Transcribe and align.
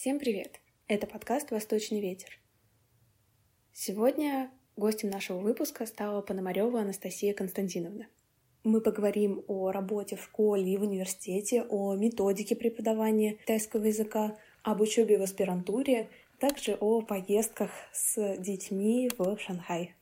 Всем 0.00 0.18
привет! 0.18 0.62
Это 0.88 1.06
подкаст 1.06 1.50
«Восточный 1.50 2.00
ветер». 2.00 2.30
Сегодня 3.70 4.50
гостем 4.74 5.10
нашего 5.10 5.40
выпуска 5.40 5.84
стала 5.84 6.22
Пономарева 6.22 6.80
Анастасия 6.80 7.34
Константиновна. 7.34 8.08
Мы 8.64 8.80
поговорим 8.80 9.44
о 9.46 9.70
работе 9.72 10.16
в 10.16 10.22
школе 10.22 10.72
и 10.72 10.78
в 10.78 10.84
университете, 10.84 11.66
о 11.68 11.94
методике 11.96 12.56
преподавания 12.56 13.34
китайского 13.34 13.84
языка, 13.84 14.38
об 14.62 14.80
учебе 14.80 15.18
в 15.18 15.22
аспирантуре, 15.22 16.08
также 16.38 16.78
о 16.80 17.02
поездках 17.02 17.70
с 17.92 18.38
детьми 18.38 19.10
в 19.18 19.36
Шанхай. 19.36 19.94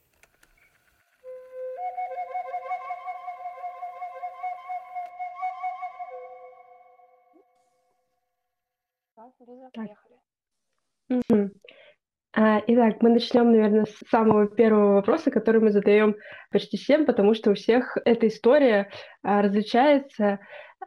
Итак, 12.40 13.02
мы 13.02 13.10
начнем, 13.10 13.50
наверное, 13.50 13.86
с 13.86 14.08
самого 14.10 14.46
первого 14.46 14.94
вопроса, 14.94 15.30
который 15.32 15.60
мы 15.60 15.72
задаем 15.72 16.14
почти 16.52 16.76
всем, 16.76 17.04
потому 17.04 17.34
что 17.34 17.50
у 17.50 17.54
всех 17.54 17.96
эта 18.04 18.28
история 18.28 18.90
а, 19.22 19.42
различается. 19.42 20.38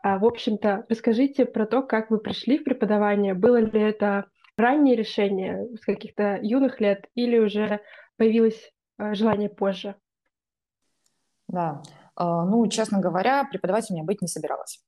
А, 0.01 0.17
в 0.17 0.25
общем-то, 0.25 0.85
расскажите 0.87 1.45
про 1.45 1.65
то, 1.65 1.81
как 1.81 2.09
вы 2.09 2.19
пришли 2.19 2.57
в 2.57 2.63
преподавание. 2.63 3.33
Было 3.33 3.57
ли 3.57 3.81
это 3.81 4.27
раннее 4.55 4.95
решение 4.95 5.67
с 5.75 5.81
каких-то 5.81 6.39
юных 6.41 6.79
лет 6.79 7.07
или 7.15 7.37
уже 7.37 7.81
появилось 8.15 8.71
а, 8.97 9.13
желание 9.13 9.49
позже? 9.49 9.95
Да, 11.49 11.81
а, 12.15 12.45
ну, 12.45 12.65
честно 12.67 13.01
говоря, 13.01 13.43
преподавателем 13.43 13.97
я 13.97 14.03
быть 14.05 14.21
не 14.21 14.29
собиралась. 14.29 14.79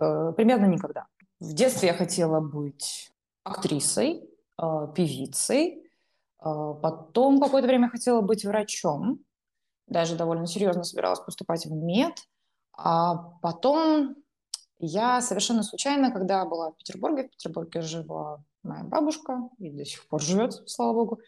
Э, 0.00 0.32
примерно 0.34 0.64
никогда. 0.64 1.08
В 1.40 1.52
детстве 1.52 1.88
я 1.88 1.94
хотела 1.94 2.40
быть 2.40 3.12
актрисой, 3.44 4.22
певицей. 4.94 5.85
Э, 6.44 6.74
потом 6.82 7.40
какое-то 7.40 7.68
время 7.68 7.88
хотела 7.88 8.20
быть 8.20 8.44
врачом. 8.44 9.20
Даже 9.86 10.16
довольно 10.16 10.46
серьезно 10.46 10.84
собиралась 10.84 11.20
поступать 11.20 11.66
в 11.66 11.72
мед. 11.72 12.14
А 12.76 13.14
потом 13.40 14.16
я 14.78 15.20
совершенно 15.20 15.62
случайно, 15.62 16.10
когда 16.10 16.44
была 16.44 16.70
в 16.70 16.76
Петербурге, 16.76 17.24
в 17.24 17.30
Петербурге 17.30 17.80
жила 17.80 18.42
моя 18.62 18.84
бабушка, 18.84 19.48
и 19.58 19.70
до 19.70 19.84
сих 19.84 20.06
пор 20.08 20.20
живет, 20.20 20.52
слава 20.68 20.92
богу, 20.92 21.20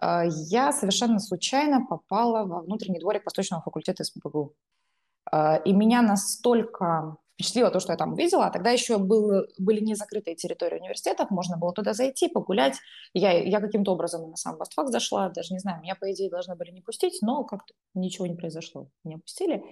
э, 0.00 0.22
я 0.48 0.72
совершенно 0.72 1.18
случайно 1.18 1.86
попала 1.86 2.44
во 2.44 2.60
внутренний 2.60 3.00
дворик 3.00 3.24
Восточного 3.24 3.62
факультета 3.62 4.04
СПБГУ. 4.04 4.54
И 5.64 5.72
меня 5.72 6.02
настолько 6.02 7.16
впечатлило 7.34 7.70
то, 7.70 7.80
что 7.80 7.92
я 7.92 7.96
там 7.96 8.12
увидела. 8.12 8.46
А 8.46 8.50
тогда 8.50 8.70
еще 8.70 8.98
был, 8.98 9.46
были 9.58 9.80
не 9.80 9.94
закрытые 9.94 10.36
территории 10.36 10.78
университетов, 10.78 11.30
можно 11.30 11.56
было 11.56 11.72
туда 11.72 11.92
зайти, 11.92 12.28
погулять. 12.28 12.76
Я, 13.14 13.32
я 13.32 13.60
каким-то 13.60 13.92
образом 13.92 14.30
на 14.30 14.36
сам 14.36 14.56
Востфак 14.56 14.88
зашла, 14.88 15.28
даже 15.28 15.52
не 15.52 15.60
знаю, 15.60 15.80
меня, 15.82 15.94
по 15.94 16.10
идее, 16.12 16.30
должны 16.30 16.54
были 16.54 16.70
не 16.70 16.80
пустить, 16.80 17.18
но 17.22 17.44
как-то 17.44 17.74
ничего 17.94 18.26
не 18.26 18.34
произошло. 18.34 18.88
Меня 19.04 19.18
пустили. 19.18 19.62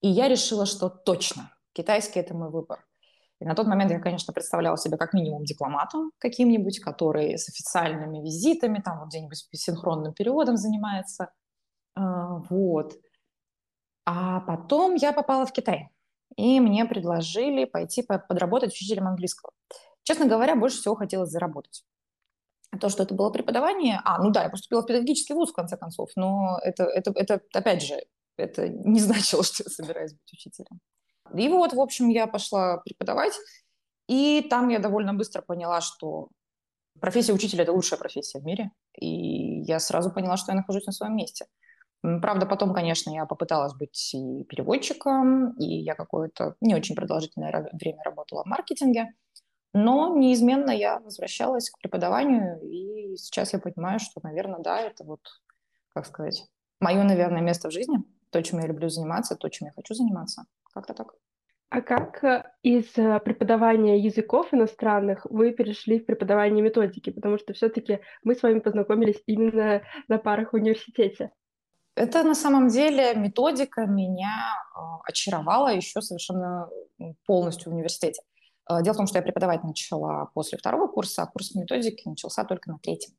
И 0.00 0.08
я 0.08 0.28
решила, 0.28 0.66
что 0.66 0.88
точно, 0.88 1.50
китайский– 1.72 2.20
это 2.20 2.34
мой 2.34 2.50
выбор. 2.50 2.86
И 3.40 3.44
на 3.44 3.54
тот 3.54 3.66
момент 3.66 3.90
я, 3.90 3.98
конечно, 3.98 4.32
представляла 4.32 4.76
себя 4.76 4.96
как 4.96 5.12
минимум 5.12 5.44
дипломатом 5.44 6.12
каким-нибудь, 6.18 6.78
который 6.78 7.36
с 7.36 7.48
официальными 7.48 8.22
визитами, 8.22 8.80
там 8.80 9.00
вот 9.00 9.08
где-нибудь 9.08 9.48
синхронным 9.52 10.14
переводом 10.14 10.56
занимается. 10.56 11.32
А, 11.96 12.38
вот. 12.48 12.94
А 14.06 14.40
потом 14.40 14.94
я 14.94 15.12
попала 15.12 15.46
в 15.46 15.52
Китай 15.52 15.93
и 16.36 16.60
мне 16.60 16.84
предложили 16.84 17.64
пойти 17.64 18.02
подработать 18.02 18.72
учителем 18.72 19.06
английского. 19.08 19.52
Честно 20.02 20.26
говоря, 20.26 20.56
больше 20.56 20.78
всего 20.78 20.94
хотелось 20.94 21.30
заработать. 21.30 21.84
То, 22.80 22.88
что 22.88 23.04
это 23.04 23.14
было 23.14 23.30
преподавание... 23.30 24.00
А, 24.04 24.22
ну 24.22 24.30
да, 24.30 24.44
я 24.44 24.50
поступила 24.50 24.82
в 24.82 24.86
педагогический 24.86 25.34
вуз, 25.34 25.52
в 25.52 25.54
конце 25.54 25.76
концов, 25.76 26.10
но 26.16 26.58
это, 26.62 26.84
это, 26.84 27.12
это 27.14 27.40
опять 27.52 27.82
же, 27.82 27.94
это 28.36 28.68
не 28.68 29.00
значило, 29.00 29.44
что 29.44 29.62
я 29.64 29.70
собираюсь 29.70 30.12
быть 30.12 30.32
учителем. 30.32 30.80
И 31.34 31.48
вот, 31.48 31.72
в 31.72 31.80
общем, 31.80 32.08
я 32.08 32.26
пошла 32.26 32.78
преподавать, 32.78 33.34
и 34.08 34.46
там 34.50 34.68
я 34.68 34.78
довольно 34.78 35.14
быстро 35.14 35.40
поняла, 35.40 35.80
что 35.80 36.28
профессия 37.00 37.32
учителя– 37.32 37.62
это 37.64 37.72
лучшая 37.72 37.98
профессия 37.98 38.40
в 38.40 38.44
мире, 38.44 38.70
и 38.98 39.60
я 39.62 39.78
сразу 39.78 40.10
поняла, 40.10 40.36
что 40.36 40.52
я 40.52 40.56
нахожусь 40.56 40.86
на 40.86 40.92
своем 40.92 41.16
месте– 41.16 41.46
Правда, 42.20 42.44
потом, 42.44 42.74
конечно, 42.74 43.10
я 43.10 43.24
попыталась 43.24 43.72
быть 43.72 44.14
и 44.14 44.44
переводчиком, 44.44 45.52
и 45.52 45.64
я 45.64 45.94
какое-то 45.94 46.54
не 46.60 46.74
очень 46.74 46.94
продолжительное 46.94 47.70
время 47.72 48.02
работала 48.04 48.42
в 48.42 48.46
маркетинге, 48.46 49.14
но 49.72 50.14
неизменно 50.14 50.70
я 50.70 51.00
возвращалась 51.00 51.70
к 51.70 51.78
преподаванию, 51.78 52.60
и 52.60 53.16
сейчас 53.16 53.54
я 53.54 53.58
понимаю, 53.58 54.00
что, 54.00 54.20
наверное, 54.22 54.60
да, 54.60 54.80
это 54.80 55.02
вот, 55.02 55.20
как 55.94 56.04
сказать, 56.04 56.46
мое, 56.78 57.02
наверное, 57.04 57.40
место 57.40 57.70
в 57.70 57.72
жизни, 57.72 58.04
то, 58.28 58.42
чем 58.42 58.58
я 58.58 58.66
люблю 58.66 58.90
заниматься, 58.90 59.34
то, 59.34 59.48
чем 59.48 59.68
я 59.68 59.72
хочу 59.72 59.94
заниматься. 59.94 60.44
Как-то 60.74 60.92
так. 60.92 61.14
А 61.70 61.80
как 61.80 62.22
э, 62.22 62.44
из 62.62 62.98
э, 62.98 63.18
преподавания 63.20 63.98
языков 63.98 64.52
иностранных 64.52 65.26
вы 65.30 65.52
перешли 65.52 66.00
в 66.00 66.06
преподавание 66.06 66.62
методики? 66.62 67.10
Потому 67.10 67.38
что 67.38 67.54
все-таки 67.54 68.00
мы 68.22 68.34
с 68.34 68.42
вами 68.42 68.58
познакомились 68.58 69.22
именно 69.26 69.82
на 70.08 70.18
парах 70.18 70.52
в 70.52 70.56
университете. 70.56 71.30
Это 71.96 72.24
на 72.24 72.34
самом 72.34 72.68
деле 72.68 73.14
методика 73.14 73.86
меня 73.86 74.56
э, 74.76 74.80
очаровала 75.04 75.68
еще 75.68 76.02
совершенно 76.02 76.68
полностью 77.26 77.70
в 77.70 77.74
университете. 77.74 78.22
Э, 78.68 78.82
дело 78.82 78.94
в 78.94 78.96
том, 78.96 79.06
что 79.06 79.18
я 79.18 79.22
преподавать 79.22 79.62
начала 79.62 80.26
после 80.34 80.58
второго 80.58 80.88
курса, 80.88 81.22
а 81.22 81.26
курс 81.26 81.54
методики 81.54 82.08
начался 82.08 82.44
только 82.44 82.70
на 82.70 82.78
третьем. 82.78 83.14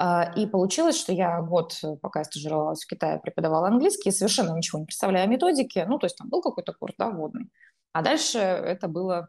Э, 0.00 0.32
и 0.36 0.46
получилось, 0.46 0.96
что 0.96 1.12
я 1.12 1.42
год, 1.42 1.82
пока 2.02 2.20
я 2.20 2.24
стажировалась 2.24 2.84
в 2.84 2.86
Китае, 2.86 3.18
преподавала 3.18 3.66
английский, 3.66 4.12
совершенно 4.12 4.56
ничего 4.56 4.78
не 4.78 4.86
представляя 4.86 5.24
о 5.24 5.26
методике. 5.26 5.86
Ну, 5.86 5.98
то 5.98 6.06
есть 6.06 6.16
там 6.16 6.28
был 6.28 6.42
какой-то 6.42 6.72
курс, 6.72 6.94
да, 6.96 7.10
вводный. 7.10 7.50
А 7.92 8.02
дальше 8.02 8.38
это 8.38 8.86
было 8.86 9.28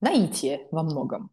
наитие 0.00 0.66
во 0.70 0.82
многом. 0.82 1.30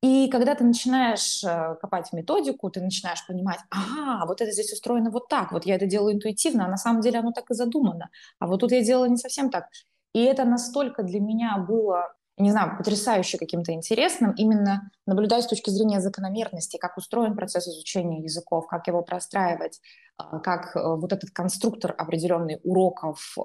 И 0.00 0.28
когда 0.30 0.54
ты 0.54 0.62
начинаешь 0.62 1.42
э, 1.42 1.74
копать 1.80 2.12
методику, 2.12 2.70
ты 2.70 2.80
начинаешь 2.80 3.26
понимать, 3.26 3.58
ага, 3.70 4.26
вот 4.26 4.40
это 4.40 4.52
здесь 4.52 4.72
устроено 4.72 5.10
вот 5.10 5.28
так, 5.28 5.50
вот 5.50 5.66
я 5.66 5.74
это 5.74 5.86
делаю 5.86 6.14
интуитивно, 6.14 6.66
а 6.66 6.68
на 6.68 6.76
самом 6.76 7.00
деле 7.00 7.18
оно 7.18 7.32
так 7.32 7.50
и 7.50 7.54
задумано, 7.54 8.08
а 8.38 8.46
вот 8.46 8.60
тут 8.60 8.70
я 8.70 8.82
делала 8.82 9.06
не 9.06 9.16
совсем 9.16 9.50
так. 9.50 9.66
И 10.12 10.22
это 10.22 10.44
настолько 10.44 11.02
для 11.02 11.18
меня 11.20 11.58
было, 11.58 12.14
не 12.36 12.52
знаю, 12.52 12.76
потрясающе 12.78 13.38
каким-то 13.38 13.72
интересным, 13.72 14.32
именно 14.36 14.88
наблюдать 15.04 15.44
с 15.44 15.48
точки 15.48 15.70
зрения 15.70 16.00
закономерности, 16.00 16.76
как 16.76 16.96
устроен 16.96 17.34
процесс 17.34 17.66
изучения 17.66 18.22
языков, 18.22 18.68
как 18.68 18.86
его 18.86 19.02
простраивать, 19.02 19.80
э, 20.16 20.38
как 20.44 20.76
э, 20.76 20.80
вот 20.80 21.12
этот 21.12 21.30
конструктор 21.30 21.92
определенный 21.98 22.60
уроков, 22.62 23.36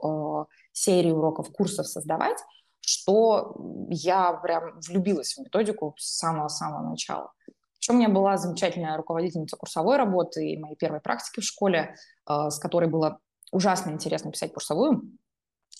серии 0.71 1.11
уроков, 1.11 1.51
курсов 1.51 1.87
создавать, 1.87 2.37
что 2.85 3.55
я 3.89 4.33
прям 4.33 4.79
влюбилась 4.81 5.33
в 5.33 5.39
методику 5.39 5.95
с 5.97 6.17
самого-самого 6.17 6.89
начала. 6.89 7.31
Еще 7.79 7.93
у 7.93 7.95
меня 7.95 8.09
была 8.09 8.37
замечательная 8.37 8.97
руководительница 8.97 9.57
курсовой 9.57 9.97
работы 9.97 10.51
и 10.51 10.57
моей 10.57 10.75
первой 10.75 11.01
практики 11.01 11.41
в 11.41 11.43
школе, 11.43 11.95
э, 12.29 12.49
с 12.49 12.57
которой 12.57 12.89
было 12.89 13.19
ужасно 13.51 13.91
интересно 13.91 14.31
писать 14.31 14.53
курсовую. 14.53 15.01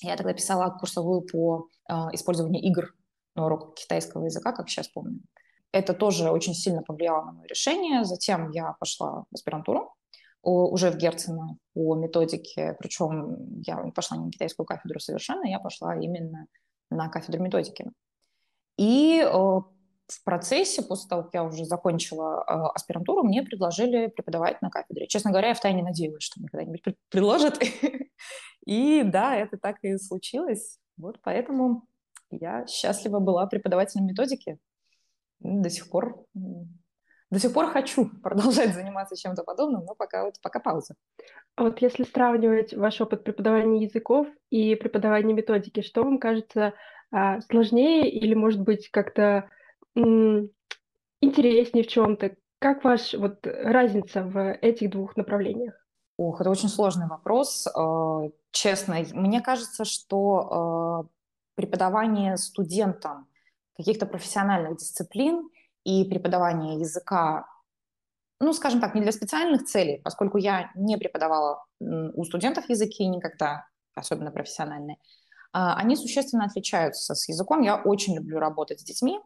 Я 0.01 0.17
тогда 0.17 0.33
писала 0.33 0.69
курсовую 0.69 1.21
по 1.21 1.69
э, 1.89 1.93
использованию 2.13 2.61
игр 2.61 2.93
на 3.35 3.45
урок 3.45 3.75
китайского 3.75 4.25
языка, 4.25 4.51
как 4.51 4.69
сейчас 4.69 4.87
помню. 4.89 5.21
Это 5.71 5.93
тоже 5.93 6.29
очень 6.29 6.53
сильно 6.53 6.83
повлияло 6.83 7.23
на 7.25 7.31
мое 7.31 7.47
решение. 7.47 8.03
Затем 8.03 8.51
я 8.51 8.73
пошла 8.73 9.25
в 9.31 9.33
аспирантуру 9.33 9.95
уже 10.43 10.91
в 10.91 10.97
Герцена 10.97 11.57
по 11.73 11.95
методике, 11.95 12.75
причем 12.79 13.61
я 13.61 13.77
пошла 13.95 14.17
не 14.17 14.25
на 14.25 14.31
китайскую 14.31 14.65
кафедру 14.65 14.99
совершенно, 14.99 15.45
я 15.45 15.59
пошла 15.59 15.95
именно 15.95 16.47
на 16.93 17.09
кафедру 17.09 17.43
методики. 17.43 17.91
И 18.77 19.21
э, 19.21 19.29
в 19.29 20.23
процессе, 20.23 20.81
после 20.81 21.09
того, 21.09 21.23
как 21.23 21.33
я 21.33 21.43
уже 21.43 21.65
закончила 21.65 22.43
э, 22.47 22.53
аспирантуру, 22.75 23.23
мне 23.23 23.43
предложили 23.43 24.07
преподавать 24.07 24.61
на 24.61 24.69
кафедре. 24.69 25.07
Честно 25.07 25.31
говоря, 25.31 25.49
я 25.49 25.53
втайне 25.53 25.83
надеялась, 25.83 26.23
что 26.23 26.39
мне 26.39 26.49
когда-нибудь 26.49 26.83
предложат. 27.09 27.59
И 28.65 29.03
да, 29.03 29.35
это 29.35 29.57
так 29.57 29.77
и 29.83 29.97
случилось. 29.97 30.79
Вот 30.97 31.19
поэтому 31.21 31.85
я 32.31 32.65
счастлива 32.67 33.19
была 33.19 33.45
преподавателем 33.45 34.05
методики. 34.05 34.57
До 35.39 35.69
сих 35.69 35.89
пор 35.89 36.25
до 37.33 37.39
сих 37.39 37.53
пор 37.53 37.67
хочу 37.67 38.09
продолжать 38.23 38.73
заниматься 38.73 39.15
чем-то 39.15 39.43
подобным, 39.43 39.85
но 39.85 39.95
пока 39.95 40.23
вот 40.25 40.35
пока 40.41 40.59
пауза. 40.59 40.95
А 41.55 41.63
вот 41.63 41.81
если 41.81 42.03
сравнивать 42.03 42.73
ваш 42.73 43.01
опыт 43.01 43.23
преподавания 43.23 43.83
языков 43.83 44.27
и 44.49 44.75
преподавания 44.75 45.33
методики, 45.33 45.81
что 45.81 46.03
вам 46.03 46.19
кажется 46.19 46.73
а, 47.11 47.41
сложнее 47.41 48.09
или, 48.09 48.33
может 48.33 48.61
быть, 48.61 48.89
как-то 48.89 49.49
м- 49.95 50.49
интереснее 51.21 51.83
в 51.83 51.87
чем-то? 51.87 52.35
Как 52.59 52.83
ваш 52.83 53.13
вот 53.13 53.39
разница 53.45 54.23
в 54.23 54.53
этих 54.53 54.91
двух 54.91 55.17
направлениях? 55.17 55.75
Ох, 56.17 56.39
это 56.39 56.49
очень 56.49 56.69
сложный 56.69 57.07
вопрос. 57.07 57.67
А, 57.67 58.29
честно, 58.51 58.97
мне 59.13 59.41
кажется, 59.41 59.85
что 59.85 60.37
а, 60.37 61.05
преподавание 61.55 62.37
студентам 62.37 63.27
каких-то 63.75 64.05
профессиональных 64.05 64.77
дисциплин 64.77 65.49
и 65.83 66.05
преподавание 66.05 66.79
языка, 66.79 67.45
ну, 68.39 68.53
скажем 68.53 68.81
так, 68.81 68.95
не 68.95 69.01
для 69.01 69.11
специальных 69.11 69.65
целей, 69.65 70.01
поскольку 70.03 70.37
я 70.37 70.71
не 70.75 70.97
преподавала 70.97 71.63
у 71.79 72.23
студентов 72.23 72.69
языки 72.69 73.05
никогда, 73.05 73.65
особенно 73.95 74.31
профессиональные, 74.31 74.97
а, 75.51 75.75
они 75.75 75.95
существенно 75.95 76.45
отличаются 76.45 77.15
с 77.15 77.29
языком. 77.29 77.61
Я 77.61 77.75
очень 77.75 78.15
люблю 78.15 78.39
работать 78.39 78.79
с 78.79 78.83
детьми, 78.83 79.19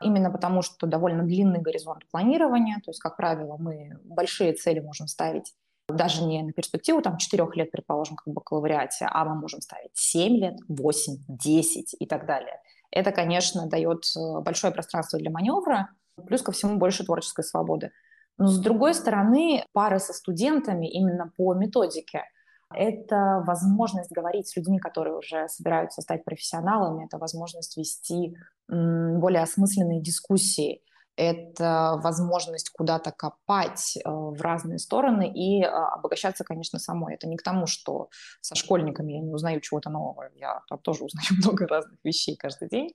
именно 0.00 0.30
потому 0.30 0.62
что 0.62 0.86
довольно 0.86 1.24
длинный 1.24 1.60
горизонт 1.60 2.08
планирования, 2.10 2.76
то 2.76 2.90
есть, 2.90 3.00
как 3.00 3.16
правило, 3.16 3.56
мы 3.58 3.98
большие 4.04 4.54
цели 4.54 4.80
можем 4.80 5.06
ставить 5.08 5.54
даже 5.88 6.24
не 6.24 6.42
на 6.42 6.52
перспективу 6.52 7.02
там 7.02 7.18
четырех 7.18 7.56
лет, 7.56 7.70
предположим, 7.70 8.16
как 8.16 8.26
в 8.26 8.32
бакалавриате, 8.32 9.06
а 9.10 9.24
мы 9.24 9.34
можем 9.34 9.60
ставить 9.60 9.90
7 9.94 10.36
лет, 10.36 10.54
8, 10.68 11.16
10 11.28 11.96
и 11.98 12.06
так 12.06 12.26
далее. 12.26 12.58
Это, 12.90 13.12
конечно, 13.12 13.66
дает 13.68 14.04
э, 14.16 14.40
большое 14.40 14.72
пространство 14.72 15.18
для 15.18 15.30
маневра, 15.30 15.90
плюс 16.26 16.42
ко 16.42 16.52
всему 16.52 16.78
больше 16.78 17.04
творческой 17.04 17.44
свободы. 17.44 17.90
Но 18.38 18.46
с 18.46 18.58
другой 18.58 18.94
стороны, 18.94 19.64
пары 19.72 19.98
со 19.98 20.12
студентами 20.12 20.88
именно 20.90 21.30
по 21.36 21.54
методике– 21.54 22.24
это 22.74 23.42
возможность 23.46 24.10
говорить 24.10 24.48
с 24.48 24.56
людьми, 24.56 24.78
которые 24.78 25.16
уже 25.16 25.48
собираются 25.48 26.02
стать 26.02 26.24
профессионалами, 26.24 27.06
это 27.06 27.18
возможность 27.18 27.76
вести 27.76 28.36
более 28.68 29.42
осмысленные 29.42 30.00
дискуссии, 30.00 30.82
это 31.16 32.00
возможность 32.02 32.70
куда-то 32.70 33.12
копать 33.12 33.96
э, 33.96 34.00
в 34.10 34.40
разные 34.40 34.78
стороны 34.80 35.30
и 35.32 35.62
э, 35.62 35.68
обогащаться, 35.68 36.42
конечно, 36.42 36.80
самой. 36.80 37.14
Это 37.14 37.28
не 37.28 37.36
к 37.36 37.42
тому, 37.42 37.66
что 37.68 38.08
со 38.40 38.56
школьниками 38.56 39.12
я 39.12 39.20
не 39.20 39.32
узнаю 39.32 39.60
чего-то 39.60 39.90
нового, 39.90 40.30
я 40.34 40.62
там 40.68 40.78
тоже 40.80 41.04
узнаю 41.04 41.28
много 41.38 41.68
разных 41.68 42.00
вещей 42.02 42.36
каждый 42.36 42.68
день, 42.68 42.94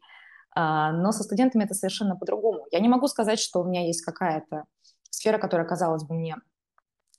но 0.56 1.12
со 1.12 1.24
студентами 1.24 1.64
это 1.64 1.74
совершенно 1.74 2.16
по-другому. 2.16 2.66
Я 2.72 2.80
не 2.80 2.90
могу 2.90 3.08
сказать, 3.08 3.40
что 3.40 3.62
у 3.62 3.64
меня 3.64 3.86
есть 3.86 4.04
какая-то 4.04 4.66
сфера, 5.10 5.38
которая 5.38 5.68
казалась 5.68 6.04
бы 6.04 6.16
мне 6.16 6.36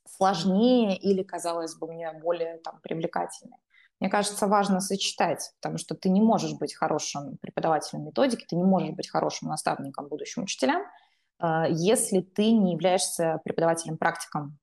сложнее 0.07 0.97
или 0.97 1.23
казалась 1.23 1.77
бы 1.77 1.87
мне 1.87 2.13
более 2.13 2.59
там, 2.59 2.81
привлекательной. 2.83 3.59
Мне 4.01 4.09
кажется, 4.09 4.47
важно 4.47 4.81
сочетать, 4.81 5.53
потому 5.61 5.77
что 5.77 5.95
ты 5.95 6.09
не 6.09 6.23
можешь 6.23 6.55
быть 6.55 6.75
хорошим 6.75 7.37
преподавателем 7.39 8.05
методики, 8.05 8.47
ты 8.49 8.57
не 8.57 8.65
можешь 8.65 8.91
быть 8.91 9.11
хорошим 9.11 9.49
наставником 9.49 10.09
будущим 10.09 10.45
учителям, 10.45 10.83
а, 11.39 11.67
если 11.69 12.21
ты 12.21 12.51
не 12.53 12.73
являешься 12.73 13.41
преподавателем-практиком. 13.45 14.59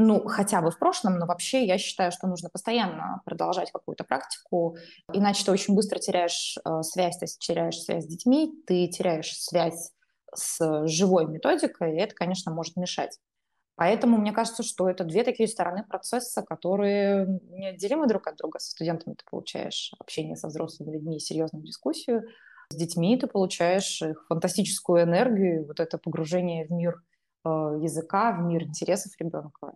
Ну, 0.00 0.28
хотя 0.28 0.62
бы 0.62 0.70
в 0.70 0.78
прошлом, 0.78 1.18
но 1.18 1.26
вообще 1.26 1.64
я 1.64 1.76
считаю, 1.76 2.12
что 2.12 2.28
нужно 2.28 2.48
постоянно 2.50 3.20
продолжать 3.24 3.72
какую-то 3.72 4.04
практику, 4.04 4.76
иначе 5.12 5.44
ты 5.44 5.50
очень 5.50 5.74
быстро 5.74 5.98
теряешь 5.98 6.56
э, 6.64 6.82
связь, 6.82 7.18
ты 7.18 7.26
теряешь 7.26 7.80
связь 7.82 8.04
с 8.04 8.06
детьми, 8.06 8.52
ты 8.64 8.86
теряешь 8.86 9.36
связь 9.36 9.90
с 10.32 10.86
живой 10.86 11.26
методикой, 11.26 11.96
и 11.96 12.00
это, 12.00 12.14
конечно, 12.14 12.52
может 12.52 12.76
мешать. 12.76 13.18
Поэтому 13.74 14.18
мне 14.18 14.32
кажется, 14.32 14.62
что 14.62 14.88
это 14.88 15.02
две 15.02 15.24
такие 15.24 15.48
стороны 15.48 15.84
процесса, 15.84 16.42
которые 16.42 17.26
неотделимы 17.50 18.06
друг 18.06 18.28
от 18.28 18.36
друга. 18.36 18.60
Со 18.60 18.70
студентами 18.70 19.14
ты 19.14 19.24
получаешь 19.28 19.92
общение 19.98 20.36
со 20.36 20.46
взрослыми 20.46 20.92
людьми 20.92 21.18
серьезную 21.18 21.64
дискуссию. 21.64 22.22
С 22.70 22.76
детьми 22.76 23.16
ты 23.18 23.26
получаешь 23.26 24.00
их 24.02 24.26
фантастическую 24.28 25.02
энергию, 25.02 25.66
вот 25.66 25.80
это 25.80 25.98
погружение 25.98 26.66
в 26.66 26.70
мир 26.70 27.02
э, 27.44 27.48
языка, 27.48 28.32
в 28.32 28.42
мир 28.42 28.64
интересов 28.64 29.12
ребенка. 29.18 29.74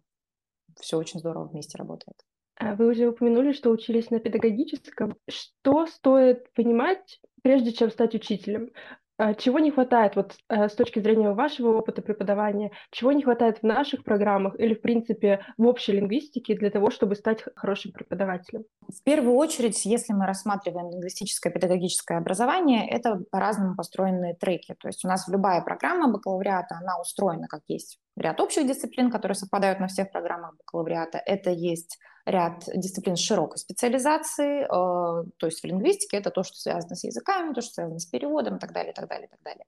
Все 0.81 0.97
очень 0.97 1.21
здорово 1.21 1.49
вместе 1.49 1.79
работает. 1.79 2.17
А 2.57 2.75
вы 2.75 2.89
уже 2.91 3.09
упомянули, 3.09 3.53
что 3.53 3.71
учились 3.71 4.11
на 4.11 4.21
педагогическом. 4.21 5.17
Что 5.29 5.87
стоит 5.87 6.53
понимать, 6.53 7.21
прежде 7.43 7.73
чем 7.73 7.91
стать 7.91 8.15
учителем? 8.15 8.71
А 9.19 9.35
чего 9.35 9.59
не 9.59 9.71
хватает 9.71 10.17
вот 10.17 10.35
э, 10.49 10.69
с 10.69 10.75
точки 10.75 10.99
зрения 10.99 11.33
вашего 11.33 11.77
опыта 11.77 12.03
преподавания, 12.03 12.73
чего 12.91 13.13
не 13.13 13.23
хватает 13.23 13.59
в 13.59 13.63
наших 13.63 14.05
программах 14.05 14.59
или, 14.59 14.75
в 14.75 14.81
принципе, 14.81 15.45
в 15.59 15.67
общей 15.67 15.93
лингвистике 15.93 16.57
для 16.57 16.71
того, 16.71 16.91
чтобы 16.91 17.15
стать 17.15 17.45
хорошим 17.55 17.93
преподавателем? 17.93 18.65
В 18.81 19.03
первую 19.05 19.37
очередь, 19.37 19.85
если 19.85 20.13
мы 20.13 20.27
рассматриваем 20.27 20.91
лингвистическое 20.91 21.53
педагогическое 21.53 22.19
образование, 22.19 22.89
это 22.89 23.23
по-разному 23.31 23.77
построенные 23.77 24.35
треки. 24.35 24.75
То 24.81 24.89
есть 24.89 25.05
у 25.05 25.09
нас 25.09 25.29
любая 25.29 25.63
программа 25.63 26.11
бакалавриата, 26.11 26.77
она 26.81 26.99
устроена 27.01 27.47
как 27.49 27.61
есть 27.69 27.99
ряд 28.17 28.41
общих 28.41 28.67
дисциплин, 28.67 29.11
которые 29.11 29.37
совпадают 29.37 29.81
на 29.81 29.89
всех 29.89 30.11
программах 30.11 30.57
бакалавриата. 30.57 31.19
Это 31.19 31.51
есть 31.51 31.99
ряд 32.25 32.65
дисциплин 32.75 33.17
широкой 33.17 33.59
специализацией, 33.59 34.65
э, 34.65 34.67
то 35.37 35.47
есть 35.47 35.61
в 35.61 35.65
лингвистике 35.65 36.19
это 36.19 36.31
то, 36.31 36.43
что 36.43 36.57
связано 36.57 36.95
с 36.95 37.05
языками, 37.05 37.53
то, 37.53 37.61
что 37.61 37.75
связано 37.75 37.99
с 37.99 38.07
переводом 38.07 38.57
и 38.57 38.59
так 38.59 38.73
далее, 38.73 38.93
и 38.93 38.95
так 38.95 39.09
далее, 39.09 39.27
и 39.27 39.31
так 39.31 39.41
далее. 39.43 39.65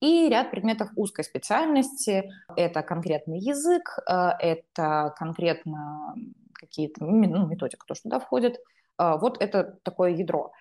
И 0.00 0.28
ряд 0.30 0.50
предметов 0.50 0.88
узкой 0.96 1.24
специальности. 1.24 2.30
Это 2.56 2.82
конкретный 2.82 3.38
язык, 3.38 3.98
э, 4.08 4.30
это 4.38 5.14
конкретно 5.18 6.14
какие-то 6.54 7.04
ну, 7.04 7.46
методика, 7.46 7.84
то, 7.86 7.94
что 7.94 8.04
туда 8.04 8.20
входит. 8.20 8.58
Э, 8.98 9.18
вот 9.20 9.42
это 9.42 9.78
такое 9.82 10.12
ядро. 10.12 10.52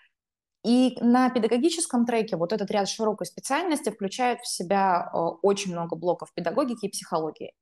И 0.66 0.98
на 1.02 1.30
педагогическом 1.30 2.06
треке 2.06 2.36
вот 2.36 2.52
этот 2.52 2.70
ряд 2.72 2.90
широкой 2.90 3.28
специальности 3.28 3.90
включает 3.90 4.42
в 4.42 4.48
себя 4.48 5.10
очень 5.42 5.72
много 5.72 5.96
блоков 5.96 6.34
педагогики 6.34 6.86
и 6.86 6.90
психологии 6.90 7.54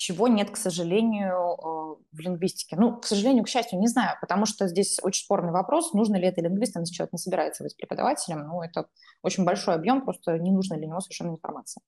чего 0.00 0.28
нет, 0.28 0.50
к 0.50 0.56
сожалению, 0.56 1.34
э, 1.34 2.02
в 2.12 2.20
лингвистике. 2.20 2.74
Ну, 2.76 2.98
к 2.98 3.04
сожалению, 3.04 3.44
к 3.44 3.48
счастью, 3.48 3.78
не 3.78 3.86
знаю, 3.86 4.16
потому 4.22 4.46
что 4.46 4.66
здесь 4.66 4.98
очень 5.02 5.22
спорный 5.22 5.52
вопрос, 5.52 5.92
нужно 5.92 6.16
ли 6.16 6.26
это 6.26 6.40
лингвистам, 6.40 6.82
если 6.82 6.94
человек 6.94 7.12
не 7.12 7.18
собирается 7.18 7.62
быть 7.64 7.76
преподавателем. 7.76 8.48
Ну, 8.48 8.62
это 8.62 8.86
очень 9.22 9.44
большой 9.44 9.74
объем, 9.74 10.00
просто 10.02 10.38
не 10.38 10.52
нужно 10.52 10.78
для 10.78 10.86
него 10.86 11.00
совершенно 11.00 11.32
информация. 11.32 11.82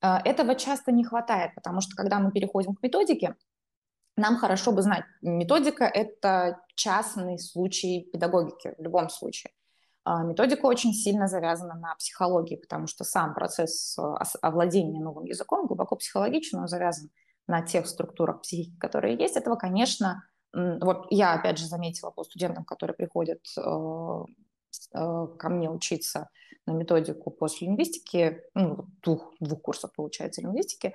Э, 0.00 0.18
этого 0.24 0.54
часто 0.54 0.92
не 0.92 1.02
хватает, 1.02 1.56
потому 1.56 1.80
что 1.80 1.96
когда 1.96 2.20
мы 2.20 2.30
переходим 2.30 2.76
к 2.76 2.82
методике, 2.84 3.34
нам 4.16 4.36
хорошо 4.36 4.72
бы 4.72 4.82
знать, 4.82 5.04
методика– 5.22 5.84
это 5.94 6.60
частный 6.74 7.38
случай 7.38 8.08
педагогики 8.12 8.74
в 8.78 8.82
любом 8.82 9.08
случае. 9.08 9.52
А, 10.04 10.22
методика 10.22 10.66
очень 10.66 10.92
сильно 10.92 11.26
завязана 11.26 11.74
на 11.74 11.94
психологии, 11.96 12.56
потому 12.56 12.86
что 12.86 13.04
сам 13.04 13.34
процесс 13.34 13.98
э, 13.98 14.02
овладения 14.42 15.00
новым 15.00 15.24
языком 15.24 15.66
глубоко 15.66 15.96
психологичен, 15.96 16.58
он 16.58 16.68
завязан 16.68 17.10
на 17.46 17.62
тех 17.62 17.86
структурах 17.86 18.42
психики, 18.42 18.76
которые 18.78 19.16
есть. 19.16 19.36
Этого, 19.36 19.56
конечно, 19.56 20.22
вот 20.52 21.06
я 21.10 21.34
опять 21.34 21.58
же 21.58 21.66
заметила 21.66 22.10
по 22.10 22.22
студентам, 22.22 22.64
которые 22.64 22.94
приходят 22.94 23.40
э, 23.56 24.24
э, 24.92 25.26
ко 25.38 25.48
мне 25.48 25.70
учиться 25.70 26.28
на 26.66 26.72
методику 26.72 27.30
после 27.30 27.66
лингвистики, 27.66 28.42
ну, 28.54 28.86
двух, 29.02 29.34
двух 29.40 29.62
курсов, 29.62 29.92
получается, 29.94 30.42
лингвистики, 30.42 30.94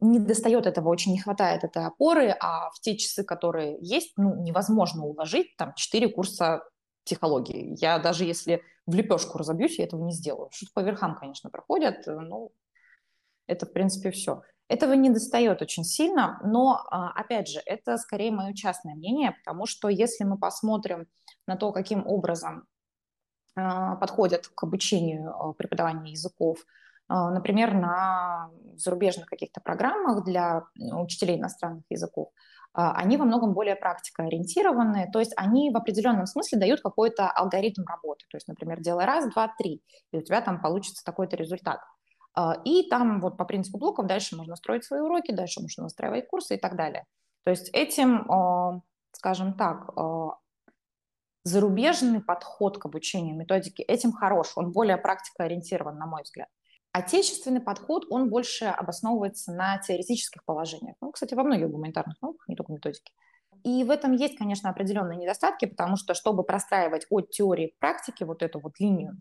не 0.00 0.18
достает 0.18 0.66
этого, 0.66 0.88
очень 0.88 1.12
не 1.12 1.18
хватает 1.18 1.64
этой 1.64 1.84
опоры, 1.84 2.34
а 2.40 2.70
в 2.70 2.80
те 2.80 2.96
часы, 2.96 3.24
которые 3.24 3.78
есть, 3.80 4.12
ну, 4.16 4.40
невозможно 4.42 5.04
уложить 5.04 5.56
там 5.56 5.74
четыре 5.74 6.08
курса 6.08 6.62
психологии. 7.04 7.74
Я 7.80 7.98
даже 7.98 8.24
если 8.24 8.62
в 8.86 8.94
лепешку 8.94 9.38
разобьюсь, 9.38 9.78
я 9.78 9.84
этого 9.84 10.02
не 10.04 10.12
сделаю. 10.12 10.50
Что-то 10.52 10.72
по 10.74 10.80
верхам, 10.80 11.16
конечно, 11.16 11.50
проходят, 11.50 12.06
но 12.06 12.50
это, 13.46 13.66
в 13.66 13.72
принципе, 13.72 14.10
все. 14.10 14.42
Этого 14.68 14.92
не 14.92 15.08
достает 15.08 15.62
очень 15.62 15.84
сильно, 15.84 16.38
но, 16.44 16.86
а, 16.90 17.10
опять 17.12 17.48
же, 17.48 17.60
это 17.64 17.96
скорее 17.96 18.30
мое 18.30 18.52
частное 18.52 18.94
мнение, 18.94 19.32
потому 19.32 19.64
что 19.66 19.88
если 19.88 20.24
мы 20.24 20.38
посмотрим 20.38 21.06
на 21.46 21.56
то, 21.56 21.72
каким 21.72 22.06
образом 22.06 22.66
а, 23.56 23.96
подходят 23.96 24.48
к 24.48 24.62
обучению 24.62 25.34
а, 25.34 25.52
преподавания 25.54 26.12
языков, 26.12 26.58
например, 27.08 27.74
на 27.74 28.50
зарубежных 28.76 29.26
каких-то 29.26 29.60
программах 29.60 30.24
для 30.24 30.64
учителей 30.76 31.38
иностранных 31.38 31.84
языков, 31.90 32.28
они 32.74 33.16
во 33.16 33.24
многом 33.24 33.54
более 33.54 33.76
практикоориентированные, 33.76 35.10
то 35.10 35.18
есть 35.18 35.32
они 35.36 35.70
в 35.70 35.76
определенном 35.76 36.26
смысле 36.26 36.58
дают 36.58 36.80
какой-то 36.80 37.28
алгоритм 37.30 37.82
работы. 37.86 38.26
То 38.30 38.36
есть, 38.36 38.46
например, 38.46 38.80
делай 38.80 39.04
раз, 39.04 39.28
два, 39.32 39.52
три, 39.58 39.82
и 40.12 40.18
у 40.18 40.22
тебя 40.22 40.40
там 40.42 40.60
получится 40.60 41.02
такой-то 41.04 41.36
результат. 41.36 41.80
А, 42.38 42.54
и 42.64 42.88
там 42.88 43.20
вот 43.20 43.36
по 43.36 43.44
принципу 43.44 43.78
блоков 43.78 44.06
дальше 44.06 44.36
можно 44.36 44.54
строить 44.54 44.84
свои 44.84 45.00
уроки, 45.00 45.32
дальше 45.32 45.60
можно 45.60 45.84
настраивать 45.84 46.28
курсы 46.28 46.54
и 46.54 46.58
так 46.58 46.76
далее. 46.76 47.04
То 47.44 47.50
есть 47.50 47.68
этим, 47.72 48.30
а, 48.30 48.80
скажем 49.10 49.54
так, 49.54 49.90
а, 49.96 50.36
зарубежный 51.42 52.20
подход 52.20 52.78
к 52.78 52.86
обучению 52.86 53.36
методики 53.36 53.82
этим 53.82 54.12
хорош, 54.12 54.52
он 54.54 54.70
более 54.70 54.98
практикоориентирован, 54.98 55.98
на 55.98 56.06
мой 56.06 56.22
взгляд. 56.22 56.48
Отечественный 56.92 57.60
подход, 57.60 58.06
он 58.10 58.30
больше 58.30 58.64
обосновывается 58.64 59.52
на 59.52 59.78
теоретических 59.78 60.44
положениях. 60.44 60.96
Ну, 61.00 61.12
кстати, 61.12 61.34
во 61.34 61.44
многих 61.44 61.70
гуманитарных 61.70 62.20
науках, 62.22 62.48
не 62.48 62.56
только 62.56 62.72
методике. 62.72 63.12
И 63.64 63.84
в 63.84 63.90
этом 63.90 64.12
есть, 64.12 64.36
конечно, 64.36 64.70
определенные 64.70 65.18
недостатки, 65.18 65.66
потому 65.66 65.96
что, 65.96 66.14
чтобы 66.14 66.44
простраивать 66.44 67.06
от 67.10 67.30
теории 67.30 67.68
к 67.68 67.78
практике 67.78 68.24
вот 68.24 68.42
эту 68.42 68.60
вот 68.60 68.78
линию, 68.78 69.20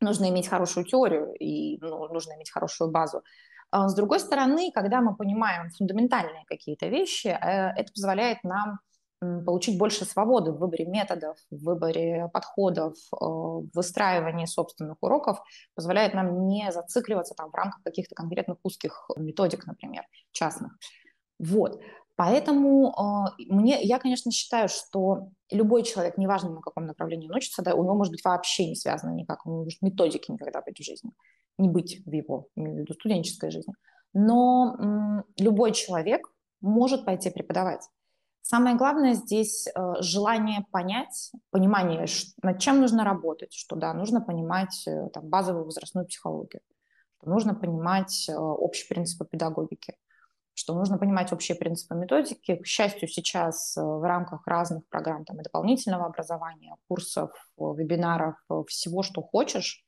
нужно 0.00 0.28
иметь 0.28 0.48
хорошую 0.48 0.86
теорию 0.86 1.34
и 1.34 1.78
ну, 1.80 2.08
нужно 2.08 2.34
иметь 2.34 2.50
хорошую 2.50 2.90
базу. 2.90 3.22
А 3.70 3.88
с 3.88 3.94
другой 3.94 4.20
стороны, 4.20 4.70
когда 4.72 5.00
мы 5.00 5.16
понимаем 5.16 5.70
фундаментальные 5.70 6.44
какие-то 6.46 6.86
вещи, 6.86 7.28
э, 7.28 7.70
это 7.76 7.92
позволяет 7.92 8.44
нам 8.44 8.78
получить 9.44 9.78
больше 9.78 10.04
свободы 10.04 10.52
в 10.52 10.58
выборе 10.58 10.86
методов, 10.86 11.36
в 11.50 11.64
выборе 11.64 12.28
подходов, 12.32 12.94
э, 13.12 13.16
в 13.20 13.68
выстраивании 13.74 14.46
собственных 14.46 14.98
уроков, 15.00 15.42
позволяет 15.74 16.14
нам 16.14 16.46
не 16.46 16.70
зацикливаться 16.72 17.34
там 17.34 17.50
в 17.50 17.54
рамках 17.54 17.82
каких-то 17.82 18.14
конкретных 18.14 18.58
узких 18.62 19.10
методик, 19.16 19.66
например, 19.66 20.04
частных. 20.32 20.72
Вот. 21.38 21.80
Поэтому 22.16 22.90
э, 23.38 23.44
мне, 23.48 23.82
я, 23.82 23.98
конечно, 23.98 24.30
считаю, 24.30 24.68
что 24.68 25.30
любой 25.50 25.82
человек, 25.82 26.16
неважно 26.16 26.50
на 26.50 26.60
каком 26.60 26.86
направлении 26.86 27.28
он 27.28 27.36
учится, 27.36 27.62
да, 27.62 27.74
у 27.74 27.82
него 27.82 27.94
может 27.94 28.12
быть 28.12 28.24
вообще 28.24 28.68
не 28.68 28.76
связано 28.76 29.12
никак, 29.14 29.44
у 29.44 29.50
него 29.50 29.62
может 29.64 29.82
методики 29.82 30.30
никогда 30.30 30.62
быть 30.62 30.78
в 30.78 30.84
жизни, 30.84 31.10
не 31.58 31.68
быть 31.68 32.02
в 32.06 32.12
его, 32.12 32.48
в 32.54 32.92
студенческой 32.92 33.50
жизни. 33.50 33.74
Но 34.12 34.76
м, 34.78 35.24
любой 35.38 35.72
человек 35.72 36.28
может 36.60 37.04
пойти 37.04 37.30
преподавать. 37.30 37.82
Самое 38.46 38.76
главное 38.76 39.14
здесь 39.14 39.66
э, 39.66 39.72
желание 40.00 40.66
понять, 40.70 41.32
понимание, 41.48 42.04
над 42.42 42.58
чем 42.58 42.78
нужно 42.82 43.02
работать, 43.02 43.54
что 43.54 43.74
да, 43.74 43.94
нужно 43.94 44.20
понимать 44.20 44.86
э, 44.86 45.08
там, 45.14 45.30
базовую 45.30 45.64
возрастную 45.64 46.06
психологию, 46.06 46.60
что 47.16 47.30
нужно 47.30 47.54
понимать 47.54 48.28
э, 48.28 48.34
общие 48.36 48.86
принципы 48.86 49.24
педагогики, 49.24 49.96
что 50.52 50.74
нужно 50.74 50.98
понимать 50.98 51.32
общие 51.32 51.56
принципы 51.56 51.94
методики. 51.94 52.56
К 52.56 52.66
счастью, 52.66 53.08
сейчас 53.08 53.76
в 53.76 54.02
рамках 54.06 54.46
разных 54.46 54.86
программ 54.90 55.24
там, 55.24 55.40
и 55.40 55.42
дополнительного 55.42 56.04
образования, 56.04 56.76
курсов, 56.86 57.30
вебинаров, 57.56 58.36
всего, 58.68 59.02
что 59.02 59.22
хочешь, 59.22 59.86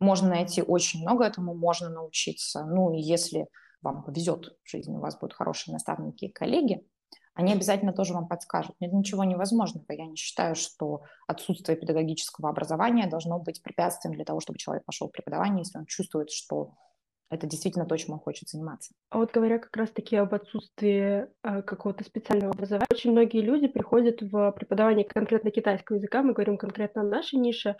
можно 0.00 0.30
найти 0.30 0.62
очень 0.62 1.02
много 1.02 1.26
этому, 1.26 1.54
можно 1.54 1.90
научиться. 1.90 2.64
Ну 2.64 2.94
и 2.94 3.02
если 3.02 3.48
вам 3.82 4.02
повезет 4.02 4.56
в 4.64 4.70
жизни, 4.70 4.96
у 4.96 5.00
вас 5.00 5.18
будут 5.18 5.34
хорошие 5.34 5.74
наставники 5.74 6.24
и 6.24 6.32
коллеги, 6.32 6.86
они 7.34 7.52
обязательно 7.52 7.92
тоже 7.92 8.12
вам 8.12 8.28
подскажут. 8.28 8.76
Нет 8.80 8.92
ничего 8.92 9.24
невозможного. 9.24 9.84
Я 9.88 10.06
не 10.06 10.16
считаю, 10.16 10.54
что 10.54 11.02
отсутствие 11.26 11.78
педагогического 11.78 12.50
образования 12.50 13.06
должно 13.06 13.38
быть 13.38 13.62
препятствием 13.62 14.14
для 14.14 14.24
того, 14.24 14.40
чтобы 14.40 14.58
человек 14.58 14.84
пошел 14.84 15.08
в 15.08 15.12
преподавание, 15.12 15.60
если 15.60 15.78
он 15.78 15.86
чувствует, 15.86 16.30
что 16.30 16.74
это 17.30 17.46
действительно 17.46 17.86
то, 17.86 17.96
чем 17.96 18.12
он 18.12 18.20
хочет 18.20 18.50
заниматься. 18.50 18.92
А 19.08 19.16
вот 19.16 19.32
говоря 19.32 19.58
как 19.58 19.74
раз-таки 19.74 20.16
об 20.16 20.34
отсутствии 20.34 21.26
э, 21.42 21.62
какого-то 21.62 22.04
специального 22.04 22.52
образования, 22.52 22.86
очень 22.92 23.12
многие 23.12 23.40
люди 23.40 23.68
приходят 23.68 24.20
в 24.20 24.52
преподавание 24.52 25.06
конкретно 25.06 25.50
китайского 25.50 25.96
языка, 25.96 26.22
мы 26.22 26.34
говорим 26.34 26.58
конкретно 26.58 27.00
о 27.00 27.04
нашей 27.04 27.38
нише, 27.38 27.76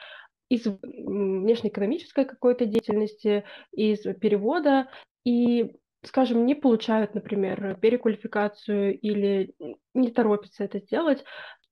из 0.49 0.67
внешнеэкономической 0.67 2.25
какой-то 2.25 2.65
деятельности, 2.65 3.45
из 3.73 4.01
перевода, 4.21 4.89
и 5.25 5.77
скажем, 6.05 6.47
не 6.47 6.55
получают, 6.55 7.15
например, 7.15 7.77
переквалификацию 7.81 8.99
или 8.99 9.55
не 9.95 10.11
торопятся 10.11 10.65
это 10.65 10.81
сделать, 10.81 11.25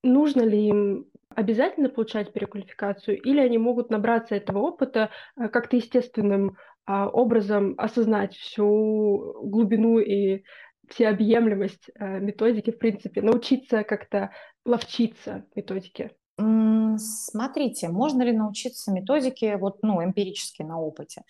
нужно 0.03 0.43
ли 0.43 0.69
им 0.69 1.07
обязательно 1.35 1.89
получать 1.89 2.33
переквалификацию, 2.33 3.21
или 3.21 3.41
они 3.41 3.59
могут 3.59 3.91
набраться 3.91 4.35
этого 4.35 4.59
опыта 4.59 5.11
э, 5.37 5.49
как-то 5.49 5.77
естественным 5.77 6.57
а, 6.87 7.09
образом 7.09 7.75
осознать 7.79 8.35
всю 8.35 9.37
глубину 9.45 9.99
и 9.99 10.43
всеобъемлемость 10.89 11.91
э, 11.95 12.19
методики, 12.19 12.71
в 12.73 12.79
принципе, 12.79 13.23
научиться 13.23 13.85
как-то 13.85 14.31
ловчиться 14.65 15.45
методике? 15.55 16.17
Смотрите, 16.97 17.91
можно 17.91 18.23
ли 18.23 18.33
научиться 18.33 18.91
методике 18.91 19.57
вот, 19.57 19.83
ну, 19.83 20.03
эмпирически 20.03 20.63
на 20.63 20.81
опыте? 20.81 21.23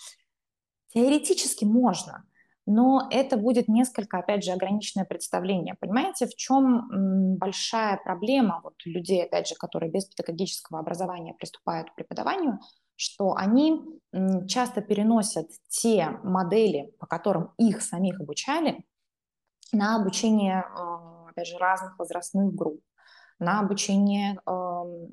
Теоретически 0.94 1.64
можно, 1.64 2.24
но 2.70 3.08
это 3.10 3.36
будет 3.36 3.66
несколько, 3.66 4.18
опять 4.18 4.44
же, 4.44 4.52
ограниченное 4.52 5.04
представление. 5.04 5.74
Понимаете, 5.80 6.26
в 6.26 6.34
чем 6.36 7.36
большая 7.36 8.00
проблема 8.04 8.60
вот 8.62 8.74
людей, 8.84 9.24
опять 9.24 9.48
же, 9.48 9.56
которые 9.56 9.90
без 9.90 10.06
педагогического 10.06 10.78
образования 10.78 11.34
приступают 11.34 11.90
к 11.90 11.96
преподаванию, 11.96 12.60
что 12.94 13.34
они 13.34 13.82
часто 14.46 14.82
переносят 14.82 15.48
те 15.68 16.10
модели, 16.22 16.92
по 17.00 17.06
которым 17.06 17.50
их 17.58 17.82
самих 17.82 18.20
обучали, 18.20 18.84
на 19.72 19.96
обучение, 19.96 20.60
а, 20.60 21.28
опять 21.28 21.48
же, 21.48 21.58
разных 21.58 21.98
возрастных 21.98 22.54
групп, 22.54 22.80
на 23.38 23.60
обучение 23.60 24.38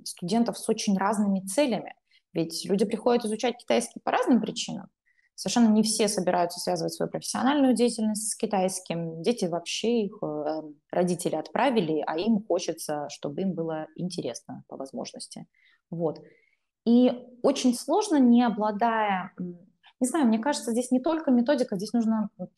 студентов 0.03 0.57
с 0.57 0.69
очень 0.69 0.97
разными 0.97 1.39
целями. 1.39 1.95
Ведь 2.33 2.65
люди 2.65 2.85
приходят 2.85 3.25
изучать 3.25 3.57
китайский 3.57 3.99
по 4.03 4.11
разным 4.11 4.41
причинам. 4.41 4.89
Совершенно 5.37 5.69
не 5.69 5.83
все 5.83 6.07
собираются 6.07 6.59
связывать 6.59 6.93
свою 6.93 7.11
профессиональную 7.11 7.75
деятельность 7.75 8.31
с 8.31 8.35
китайским. 8.35 9.21
Дети 9.21 9.45
вообще 9.45 10.05
их 10.05 10.17
э, 10.23 10.61
родители 10.91 11.35
отправили, 11.35 12.03
а 12.07 12.17
им 12.17 12.43
хочется, 12.43 13.07
чтобы 13.09 13.41
им 13.41 13.53
было 13.53 13.85
интересно 13.95 14.63
по 14.67 14.77
возможности. 14.77 15.45
Вот. 15.91 16.23
И 16.85 17.11
очень 17.43 17.75
сложно, 17.75 18.17
не 18.17 18.41
обладая, 18.41 19.31
не 19.37 20.07
знаю, 20.07 20.25
мне 20.25 20.39
кажется, 20.39 20.71
здесь 20.71 20.89
не 20.89 20.99
только 20.99 21.29
методика, 21.29 21.75
здесь 21.75 21.93
нужно 21.93 22.29
вот, 22.37 22.51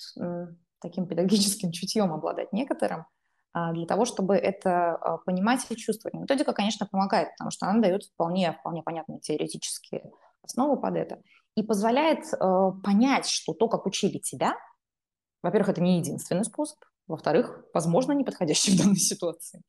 таким 0.81 1.05
педагогическим 1.05 1.71
чутьем 1.73 2.13
обладать 2.13 2.53
некоторым, 2.53 3.07
а, 3.51 3.73
для 3.73 3.85
того, 3.85 4.05
чтобы 4.05 4.35
это 4.35 4.95
а, 4.95 5.17
понимать 5.17 5.65
и 5.69 5.75
чувствовать. 5.75 6.13
Методика, 6.13 6.53
конечно, 6.53 6.85
помогает, 6.85 7.31
потому 7.37 7.51
что 7.51 7.67
она 7.67 7.81
дает 7.81 8.03
вполне, 8.05 8.53
вполне 8.53 8.83
понятные 8.83 9.19
теоретические 9.19 10.11
основы 10.43 10.79
под 10.79 10.95
это 10.95 11.21
и 11.55 11.63
позволяет 11.63 12.25
э, 12.33 12.71
понять, 12.83 13.27
что 13.27 13.53
то, 13.53 13.67
как 13.67 13.85
учили 13.85 14.17
тебя, 14.17 14.55
во-первых, 15.41 15.69
это 15.69 15.81
не 15.81 15.97
единственный 15.97 16.45
способ, 16.45 16.79
во-вторых, 17.07 17.65
возможно, 17.73 18.13
не 18.13 18.23
подходящий 18.23 18.71
в 18.75 18.77
данной 18.77 18.97
ситуации. 18.97 19.61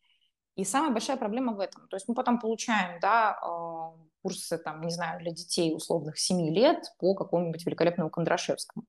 И 0.57 0.65
самая 0.65 0.91
большая 0.91 1.17
проблема 1.17 1.55
в 1.55 1.61
этом. 1.61 1.89
То 1.89 1.97
есть 1.97 2.09
мы 2.09 2.15
потом 2.15 2.39
получаем 2.39 3.01
да, 3.01 3.39
э, 3.43 4.01
курсы, 4.23 4.59
там, 4.59 4.83
не 4.83 4.91
знаю, 4.91 5.21
для 5.21 5.33
детей 5.33 5.75
условных 5.75 6.19
7 6.19 6.51
лет 6.51 6.85
по 6.99 7.15
какому-нибудь 7.15 7.65
великолепному 7.65 8.11
Кондрашевскому. 8.11 8.85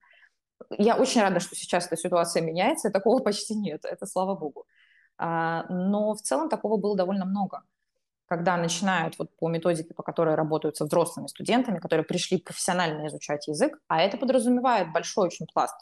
Я 0.77 0.95
очень 0.95 1.21
рада, 1.21 1.39
что 1.39 1.55
сейчас 1.55 1.87
эта 1.87 1.97
ситуация 1.97 2.41
меняется, 2.41 2.91
такого 2.91 3.19
почти 3.23 3.55
нет, 3.55 3.85
это 3.85 4.05
слава 4.05 4.35
богу. 4.35 4.65
А, 5.17 5.65
но 5.69 6.13
в 6.13 6.21
целом 6.21 6.49
такого 6.49 6.77
было 6.77 6.95
довольно 6.95 7.25
много 7.25 7.63
когда 8.31 8.55
начинают 8.55 9.19
вот 9.19 9.35
по 9.35 9.49
методике, 9.49 9.93
по 9.93 10.03
которой 10.03 10.35
работают 10.35 10.77
со 10.77 10.85
взрослыми 10.85 11.27
студентами, 11.27 11.79
которые 11.79 12.05
пришли 12.05 12.37
профессионально 12.37 13.07
изучать 13.07 13.45
язык, 13.49 13.77
а 13.89 14.01
это 14.01 14.15
подразумевает 14.15 14.93
большой 14.93 15.27
очень 15.27 15.47
пласт 15.53 15.75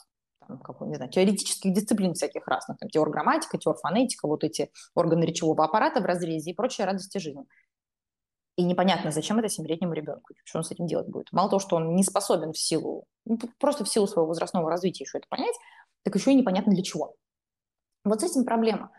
там, 0.48 0.58
какой, 0.58 0.88
не 0.88 0.96
знаю, 0.96 1.12
теоретических 1.12 1.72
дисциплин 1.72 2.15
всяких 2.15 2.48
разных, 2.48 2.79
там, 2.79 2.89
теор-грамматика, 2.89 3.60
теор-фонетика, 3.60 4.27
вот 4.27 4.44
эти 4.44 4.72
органы 4.96 5.25
речевого 5.25 5.63
аппарата 5.63 6.01
в 6.01 6.06
разрезе 6.06 6.50
и 6.50 6.56
прочие 6.56 6.88
радости 6.88 7.20
жизни. 7.20 7.46
И 8.56 8.63
непонятно, 8.63 9.12
зачем 9.12 9.38
это 9.38 9.48
семилетнему 9.48 9.94
ребенку, 9.94 10.34
что 10.44 10.58
он 10.58 10.63
с 10.63 10.72
этим 10.72 10.88
делать 10.88 11.08
будет. 11.08 11.32
Мало 11.32 11.51
того, 11.51 11.60
что 11.60 11.75
он 11.75 11.96
не 11.96 12.03
способен 12.03 12.51
в 12.51 12.58
силу, 12.58 13.06
ну, 13.25 13.38
просто 13.60 13.84
в 13.86 13.89
силу 13.89 14.08
своего 14.08 14.25
возрастного 14.25 14.72
развития 14.72 15.03
еще 15.03 15.20
это 15.20 15.27
понять, 15.29 15.56
так 16.03 16.15
еще 16.15 16.32
и 16.32 16.36
непонятно 16.36 16.74
для 16.74 16.82
чего. 16.82 17.13
Вот 18.03 18.22
с 18.22 18.24
этим 18.24 18.44
проблема. 18.44 18.89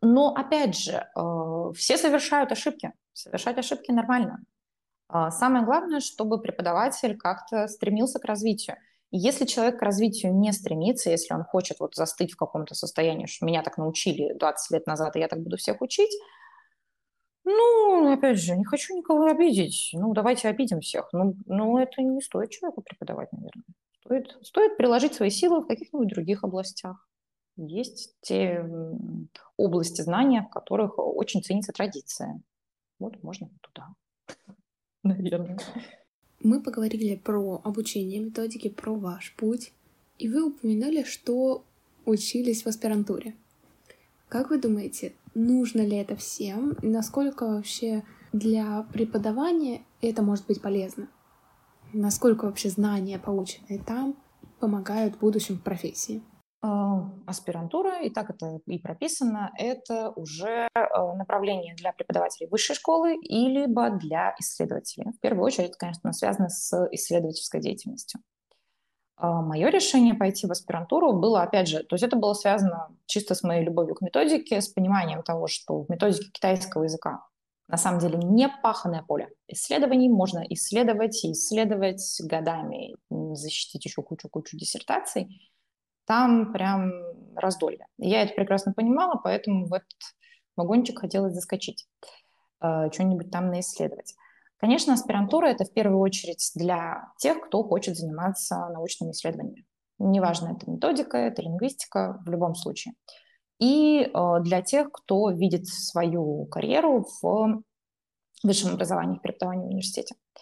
Но, 0.00 0.34
опять 0.34 0.76
же, 0.76 1.06
э, 1.14 1.72
все 1.74 1.96
совершают 1.96 2.52
ошибки. 2.52 2.92
Совершать 3.12 3.58
ошибки 3.58 3.90
нормально. 3.90 4.44
А 5.08 5.30
самое 5.30 5.64
главное, 5.64 6.00
чтобы 6.00 6.40
преподаватель 6.40 7.16
как-то 7.16 7.66
стремился 7.66 8.18
к 8.18 8.24
развитию. 8.24 8.76
Если 9.10 9.46
человек 9.46 9.78
к 9.78 9.82
развитию 9.82 10.34
не 10.34 10.52
стремится, 10.52 11.10
если 11.10 11.32
он 11.32 11.42
хочет 11.42 11.80
вот 11.80 11.94
застыть 11.94 12.32
в 12.32 12.36
каком-то 12.36 12.74
состоянии, 12.74 13.26
что 13.26 13.46
меня 13.46 13.62
так 13.62 13.78
научили 13.78 14.34
20 14.34 14.70
лет 14.70 14.86
назад, 14.86 15.16
и 15.16 15.20
я 15.20 15.28
так 15.28 15.40
буду 15.40 15.56
всех 15.56 15.80
учить, 15.80 16.10
ну, 17.44 18.12
опять 18.12 18.38
же, 18.38 18.54
не 18.54 18.64
хочу 18.64 18.94
никого 18.94 19.24
обидеть. 19.24 19.90
Ну, 19.94 20.12
давайте 20.12 20.48
обидим 20.48 20.80
всех. 20.80 21.08
Ну, 21.12 21.34
ну 21.46 21.78
это 21.78 22.02
не 22.02 22.20
стоит 22.20 22.50
человеку 22.50 22.82
преподавать, 22.82 23.32
наверное. 23.32 23.64
Стоит, 24.04 24.36
стоит 24.42 24.76
приложить 24.76 25.14
свои 25.14 25.30
силы 25.30 25.62
в 25.62 25.66
каких-нибудь 25.66 26.08
других 26.08 26.44
областях. 26.44 27.08
Есть 27.60 28.14
те 28.20 28.64
области 29.56 30.00
знания, 30.00 30.42
в 30.42 30.50
которых 30.50 30.96
очень 30.96 31.42
ценится 31.42 31.72
традиция. 31.72 32.40
Вот 33.00 33.20
можно 33.24 33.50
туда, 33.60 33.88
наверное. 35.02 35.58
Мы 36.40 36.62
поговорили 36.62 37.16
про 37.16 37.60
обучение 37.64 38.20
методики, 38.20 38.68
про 38.68 38.94
ваш 38.94 39.34
путь, 39.36 39.72
и 40.18 40.28
вы 40.28 40.46
упомянули, 40.46 41.02
что 41.02 41.64
учились 42.06 42.62
в 42.62 42.68
аспирантуре. 42.68 43.34
Как 44.28 44.50
вы 44.50 44.60
думаете, 44.60 45.14
нужно 45.34 45.80
ли 45.80 45.96
это 45.96 46.14
всем? 46.14 46.74
И 46.82 46.86
насколько 46.86 47.44
вообще 47.44 48.04
для 48.32 48.86
преподавания 48.92 49.82
это 50.00 50.22
может 50.22 50.46
быть 50.46 50.62
полезно? 50.62 51.08
Насколько 51.92 52.44
вообще 52.44 52.68
знания, 52.68 53.18
полученные 53.18 53.82
там, 53.82 54.16
помогают 54.60 55.16
в 55.16 55.20
будущем 55.20 55.56
в 55.56 55.62
профессии? 55.62 56.22
Аспирантура, 56.60 58.02
и 58.02 58.10
так 58.10 58.30
это 58.30 58.60
и 58.66 58.78
прописано, 58.78 59.52
это 59.56 60.10
уже 60.10 60.68
а, 60.74 61.14
направление 61.14 61.74
для 61.76 61.92
преподавателей 61.92 62.48
высшей 62.48 62.74
школы 62.74 63.14
и 63.14 63.46
либо 63.48 63.90
для 63.90 64.34
исследователей. 64.40 65.12
В 65.12 65.20
первую 65.20 65.44
очередь, 65.44 65.76
конечно, 65.76 66.12
связано 66.12 66.48
с 66.48 66.88
исследовательской 66.90 67.60
деятельностью. 67.60 68.20
А, 69.16 69.42
Мое 69.42 69.68
решение 69.68 70.14
пойти 70.14 70.48
в 70.48 70.50
аспирантуру 70.50 71.12
было, 71.12 71.42
опять 71.42 71.68
же, 71.68 71.84
то 71.84 71.94
есть 71.94 72.02
это 72.02 72.16
было 72.16 72.34
связано 72.34 72.88
чисто 73.06 73.36
с 73.36 73.44
моей 73.44 73.64
любовью 73.64 73.94
к 73.94 74.00
методике, 74.00 74.60
с 74.60 74.68
пониманием 74.68 75.22
того, 75.22 75.46
что 75.46 75.82
в 75.82 75.90
методике 75.90 76.30
китайского 76.32 76.84
языка 76.84 77.24
на 77.68 77.76
самом 77.76 78.00
деле 78.00 78.18
не 78.18 78.48
паханное 78.48 79.02
поле 79.02 79.28
исследований. 79.46 80.08
Можно 80.08 80.44
исследовать 80.48 81.24
и 81.24 81.32
исследовать 81.32 82.20
годами, 82.24 82.96
защитить 83.10 83.84
еще 83.84 84.02
кучу-кучу 84.02 84.56
диссертаций. 84.56 85.28
Там 86.08 86.52
прям 86.52 86.90
раздолье. 87.36 87.86
Я 87.98 88.22
это 88.22 88.34
прекрасно 88.34 88.72
понимала, 88.72 89.20
поэтому 89.22 89.66
в 89.66 89.72
этот 89.72 89.86
вагончик 90.56 90.98
хотелось 90.98 91.34
заскочить, 91.34 91.86
э, 92.60 92.90
что-нибудь 92.92 93.30
там 93.30 93.48
наисследовать. 93.48 94.14
Конечно, 94.56 94.94
аспирантура– 94.94 95.46
это 95.48 95.64
в 95.64 95.72
первую 95.72 96.00
очередь 96.00 96.50
для 96.56 97.12
тех, 97.18 97.40
кто 97.42 97.62
хочет 97.62 97.96
заниматься 97.96 98.68
научными 98.70 99.12
исследованиями. 99.12 99.64
Неважно, 100.00 100.56
это 100.56 100.68
методика, 100.68 101.16
это 101.16 101.42
лингвистика, 101.42 102.20
в 102.26 102.28
любом 102.28 102.56
случае 102.56 102.94
и 103.58 104.02
э, 104.02 104.40
для 104.42 104.62
тех, 104.62 104.90
кто 104.92 105.30
видит 105.30 105.66
свою 105.66 106.46
карьеру 106.46 107.06
в 107.20 107.62
высшем 108.42 108.74
образовании, 108.74 109.18
в 109.18 109.22
преподавании 109.22 109.66
в 109.66 109.70
университете. 109.70 110.14
А, 110.34 110.40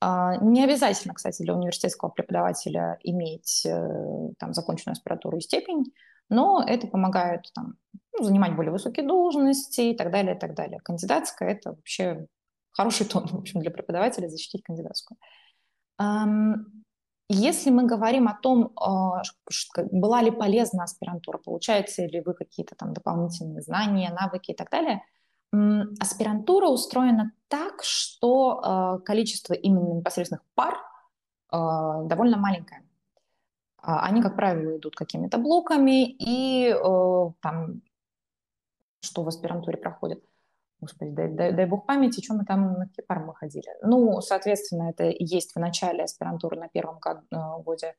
не 0.00 0.64
обязательно, 0.64 1.14
кстати, 1.14 1.42
для 1.42 1.54
университетского 1.54 2.10
преподавателя 2.10 2.98
иметь 3.02 3.66
э, 3.66 4.30
там, 4.38 4.54
законченную 4.54 4.92
аспиратуру 4.92 5.38
и 5.38 5.40
степень, 5.40 5.92
но 6.28 6.62
это 6.64 6.86
помогает 6.86 7.50
там, 7.54 7.74
ну, 8.16 8.24
занимать 8.24 8.54
более 8.54 8.72
высокие 8.72 9.06
должности 9.06 9.80
и 9.80 9.96
так 9.96 10.12
далее, 10.12 10.36
и 10.36 10.38
так 10.38 10.54
далее. 10.54 10.80
Кандидатская– 10.80 11.48
это 11.50 11.70
вообще 11.70 12.26
хороший 12.70 13.06
тон, 13.06 13.26
в 13.26 13.34
общем, 13.34 13.60
для 13.60 13.70
преподавателя 13.70 14.28
защитить 14.28 14.62
кандидатскую. 14.62 15.18
Если 17.30 17.68
мы 17.68 17.84
говорим 17.84 18.26
о 18.26 18.38
том, 18.40 18.72
а, 18.76 19.22
была 19.92 20.22
ли 20.22 20.30
полезна 20.30 20.84
аспирантура, 20.84 21.36
получаете 21.36 22.06
ли 22.06 22.22
вы 22.22 22.32
какие-то 22.32 22.74
там 22.74 22.94
дополнительные 22.94 23.60
знания, 23.60 24.10
навыки 24.10 24.52
и 24.52 24.54
так 24.54 24.70
далее, 24.70 25.02
аспирантура 26.00 26.68
устроена 26.68 27.32
так, 27.48 27.82
что 27.82 28.60
а, 28.62 28.98
количество 29.00 29.54
именно 29.54 29.94
непосредственных 29.94 30.44
пар 30.54 30.76
а, 31.50 32.02
довольно 32.02 32.36
маленькое. 32.36 32.82
Они, 33.80 34.20
как 34.22 34.36
правило, 34.36 34.76
идут 34.76 34.96
какими-то 34.96 35.38
блоками, 35.38 36.04
и 36.10 36.74
там, 37.40 37.80
что 39.00 39.22
в 39.22 39.28
аспирантуре 39.28 39.78
проходит– 39.78 40.22
Господи, 40.80 41.10
дай, 41.10 41.28
дай, 41.28 41.52
дай 41.52 41.66
бог 41.66 41.86
памяти, 41.86 42.22
что 42.22 42.34
мы 42.34 42.44
там 42.44 42.74
на 42.74 42.86
какие 42.86 43.04
пары 43.04 43.24
мы 43.24 43.34
ходили. 43.34 43.68
Ну, 43.82 44.20
соответственно, 44.20 44.90
это 44.90 45.04
есть 45.18 45.54
в 45.54 45.58
начале 45.58 46.04
аспирантуры 46.04 46.56
на 46.56 46.68
первом 46.68 47.00
годе. 47.64 47.94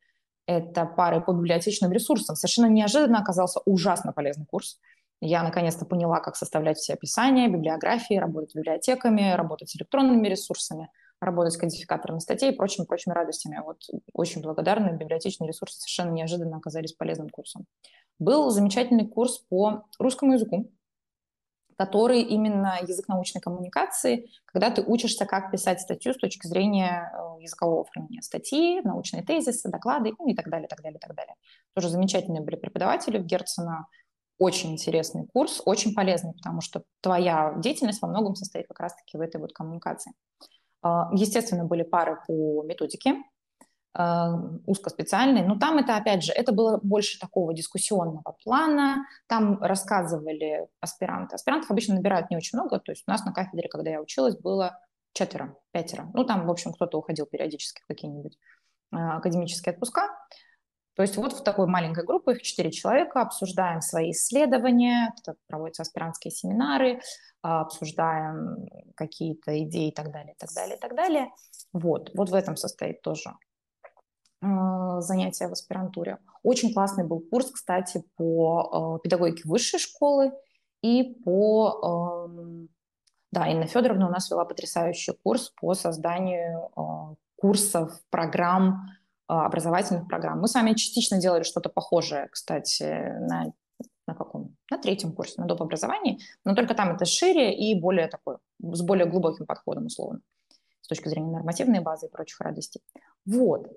Это 0.46 0.86
пары 0.86 1.22
по 1.22 1.34
библиотечным 1.34 1.91
ресурсам. 1.91 2.36
Совершенно 2.36 2.68
неожиданно 2.68 3.20
оказался 3.20 3.60
ужасно 3.65 4.13
полезный 4.13 4.46
курс. 4.46 4.79
Я 5.21 5.43
наконец-то 5.43 5.85
поняла, 5.85 6.21
как 6.21 6.35
составлять 6.35 6.77
все 6.77 6.93
описания, 6.93 7.49
библиографии, 7.49 8.13
работать 8.13 8.51
с 8.51 8.55
библиотеками, 8.55 9.33
работать 9.33 9.69
с 9.69 9.75
электронными 9.75 10.27
ресурсами, 10.27 10.89
работать 11.19 11.53
с 11.53 11.57
кодификаторами 11.57 12.19
статей 12.19 12.51
и 12.51 12.55
прочими-прочими 12.55 13.13
радостями. 13.13 13.61
Вот 13.65 13.81
очень 14.13 14.41
благодарны. 14.41 14.95
Библиотечные 14.95 15.49
ресурсы 15.49 15.79
совершенно 15.79 16.11
неожиданно 16.11 16.57
оказались 16.57 16.93
полезным 16.93 17.29
курсом. 17.29 17.65
Был 18.17 18.49
замечательный 18.49 19.07
курс 19.07 19.39
по 19.49 19.85
русскому 19.97 20.33
языку, 20.33 20.71
который 21.77 22.21
именно 22.21 22.77
язык 22.81 23.07
научной 23.07 23.39
коммуникации, 23.39 24.29
когда 24.45 24.69
ты 24.69 24.81
учишься, 24.81 25.25
как 25.25 25.49
писать 25.49 25.79
статью 25.79 26.13
с 26.13 26.17
точки 26.17 26.45
зрения 26.45 27.09
э, 27.13 27.41
языкового 27.41 27.83
оформления 27.83 28.21
статьи, 28.21 28.81
научные 28.81 29.23
тезисы, 29.23 29.69
доклады 29.69 30.13
ну, 30.19 30.27
и 30.27 30.35
так 30.35 30.49
далее, 30.49 30.67
так 30.67 30.81
далее, 30.81 30.99
так 30.99 31.15
далее. 31.15 31.35
Тоже 31.73 31.88
замечательные 31.88 32.41
были 32.41 32.57
преподаватели 32.57 33.17
в 33.17 33.25
Герцена, 33.25 33.88
очень 34.39 34.72
интересный 34.72 35.27
курс, 35.27 35.62
очень 35.65 35.93
полезный, 35.93 36.34
потому 36.34 36.62
что 36.62 36.84
твоя 37.01 37.53
деятельность 37.58 38.01
во 38.01 38.08
многом 38.08 38.36
состоит 38.36 38.67
как 38.67 38.79
раз-таки 38.79 39.17
в 39.17 39.22
этой 39.22 39.39
вот 39.39 39.53
коммуникации. 39.53 40.13
А, 40.81 41.10
естественно, 41.13 41.65
были 41.65 41.84
пары 41.84 42.17
по 42.25 42.63
методике, 42.63 43.15
э, 43.98 44.27
узкоспециальный. 44.65 45.46
Но 45.46 45.60
там 45.60 45.77
это, 45.77 45.98
опять 45.98 46.24
же, 46.24 46.31
это 46.31 46.53
было 46.53 46.79
больше 46.81 47.19
такого 47.19 47.53
дискуссионного 47.53 48.36
плана. 48.43 49.06
Там 49.28 49.62
рассказывали 49.62 50.67
аспиранты. 50.80 51.36
Аспирантов 51.36 51.69
обычно 51.69 51.95
набирают 51.95 52.30
не 52.32 52.38
очень 52.38 52.58
много. 52.58 52.80
То 52.80 52.93
есть 52.93 53.04
у 53.06 53.12
нас 53.12 53.25
на 53.25 53.34
кафедре, 53.34 53.67
когда 53.67 53.91
я 53.91 54.02
училась, 54.02 54.38
было 54.38 54.80
четверо, 55.12 55.58
пятеро. 55.71 56.10
Ну, 56.13 56.23
там, 56.23 56.45
в 56.47 56.52
общем, 56.52 56.71
кто-то 56.71 56.97
уходил 56.97 57.25
периодически 57.25 57.82
в 57.82 57.88
какие-нибудь 57.88 58.38
э, 58.93 58.95
академические 58.95 59.73
отпуска. 59.73 60.08
То 60.99 61.03
есть 61.03 61.15
вот 61.15 61.31
в 61.31 61.43
такой 61.43 61.65
маленькой 61.65 62.03
группе, 62.03 62.33
их 62.33 62.41
четыре 62.41 62.71
человека, 62.71 63.21
обсуждаем 63.21 63.79
свои 63.79 64.12
исследования, 64.12 65.13
проводятся 65.47 65.83
аспирантские 65.83 66.31
семинары, 66.31 66.99
обсуждаем 67.41 68.67
какие-то 68.97 69.63
идеи 69.63 69.91
и 69.91 69.93
так 69.93 70.12
далее, 70.12 70.33
и 70.33 70.38
так 70.38 70.49
далее, 70.53 70.75
и 70.75 70.79
так 70.81 70.95
далее. 70.97 71.29
Вот, 71.71 72.12
вот 72.15 72.27
в 72.27 72.33
этом 72.33 72.57
состоит 72.57 73.01
тоже 73.01 73.33
а, 74.41 74.99
занятия 74.99 75.47
в 75.47 75.53
аспирантуре. 75.53 76.17
Очень 76.43 76.73
классный 76.73 77.05
был 77.05 77.21
курс, 77.21 77.49
кстати, 77.49 78.03
по 78.17 78.97
э, 78.99 79.01
педагогике 79.01 79.43
высшей 79.47 79.79
школы 79.79 80.33
и 80.81 81.15
по... 81.23 82.27
Да, 83.31 83.47
Инна 83.47 83.67
Федоровна 83.67 84.09
у 84.09 84.12
нас 84.12 84.29
вела 84.29 84.43
потрясающий 84.43 85.13
курс 85.13 85.53
по 85.62 85.75
созданию 85.75 86.71
курсов, 87.38 88.01
программ, 88.09 88.89
образовательных 89.30 90.08
программ. 90.08 90.39
Мы 90.39 90.48
с 90.48 90.56
вами 90.56 90.74
частично 90.74 91.20
делали 91.20 91.44
что-то 91.44 91.70
похожее, 91.70 92.28
кстати, 92.32 92.84
на, 92.84 93.54
на 94.08 94.15
каком? 94.15 94.56
На 94.72 94.78
третьем 94.78 95.13
курсе, 95.13 95.36
на 95.38 95.48
доп. 95.48 95.62
образовании, 95.62 96.20
но 96.44 96.56
только 96.56 96.74
там 96.74 96.96
это 96.96 97.06
шире 97.06 97.54
и 97.54 97.80
более 97.80 98.08
такой, 98.08 98.38
с 98.60 98.82
более 98.82 99.06
глубоким 99.06 99.46
подходом, 99.46 99.86
условно, 99.86 100.22
с 100.82 100.88
точки 100.88 101.10
зрения 101.10 101.32
нормативной 101.32 101.80
базы 101.80 102.08
и 102.08 102.10
прочих 102.10 102.39
радостей. 102.42 102.82
Вот. 103.26 103.68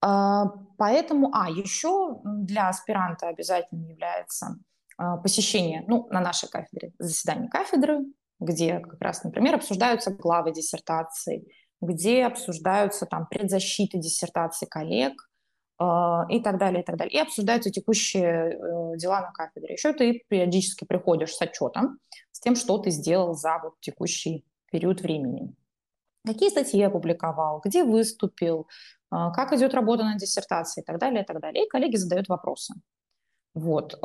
А, 0.00 0.46
поэтому, 0.76 1.30
а, 1.32 1.50
еще 1.50 2.20
для 2.24 2.68
аспиранта 2.68 3.28
обязательно 3.28 3.86
является 3.86 4.58
а, 4.96 5.16
посещение, 5.16 5.84
ну, 5.86 6.06
на 6.10 6.20
нашей 6.20 6.48
кафедре, 6.48 6.92
заседание 6.98 7.48
кафедры, 7.48 8.00
где 8.40 8.80
как 8.80 9.00
раз, 9.00 9.24
например, 9.24 9.56
обсуждаются 9.56 10.12
главы 10.12 10.52
диссертации, 10.52 11.48
где 11.80 12.24
обсуждаются 12.24 13.06
там 13.06 13.26
предзащиты 13.26 13.98
диссертации 13.98 14.66
коллег 14.66 15.30
э, 15.80 15.84
и 16.30 16.40
так 16.40 16.58
далее, 16.58 16.82
и 16.82 16.84
так 16.84 16.96
далее. 16.96 17.14
И 17.14 17.22
обсуждаются 17.22 17.70
текущие 17.70 18.52
э, 18.52 18.96
дела 18.96 19.20
на 19.20 19.32
кафедре. 19.32 19.74
Еще 19.74 19.92
ты 19.92 20.24
периодически 20.28 20.84
приходишь 20.84 21.34
с 21.34 21.42
отчетом, 21.42 21.98
с 22.32 22.40
тем, 22.40 22.56
что 22.56 22.78
ты 22.78 22.90
сделал 22.90 23.34
за 23.34 23.58
вот 23.62 23.74
текущий 23.80 24.44
период 24.70 25.00
времени. 25.00 25.54
Какие 26.26 26.50
статьи 26.50 26.82
опубликовал, 26.82 27.60
где 27.64 27.84
выступил, 27.84 28.68
а, 29.10 29.30
как 29.30 29.52
идет 29.52 29.72
работа 29.72 30.04
над 30.04 30.18
диссертацией 30.18 30.82
и 30.82 30.86
так 30.86 30.98
далее, 30.98 31.22
и 31.22 31.26
так 31.26 31.40
далее. 31.40 31.64
И 31.64 31.68
коллеги 31.68 31.96
задают 31.96 32.28
вопросы. 32.28 32.74
Вот. 33.54 33.98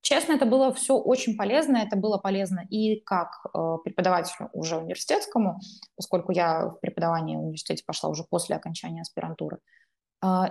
А, 0.00 0.02
честно, 0.02 0.32
это 0.32 0.46
было 0.46 0.72
все 0.72 0.96
очень 0.96 1.36
полезно. 1.36 1.76
Это 1.78 1.96
было 1.96 2.18
полезно 2.18 2.64
и 2.70 3.00
как 3.00 3.28
а, 3.52 3.78
преподавателю 3.78 4.50
уже 4.52 4.76
университетскому, 4.76 5.60
поскольку 5.96 6.32
я 6.32 6.66
в 6.68 6.80
преподавание 6.80 7.38
в 7.38 7.42
университете 7.42 7.84
пошла 7.86 8.10
уже 8.10 8.24
после 8.24 8.56
окончания 8.56 9.02
аспирантуры. 9.02 9.58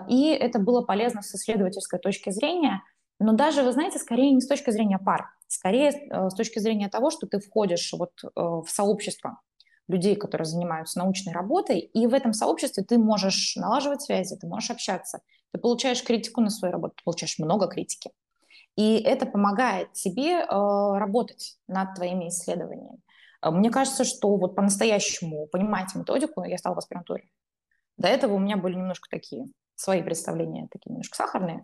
И 0.09 0.29
это 0.31 0.57
было 0.57 0.81
полезно 0.81 1.21
с 1.21 1.35
исследовательской 1.35 1.99
точки 1.99 2.31
зрения, 2.31 2.81
но 3.19 3.33
даже, 3.33 3.61
вы 3.61 3.71
знаете, 3.71 3.99
скорее 3.99 4.31
не 4.31 4.41
с 4.41 4.47
точки 4.47 4.71
зрения 4.71 4.97
пар, 4.97 5.27
скорее 5.47 5.91
с 5.91 6.33
точки 6.33 6.57
зрения 6.57 6.89
того, 6.89 7.11
что 7.11 7.27
ты 7.27 7.39
входишь 7.39 7.93
вот 7.93 8.13
в 8.35 8.65
сообщество, 8.67 9.41
людей, 9.87 10.15
которые 10.15 10.45
занимаются 10.45 10.99
научной 10.99 11.33
работой, 11.33 11.79
и 11.79 12.07
в 12.07 12.13
этом 12.15 12.33
сообществе 12.33 12.83
ты 12.83 12.97
можешь 12.97 13.55
налаживать 13.57 14.01
связи, 14.01 14.37
ты 14.37 14.47
можешь 14.47 14.71
общаться, 14.71 15.19
ты 15.51 15.59
получаешь 15.59 16.03
критику 16.03 16.41
на 16.41 16.49
свою 16.49 16.71
работу, 16.71 16.95
ты 16.97 17.03
получаешь 17.03 17.37
много 17.37 17.67
критики. 17.67 18.11
И 18.75 18.97
это 18.99 19.25
помогает 19.25 19.93
тебе 19.93 20.39
э, 20.39 20.47
работать 20.47 21.57
над 21.67 21.95
твоими 21.95 22.29
исследованиями. 22.29 22.99
Э, 23.41 23.51
мне 23.51 23.69
кажется, 23.69 24.03
что 24.03 24.35
вот 24.37 24.55
по-настоящему 24.55 25.47
понимать 25.47 25.93
методику 25.95 26.43
я 26.43 26.57
стала 26.57 26.75
в 26.75 26.79
аспирантуре. 26.79 27.29
До 27.97 28.07
этого 28.07 28.33
у 28.33 28.39
меня 28.39 28.57
были 28.57 28.75
немножко 28.75 29.09
такие 29.09 29.47
свои 29.75 30.01
представления, 30.01 30.67
такие 30.71 30.91
немножко 30.91 31.15
сахарные. 31.15 31.63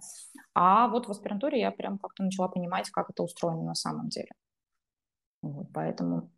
А 0.54 0.88
вот 0.90 1.08
в 1.08 1.12
аспирантуре 1.12 1.60
я 1.60 1.72
прям 1.72 1.98
как-то 1.98 2.24
начала 2.24 2.48
понимать, 2.48 2.90
как 2.90 3.10
это 3.10 3.24
устроено 3.24 3.64
на 3.64 3.76
самом 3.76 4.10
деле. 4.10 4.32
Вот, 5.42 5.68
поэтому 5.74 6.32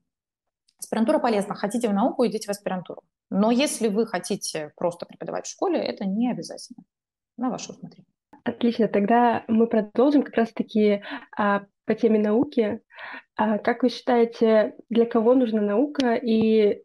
Аспирантура 0.80 1.20
полезна. 1.20 1.56
Хотите 1.56 1.90
в 1.90 1.94
науку, 1.94 2.26
идите 2.26 2.48
в 2.48 2.52
аспирантуру. 2.52 3.02
Но 3.30 3.52
если 3.52 3.88
вы 3.88 4.06
хотите 4.06 4.72
просто 4.76 5.06
преподавать 5.06 5.46
в 5.46 5.52
школе, 5.52 5.80
это 5.80 6.06
не 6.06 6.32
обязательно. 6.32 6.84
На 7.36 7.50
ваше 7.50 7.72
усмотрение. 7.72 8.12
Отлично, 8.48 8.88
тогда 8.88 9.44
мы 9.50 9.68
продолжим 9.68 10.24
как 10.24 10.36
раз-таки 10.36 11.02
а, 11.38 11.66
по 11.86 11.96
теме 11.96 12.18
науки. 12.18 12.80
А 13.36 13.58
как 13.58 13.84
вы 13.84 13.90
считаете, 13.90 14.76
для 14.90 15.06
кого 15.06 15.36
нужна 15.36 15.60
наука 15.62 16.16
и 16.16 16.82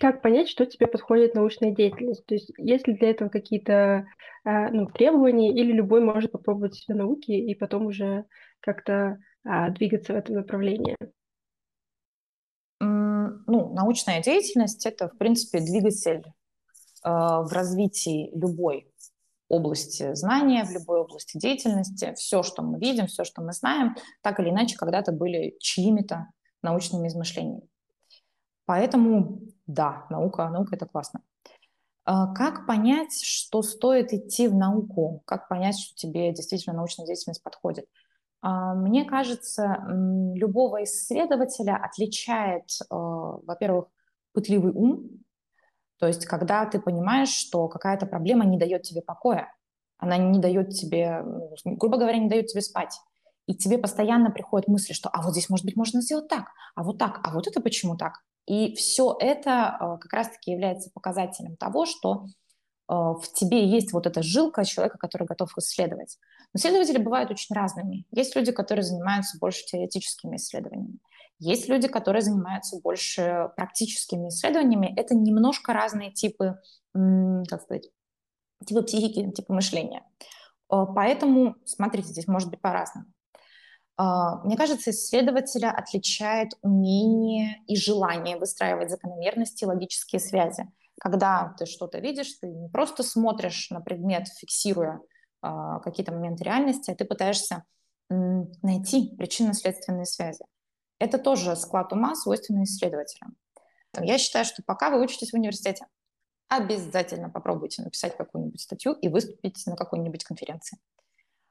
как 0.00 0.20
понять, 0.20 0.48
что 0.48 0.66
тебе 0.66 0.88
подходит 0.88 1.36
научная 1.36 1.70
деятельность? 1.70 2.26
То 2.26 2.34
есть 2.34 2.52
есть 2.58 2.88
ли 2.88 2.94
для 2.94 3.10
этого 3.10 3.28
какие-то 3.28 4.04
а, 4.44 4.68
ну, 4.70 4.86
требования 4.86 5.52
или 5.52 5.70
любой 5.70 6.00
может 6.00 6.32
попробовать 6.32 6.74
себя 6.74 6.96
науки 6.96 7.30
и 7.30 7.54
потом 7.54 7.86
уже 7.86 8.24
как-то 8.58 9.18
а, 9.44 9.70
двигаться 9.70 10.12
в 10.12 10.16
этом 10.16 10.34
направлении? 10.34 10.96
Ну, 12.80 13.74
научная 13.74 14.22
деятельность– 14.22 14.86
это, 14.86 15.08
в 15.08 15.16
принципе, 15.18 15.60
двигатель 15.60 16.24
в 17.04 17.48
развитии 17.52 18.30
любой 18.34 18.90
области 19.50 20.14
знания, 20.14 20.64
в 20.64 20.70
любой 20.70 21.00
области 21.00 21.36
деятельности. 21.36 22.14
Все, 22.16 22.42
что 22.42 22.62
мы 22.62 22.78
видим, 22.78 23.08
все, 23.08 23.24
что 23.24 23.42
мы 23.42 23.52
знаем, 23.52 23.96
так 24.22 24.40
или 24.40 24.48
иначе 24.48 24.78
когда-то 24.78 25.12
были 25.12 25.56
чьими-то 25.60 26.28
научными 26.62 27.08
измышлениями. 27.08 27.68
Поэтому, 28.64 29.40
да, 29.66 30.06
наука, 30.08 30.48
наука– 30.48 30.76
это 30.76 30.86
классно. 30.86 31.20
А 32.04 32.32
как 32.32 32.66
понять, 32.66 33.20
что 33.22 33.62
стоит 33.62 34.12
идти 34.12 34.48
в 34.48 34.54
науку? 34.54 35.22
Как 35.26 35.48
понять, 35.48 35.78
что 35.78 35.94
тебе 35.96 36.32
действительно 36.32 36.76
научная 36.76 37.06
деятельность 37.06 37.42
подходит? 37.42 37.86
А, 38.42 38.74
мне 38.74 39.04
кажется, 39.04 39.84
любого 39.88 40.84
исследователя 40.84 41.76
отличает, 41.76 42.64
а, 42.88 42.96
во-первых, 42.96 43.86
пытливый 44.32 44.72
ум, 44.72 45.20
то 46.00 46.06
есть, 46.06 46.24
когда 46.24 46.64
ты 46.64 46.80
понимаешь, 46.80 47.28
что 47.28 47.68
какая-то 47.68 48.06
проблема 48.06 48.46
не 48.46 48.58
дает 48.58 48.82
тебе 48.82 49.02
покоя, 49.02 49.52
она 49.98 50.16
не 50.16 50.38
дает 50.38 50.70
тебе, 50.70 51.22
грубо 51.64 51.98
говоря, 51.98 52.18
не 52.18 52.28
дает 52.28 52.46
тебе 52.46 52.62
спать. 52.62 52.98
И 53.46 53.54
тебе 53.54 53.76
постоянно 53.76 54.30
приходят 54.30 54.66
мысли, 54.66 54.94
что 54.94 55.10
а 55.10 55.22
вот 55.22 55.32
здесь, 55.32 55.50
может 55.50 55.66
быть, 55.66 55.76
можно 55.76 56.00
сделать 56.00 56.28
так, 56.28 56.46
а 56.74 56.82
вот 56.82 56.98
так, 56.98 57.20
а 57.22 57.32
вот 57.32 57.46
это 57.46 57.60
почему 57.60 57.96
так? 57.96 58.14
И 58.46 58.74
все 58.76 59.14
это 59.20 59.76
э, 59.78 59.98
как 60.00 60.12
раз-таки 60.12 60.52
является 60.52 60.90
показателем 60.94 61.56
того, 61.56 61.84
что 61.84 62.24
э, 62.24 62.94
в 62.94 63.22
тебе 63.34 63.66
есть 63.66 63.92
вот 63.92 64.06
эта 64.06 64.22
жилка 64.22 64.64
человека, 64.64 64.98
который 64.98 65.26
готов 65.26 65.52
исследовать. 65.58 66.16
Но 66.54 66.58
исследователи 66.58 66.98
бывают 66.98 67.30
очень 67.30 67.54
разными. 67.54 68.06
Есть 68.10 68.34
люди, 68.36 68.52
которые 68.52 68.84
занимаются 68.84 69.36
больше 69.38 69.64
теоретическими 69.66 70.36
исследованиями. 70.36 70.98
Есть 71.40 71.68
люди, 71.68 71.88
которые 71.88 72.22
занимаются 72.22 72.78
больше 72.80 73.50
практическими 73.56 74.28
исследованиями. 74.28 74.92
Это 74.96 75.14
немножко 75.14 75.72
разные 75.72 76.12
типы, 76.12 76.58
как 76.92 77.62
сказать, 77.62 77.90
типы 78.66 78.82
психики, 78.82 79.30
типы 79.30 79.52
мышления. 79.52 80.04
Э, 80.70 80.84
поэтому, 80.94 81.56
смотрите, 81.64 82.08
здесь 82.08 82.28
может 82.28 82.50
быть 82.50 82.60
по-разному. 82.60 83.06
Э, 83.98 84.44
мне 84.44 84.56
кажется, 84.56 84.90
исследователя 84.90 85.70
отличает 85.70 86.52
умение 86.62 87.62
и 87.66 87.76
желание 87.76 88.36
выстраивать 88.36 88.90
закономерности 88.90 89.64
и 89.64 89.66
логические 89.66 90.20
связи. 90.20 90.68
Когда 91.00 91.54
ты 91.58 91.66
что-то 91.66 91.98
видишь, 91.98 92.34
ты 92.40 92.48
не 92.48 92.68
просто 92.68 93.02
смотришь 93.02 93.70
на 93.70 93.80
предмет, 93.80 94.28
фиксируя 94.28 95.00
э, 95.42 95.48
какие-то 95.82 96.12
моменты 96.12 96.44
реальности, 96.44 96.90
а 96.90 96.94
ты 96.94 97.04
пытаешься 97.04 97.64
найти 98.10 99.14
причинно-следственные 99.16 100.04
связи. 100.04 100.44
Это 101.00 101.18
тоже 101.18 101.56
склад 101.56 101.92
ума, 101.92 102.14
свойственный 102.14 102.64
исследователям. 102.64 103.34
Я 103.98 104.18
считаю, 104.18 104.44
что 104.44 104.62
пока 104.62 104.90
вы 104.90 105.00
учитесь 105.00 105.30
в 105.30 105.34
университете, 105.34 105.86
обязательно 106.48 107.30
попробуйте 107.30 107.82
написать 107.82 108.16
какую-нибудь 108.16 108.60
статью 108.60 108.92
и 108.92 109.08
выступить 109.08 109.60
на 109.66 109.76
какой-нибудь 109.76 110.24
конференции. 110.24 110.78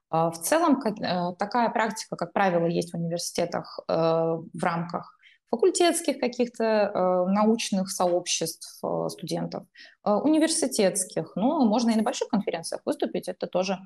А, 0.09 0.29
в 0.29 0.39
целом, 0.39 0.79
э, 0.81 1.35
такая 1.37 1.69
практика, 1.69 2.15
как 2.15 2.31
правило, 2.31 2.65
есть 2.65 2.91
в 2.91 2.97
университетах 2.97 3.79
э, 3.87 3.93
в 3.93 4.63
рамках 4.63 5.17
факультетских 5.49 6.19
каких-то 6.19 6.63
э, 6.63 7.31
научных 7.31 7.89
сообществ 7.89 8.81
студентов, 9.07 9.63
университетских. 10.03 11.31
Ну, 11.35 11.65
можно 11.65 11.89
и 11.89 11.95
на 11.95 12.03
больших 12.03 12.27
конференциях 12.29 12.81
выступить, 12.85 13.27
это 13.27 13.47
тоже 13.47 13.79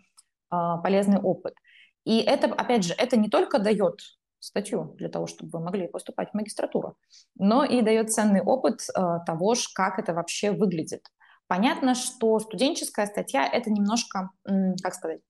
полезный 0.49 1.19
опыт. 1.19 1.55
И 2.03 2.19
это, 2.19 2.47
опять 2.47 2.83
же, 2.83 2.93
это 2.93 3.17
не 3.17 3.27
только 3.29 3.57
дает 3.57 4.01
статью 4.43 4.93
для 4.97 5.09
того, 5.09 5.27
чтобы 5.27 5.51
вы 5.51 5.59
могли 5.59 5.87
поступать 5.87 6.31
в 6.31 6.33
магистратуру, 6.33 6.97
но 7.35 7.63
и 7.63 7.81
дает 7.81 8.11
ценный 8.11 8.41
опыт 8.41 8.81
э, 8.89 9.19
того, 9.25 9.55
как 9.73 9.99
это 9.99 10.13
вообще 10.13 10.51
выглядит. 10.51 11.07
Понятно, 11.47 11.95
что 11.95 12.39
студенческая 12.39 13.05
статья– 13.05 13.47
это 13.53 13.69
немножко, 13.69 14.31
как 14.81 14.93
сказать, 14.95 15.21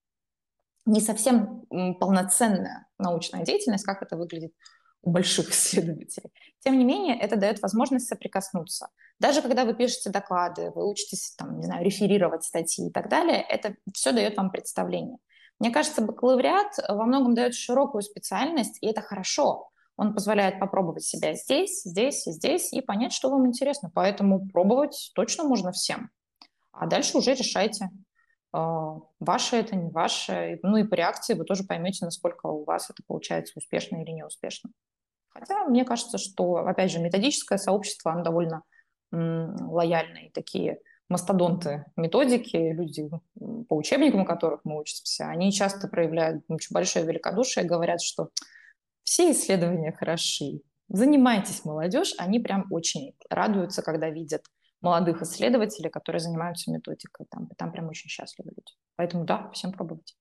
не 0.85 1.01
совсем 1.01 1.65
полноценная 1.99 2.87
научная 2.97 3.43
деятельность, 3.43 3.85
как 3.85 4.01
это 4.01 4.17
выглядит 4.17 4.53
у 5.01 5.11
больших 5.11 5.49
исследователей. 5.51 6.31
Тем 6.59 6.77
не 6.77 6.85
менее, 6.85 7.19
это 7.19 7.35
дает 7.35 7.61
возможность 7.61 8.07
соприкоснуться. 8.07 8.89
Даже 9.19 9.41
когда 9.41 9.65
вы 9.65 9.73
пишете 9.73 10.09
доклады, 10.09 10.71
вы 10.71 10.89
учитесь, 10.89 11.35
там, 11.37 11.59
не 11.59 11.65
знаю, 11.65 11.85
реферировать 11.85 12.43
статьи 12.43 12.87
и 12.87 12.91
так 12.91 13.09
далее, 13.09 13.41
это 13.41 13.75
все 13.93 14.11
дает 14.11 14.37
вам 14.37 14.49
представление. 14.49 15.17
Мне 15.63 15.71
кажется, 15.71 16.01
бакалавриат 16.01 16.73
во 16.89 17.05
многом 17.05 17.35
дает 17.35 17.55
широкую 17.55 18.01
специальность, 18.01 18.79
и 18.81 18.87
это 18.87 18.99
хорошо. 18.99 19.69
Он 19.95 20.13
позволяет 20.13 20.59
попробовать 20.59 21.05
себя 21.05 21.35
здесь, 21.35 21.83
здесь 21.83 22.27
и 22.27 22.33
здесь 22.33 22.73
и 22.73 22.81
понять, 22.81 23.13
что 23.13 23.29
вам 23.29 23.47
интересно. 23.47 23.89
Поэтому 23.95 24.45
пробовать 24.49 25.13
точно 25.15 25.45
можно 25.45 25.71
всем. 25.71 26.09
А 26.73 26.85
дальше 26.85 27.17
уже 27.17 27.33
решайте, 27.33 27.91
а, 28.51 28.97
ваше 29.21 29.55
это, 29.55 29.77
не 29.77 29.89
ваше. 29.89 30.59
Ну 30.63 30.75
и 30.75 30.83
по 30.83 30.95
реакции 30.95 31.33
вы 31.33 31.45
тоже 31.45 31.63
поймете, 31.63 32.03
насколько 32.03 32.47
у 32.47 32.65
вас 32.65 32.89
это 32.89 33.01
получается 33.07 33.53
успешно 33.55 34.03
или 34.03 34.11
неуспешно. 34.11 34.69
Хотя 35.29 35.63
мне 35.63 35.85
кажется, 35.85 36.17
что, 36.17 36.57
опять 36.57 36.91
же, 36.91 36.99
методическое 36.99 37.57
сообщество, 37.57 38.11
оно 38.11 38.21
довольно 38.21 38.63
лояльное. 39.13 40.25
И 40.25 40.31
такие 40.31 40.79
мастодонты 41.09 41.85
методики, 41.95 42.55
люди, 42.55 43.09
по 43.67 43.75
учебникам 43.75 44.25
которых 44.25 44.61
мы 44.63 44.79
учимся, 44.79 45.27
они 45.27 45.51
часто 45.51 45.87
проявляют 45.87 46.43
очень 46.47 46.73
большое 46.73 47.05
великодушие, 47.05 47.65
говорят, 47.65 48.01
что 48.01 48.29
все 49.03 49.31
исследования 49.31 49.91
хороши, 49.91 50.61
занимайтесь, 50.87 51.65
молодежь, 51.65 52.13
они 52.17 52.39
прям 52.39 52.67
очень 52.71 53.15
радуются, 53.29 53.81
когда 53.81 54.09
видят 54.09 54.45
молодых 54.81 55.21
исследователей, 55.21 55.89
которые 55.89 56.19
занимаются 56.19 56.71
методикой, 56.71 57.25
там, 57.29 57.47
там 57.57 57.71
прям 57.71 57.87
очень 57.87 58.09
счастливы 58.09 58.51
люди. 58.51 58.73
Поэтому 58.95 59.23
да, 59.23 59.49
всем 59.51 59.71
пробовать. 59.71 60.15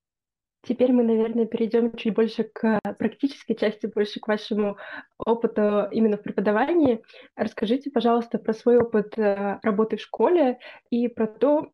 Теперь 0.65 0.93
мы, 0.93 1.03
наверное, 1.03 1.45
перейдем 1.45 1.93
чуть 1.95 2.13
больше 2.13 2.45
к 2.45 2.79
практической 2.97 3.53
части, 3.53 3.85
больше 3.85 4.21
к 4.21 4.27
вашему 4.29 4.77
опыту 5.17 5.89
именно 5.91 6.15
в 6.15 6.23
преподавании. 6.23 7.03
Расскажите, 7.35 7.91
пожалуйста, 7.91 8.39
про 8.39 8.53
свой 8.53 8.77
опыт 8.77 9.17
э, 9.17 9.59
работы 9.61 9.97
в 9.97 10.01
школе 10.01 10.59
и 10.89 11.09
про 11.09 11.27
то, 11.27 11.71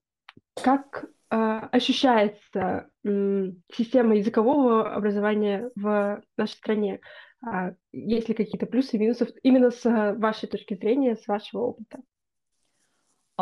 как 0.55 1.05
э, 1.29 1.35
ощущается 1.71 2.89
система 3.03 4.15
языкового 4.15 4.91
образования 4.91 5.69
в 5.75 6.23
нашей 6.35 6.53
стране. 6.53 6.99
А 7.45 7.73
есть 7.91 8.27
ли 8.27 8.33
какие-то 8.33 8.65
плюсы 8.65 8.97
и 8.97 8.99
минусы 8.99 9.27
именно 9.43 9.69
с 9.69 10.15
вашей 10.17 10.49
точки 10.49 10.73
зрения, 10.73 11.15
с 11.15 11.27
вашего 11.27 11.61
опыта? 11.61 11.99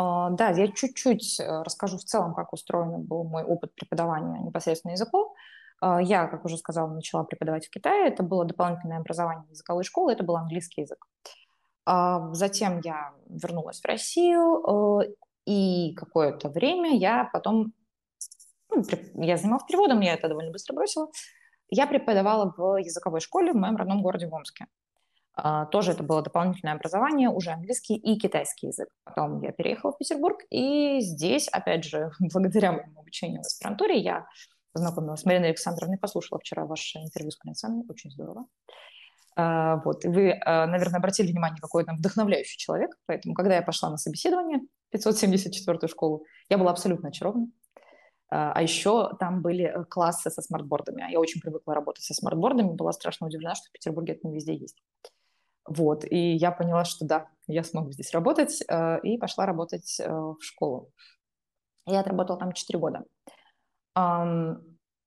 А, 0.00 0.30
да, 0.30 0.50
я 0.50 0.68
чуть-чуть 0.68 1.40
э, 1.40 1.62
расскажу 1.64 1.98
в 1.98 2.04
целом, 2.04 2.32
как 2.32 2.52
устроен 2.52 3.02
был 3.02 3.24
мой 3.24 3.42
опыт 3.42 3.74
преподавания 3.74 4.38
непосредственно 4.38 4.92
языков. 4.92 5.32
А, 5.80 6.00
я, 6.00 6.26
как 6.26 6.44
уже 6.44 6.56
сказала, 6.56 6.88
начала 6.92 7.24
преподавать 7.24 7.66
в 7.66 7.70
Китае. 7.70 8.08
Это 8.08 8.22
было 8.22 8.44
дополнительное 8.44 8.98
образование 8.98 9.48
языковой 9.50 9.84
школы, 9.84 10.12
это 10.12 10.24
был 10.24 10.36
английский 10.36 10.82
язык. 10.82 11.06
А, 11.86 12.32
затем 12.34 12.80
я 12.80 13.12
вернулась 13.28 13.80
в 13.80 13.86
Россию, 13.86 15.00
э, 15.02 15.14
и 15.46 15.94
какое-то 15.94 16.50
время 16.50 16.96
я 16.96 17.28
потом... 17.32 17.72
Ну, 18.70 18.82
я 19.14 19.36
занималась 19.36 19.64
переводом, 19.64 20.00
я 20.00 20.14
это 20.14 20.28
довольно 20.28 20.52
быстро 20.52 20.74
бросила. 20.74 21.08
Я 21.70 21.86
преподавала 21.86 22.52
в 22.56 22.76
языковой 22.76 23.20
школе 23.20 23.52
в 23.52 23.56
моем 23.56 23.76
родном 23.76 24.02
городе 24.02 24.26
в 24.26 24.34
Омске. 24.34 24.66
А, 25.34 25.66
тоже 25.66 25.92
это 25.92 26.02
было 26.02 26.20
дополнительное 26.20 26.74
образование, 26.74 27.30
уже 27.30 27.50
английский 27.50 27.94
и 27.94 28.18
китайский 28.18 28.66
язык. 28.66 28.88
Потом 29.04 29.40
я 29.42 29.52
переехала 29.52 29.92
в 29.92 29.98
Петербург, 29.98 30.40
и 30.50 31.00
здесь, 31.00 31.48
опять 31.48 31.84
же, 31.84 32.10
благодаря 32.32 32.72
моему 32.72 33.00
обучению 33.00 33.42
в 33.42 33.46
аспирантуре, 33.46 33.98
я 33.98 34.26
познакомилась 34.72 35.20
с 35.20 35.24
Мариной 35.24 35.48
Александровной, 35.48 35.98
послушала 35.98 36.38
вчера 36.38 36.66
ваше 36.66 36.98
интервью 36.98 37.30
с 37.30 37.36
Конецаной, 37.36 37.84
очень 37.88 38.10
здорово. 38.10 38.46
А, 39.36 39.76
вот, 39.84 40.04
и 40.04 40.08
вы, 40.08 40.32
а, 40.32 40.66
наверное, 40.66 40.98
обратили 40.98 41.30
внимание, 41.30 41.60
какой 41.60 41.84
там 41.84 41.96
вдохновляющий 41.96 42.58
человек, 42.58 42.90
поэтому, 43.06 43.34
когда 43.34 43.54
я 43.54 43.62
пошла 43.62 43.90
на 43.90 43.96
собеседование 43.96 44.60
в 44.90 44.94
574-ю 44.94 45.88
школу, 45.88 46.24
я 46.48 46.58
была 46.58 46.70
абсолютно 46.70 47.08
очарована. 47.08 47.48
А 48.30 48.60
еще 48.60 49.16
там 49.18 49.40
были 49.40 49.64
э, 49.64 49.84
классы 49.84 50.28
со 50.30 50.42
смартбордами. 50.42 51.10
Я 51.10 51.18
очень 51.18 51.40
привыкла 51.40 51.74
работать 51.74 52.04
со 52.04 52.12
смартбордами, 52.12 52.74
была 52.74 52.92
страшно 52.92 53.26
удивлена, 53.26 53.54
что 53.54 53.68
в 53.68 53.72
Петербурге 53.72 54.14
это 54.14 54.28
не 54.28 54.34
везде 54.34 54.54
есть. 54.54 54.76
Вот, 55.66 56.04
и 56.04 56.34
я 56.34 56.50
поняла, 56.50 56.84
что 56.84 57.06
да, 57.06 57.28
я 57.46 57.64
смогу 57.64 57.92
здесь 57.92 58.12
работать, 58.12 58.62
э, 58.68 59.00
и 59.02 59.16
пошла 59.16 59.46
работать 59.46 59.98
э, 59.98 60.10
в 60.10 60.38
школу. 60.40 60.90
Я 61.86 62.00
отработала 62.00 62.38
там 62.38 62.52
4 62.52 62.78
года. 62.78 63.04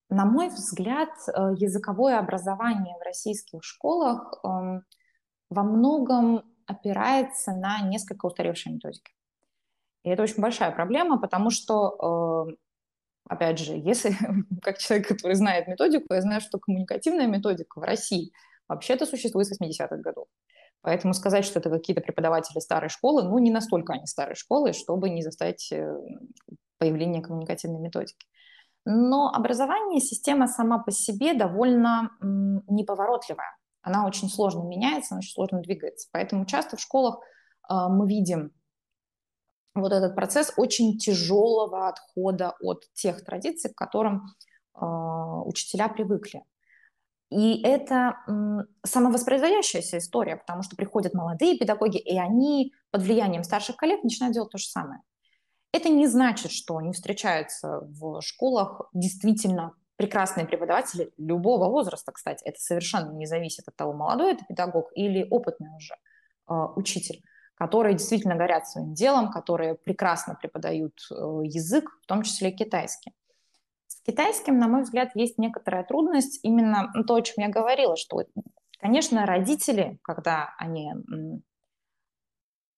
На 0.09 0.25
мой 0.25 0.49
взгляд, 0.49 1.09
э, 1.27 1.53
языковое 1.55 2.19
образование 2.19 2.95
в 2.99 3.05
российских 3.05 3.63
школах 3.63 4.43
во 4.43 5.63
многом 5.63 6.43
опирается 6.65 7.51
на 7.51 7.81
несколько 7.81 8.25
устаревшие 8.25 8.73
методики. 8.73 9.11
И 10.03 10.09
это 10.09 10.23
очень 10.23 10.41
большая 10.41 10.71
проблема, 10.71 11.19
потому 11.19 11.51
что, 11.51 12.47
э, 12.49 12.55
опять 13.29 13.59
же, 13.59 13.73
если, 13.73 14.11
как 14.61 14.77
человек, 14.79 15.07
который 15.07 15.35
знает 15.35 15.67
методику, 15.67 16.13
я 16.13 16.21
знаю, 16.21 16.41
что 16.41 16.59
коммуникативная 16.59 17.27
методика 17.27 17.79
в 17.79 17.83
России 17.83 18.31
вообще-то 18.67 19.05
существует 19.05 19.47
с 19.47 19.61
80-х 19.61 19.97
годов. 19.97 20.27
Поэтому 20.81 21.13
сказать, 21.13 21.45
что 21.45 21.59
это 21.59 21.69
какие-то 21.69 22.01
преподаватели 22.01 22.59
старой 22.59 22.89
школы, 22.89 23.23
ну, 23.23 23.37
не 23.37 23.51
настолько 23.51 23.93
они 23.93 24.07
старой 24.07 24.35
школы, 24.35 24.73
чтобы 24.73 25.09
не 25.11 25.21
заставить 25.21 25.71
э, 25.71 25.95
появление 26.79 27.21
коммуникативной 27.21 27.79
методики. 27.79 28.25
Но 28.85 29.29
образование, 29.29 29.99
система 29.99 30.47
сама 30.47 30.79
по 30.79 30.91
себе 30.91 31.33
довольно 31.33 32.11
неповоротливая. 32.21 33.57
Она 33.81 34.05
очень 34.05 34.29
сложно 34.29 34.63
меняется, 34.63 35.13
она 35.13 35.19
очень 35.19 35.33
сложно 35.33 35.61
двигается. 35.61 36.07
Поэтому 36.11 36.45
часто 36.45 36.77
в 36.77 36.81
школах 36.81 37.19
э, 37.69 37.73
мы 37.89 38.07
видим 38.07 38.51
вот 39.73 39.91
этот 39.91 40.15
процесс 40.15 40.53
очень 40.57 40.97
тяжелого 40.97 41.87
отхода 41.87 42.55
от 42.59 42.83
тех 42.93 43.23
традиций, 43.23 43.71
к 43.71 43.77
которым 43.77 44.25
э, 44.75 44.85
учителя 45.45 45.87
привыкли. 45.87 46.43
И 47.31 47.61
это 47.63 48.17
самовоспроизводящаяся 48.85 49.99
история, 49.99 50.35
потому 50.35 50.63
что 50.63 50.75
приходят 50.75 51.13
молодые 51.13 51.57
педагоги, 51.57 51.97
и 51.97 52.17
они 52.19 52.73
под 52.91 53.03
влиянием 53.03 53.45
старших 53.45 53.77
коллег 53.77 54.03
начинают 54.03 54.33
делать 54.33 54.51
то 54.51 54.57
же 54.57 54.65
самое. 54.65 54.99
Это 55.71 55.89
не 55.89 56.07
значит, 56.07 56.51
что 56.51 56.81
не 56.81 56.91
встречаются 56.91 57.79
в 57.81 58.21
школах 58.21 58.89
действительно 58.93 59.73
прекрасные 59.95 60.45
преподаватели 60.45 61.13
любого 61.17 61.69
возраста, 61.69 62.11
кстати. 62.11 62.43
Это 62.43 62.59
совершенно 62.59 63.11
не 63.11 63.25
зависит 63.25 63.67
от 63.67 63.75
того, 63.75 63.93
молодой 63.93 64.33
это 64.33 64.43
педагог 64.45 64.89
или 64.95 65.27
опытный 65.29 65.69
уже 65.75 65.93
э, 66.49 66.53
учитель, 66.75 67.23
которые 67.55 67.93
действительно 67.93 68.35
горят 68.35 68.67
своим 68.67 68.93
делом, 68.93 69.31
которые 69.31 69.75
прекрасно 69.75 70.35
преподают 70.35 70.99
э, 71.11 71.13
язык, 71.43 71.89
в 72.01 72.07
том 72.07 72.23
числе 72.23 72.51
китайский. 72.51 73.13
С 73.87 74.01
китайским, 74.01 74.57
на 74.57 74.67
мой 74.67 74.81
взгляд, 74.81 75.11
есть 75.13 75.37
некоторая 75.37 75.83
трудность, 75.83 76.39
именно 76.43 76.91
то, 77.07 77.15
о 77.15 77.21
чем 77.21 77.35
я 77.37 77.49
говорила, 77.49 77.95
что, 77.95 78.23
конечно, 78.79 79.25
родители, 79.27 79.99
когда 80.01 80.55
они 80.57 80.93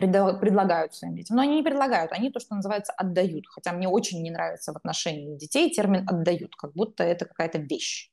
предлагают 0.08 0.94
своим 0.94 1.16
детям. 1.16 1.36
Но 1.36 1.42
они 1.42 1.58
не 1.58 1.63
предлагают, 1.63 2.12
они 2.12 2.32
то, 2.32 2.39
что 2.39 2.56
называется, 2.56 2.94
отдают. 2.94 3.48
Хотя 3.48 3.72
мне 3.74 3.88
очень 3.88 4.22
не 4.22 4.32
нравится 4.32 4.74
в 4.74 4.78
отношении 4.78 5.38
детей 5.38 5.70
термин 5.72 6.08
«отдают», 6.08 6.56
как 6.56 6.74
будто 6.74 7.04
это 7.04 7.26
какая-то 7.26 7.60
вещь. 7.60 8.12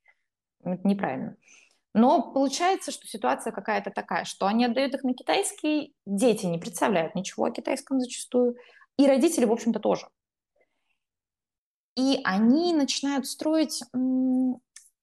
Это 0.63 0.87
неправильно. 0.87 1.37
Но 1.93 2.33
получается, 2.33 2.93
что 2.93 3.07
ситуация 3.07 3.53
какая-то 3.53 3.91
такая, 3.91 4.25
что 4.25 4.47
они 4.47 4.65
отдают 4.65 4.95
их 4.95 5.03
на 5.03 5.15
китайский, 5.15 5.95
дети 6.07 6.47
не 6.47 6.59
представляют 6.59 7.15
ничего 7.15 7.47
о 7.47 7.51
китайском 7.51 8.01
зачастую, 8.01 8.57
и 8.97 9.07
родители, 9.07 9.45
в 9.45 9.53
общем-то, 9.53 9.81
тоже. 9.81 10.07
И 11.97 12.21
они 12.25 12.73
начинают 12.75 13.27
строить 13.27 13.83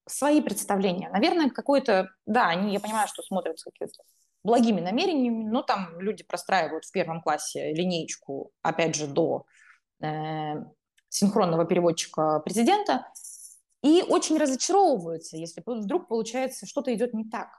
свои 0.08 0.41
представления. 0.41 1.10
Наверное, 1.10 1.50
какой-то, 1.50 2.10
да, 2.26 2.47
они, 2.47 2.71
я 2.71 2.80
понимаю, 2.80 3.08
что 3.10 3.21
смотрят 3.23 3.60
с 3.60 3.63
какими-то 3.63 4.04
благими 4.43 4.82
намерениями, 4.82 5.43
но 5.43 5.62
там 5.62 6.00
люди 6.00 6.23
простраивают 6.23 6.86
в 6.86 6.91
первом 6.91 7.21
классе 7.21 7.73
линейку, 7.73 8.52
опять 8.62 8.95
же, 8.95 9.08
до 9.08 9.45
э, 10.02 10.54
синхронного 11.10 11.65
переводчика 11.65 12.39
президента, 12.39 13.06
и 13.84 14.04
очень 14.08 14.38
разочаровываются, 14.38 15.38
если 15.38 15.63
вдруг 15.65 16.08
получается 16.08 16.65
что-то 16.65 16.93
идет 16.93 17.13
не 17.13 17.26
так. 17.30 17.50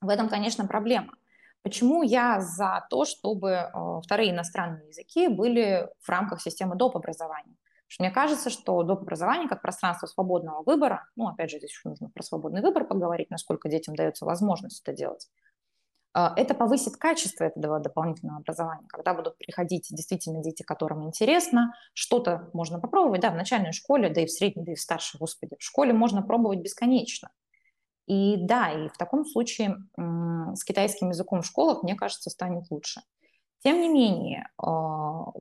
В 0.00 0.08
этом, 0.08 0.28
конечно, 0.28 0.66
проблема. 0.66 1.14
Почему 1.62 2.02
я 2.02 2.40
за 2.40 2.86
то, 2.88 3.04
чтобы 3.04 3.50
э, 3.50 3.70
вторые 4.04 4.30
иностранные 4.30 4.88
языки 4.88 5.28
были 5.28 5.88
в 6.00 6.08
рамках 6.08 6.40
системы 6.40 6.76
доп. 6.76 6.96
образования? 6.96 7.56
Потому 7.88 7.88
что 7.88 8.02
мне 8.04 8.10
кажется, 8.12 8.50
что 8.50 8.82
доп. 8.84 9.02
образование 9.02 9.48
как 9.48 9.60
пространство 9.60 10.06
свободного 10.06 10.62
выбора, 10.62 11.08
ну, 11.16 11.26
опять 11.26 11.50
же, 11.50 11.58
здесь 11.58 11.78
нужно 11.84 12.10
про 12.10 12.22
свободный 12.22 12.62
выбор 12.62 12.86
поговорить, 12.86 13.30
насколько 13.30 13.68
детям 13.68 13.96
дается 13.96 14.24
возможность 14.24 14.82
это 14.82 14.96
делать, 14.96 15.28
это 16.14 16.54
повысит 16.54 16.96
качество 16.96 17.44
этого 17.44 17.80
дополнительного 17.80 18.38
образования, 18.38 18.86
когда 18.88 19.14
будут 19.14 19.38
приходить 19.38 19.88
действительно 19.90 20.42
дети, 20.42 20.62
которым 20.62 21.04
интересно, 21.04 21.72
что-то 21.92 22.50
можно 22.52 22.80
попробовать, 22.80 23.20
да, 23.20 23.30
в 23.30 23.36
начальной 23.36 23.72
школе, 23.72 24.10
да 24.10 24.22
и 24.22 24.26
в 24.26 24.30
средней, 24.30 24.64
да 24.64 24.72
и 24.72 24.74
в 24.74 24.80
старшей, 24.80 25.18
господи, 25.18 25.56
в 25.58 25.62
школе 25.62 25.92
можно 25.92 26.22
пробовать 26.22 26.60
бесконечно. 26.60 27.30
И 28.06 28.36
да, 28.38 28.72
и 28.72 28.88
в 28.88 28.96
таком 28.96 29.26
случае 29.26 29.76
с 29.96 30.64
китайским 30.64 31.10
языком 31.10 31.42
в 31.42 31.46
школах, 31.46 31.82
мне 31.82 31.94
кажется, 31.94 32.30
станет 32.30 32.64
лучше. 32.70 33.02
Тем 33.62 33.80
не 33.80 33.88
менее, 33.88 34.48
а, 34.56 35.32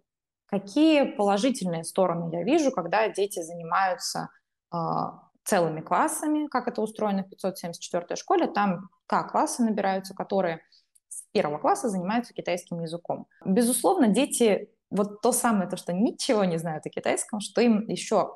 какие 0.48 1.04
положительные 1.04 1.84
стороны 1.84 2.34
я 2.34 2.44
вижу, 2.44 2.72
когда 2.72 3.08
дети 3.10 3.42
занимаются 3.42 4.30
а, 4.70 5.27
целыми 5.48 5.80
классами, 5.80 6.48
как 6.48 6.68
это 6.68 6.82
устроено 6.82 7.24
в 7.24 7.30
574 7.30 8.18
школе, 8.18 8.48
там 8.48 8.90
К-классы 9.06 9.64
набираются, 9.64 10.14
которые 10.14 10.62
с 11.08 11.24
первого 11.32 11.58
класса 11.58 11.90
занимаются 11.90 12.34
китайским 12.34 12.82
языком. 12.82 13.28
Безусловно, 13.46 14.08
дети, 14.08 14.70
вот 14.90 15.22
то 15.22 15.32
самое, 15.32 15.70
то, 15.70 15.78
что 15.78 15.94
ничего 15.94 16.44
не 16.44 16.58
знают 16.58 16.86
о 16.86 16.90
китайском, 16.90 17.40
что 17.40 17.62
им 17.62 17.88
еще 17.88 18.36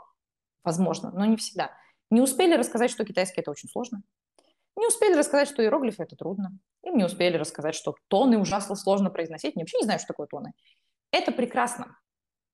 возможно, 0.63 1.12
но 1.12 1.26
не 1.26 1.36
всегда. 1.36 1.71
Не 2.10 2.21
успели 2.21 2.56
рассказать, 2.56 2.89
что 2.91 3.04
китайский 3.04 3.41
это 3.41 3.52
очень 3.52 3.67
сложно. 3.67 4.02
Не 4.78 4.88
успели 4.88 5.13
рассказать, 5.13 5.50
что 5.50 5.62
иероглифы 5.62 6.04
это 6.04 6.15
трудно. 6.15 6.58
Им 6.84 6.95
не 6.95 7.04
успели 7.04 7.36
рассказать, 7.36 7.76
что 7.76 7.95
тоны 8.08 8.38
ужасно 8.39 8.76
сложно 8.76 9.10
произносить. 9.10 9.56
Они 9.56 9.63
вообще 9.63 9.80
не 9.80 9.84
знают, 9.84 10.02
что 10.02 10.13
такое 10.13 10.28
тоны. 10.28 10.54
Это 11.12 11.34
прекрасно, 11.34 11.97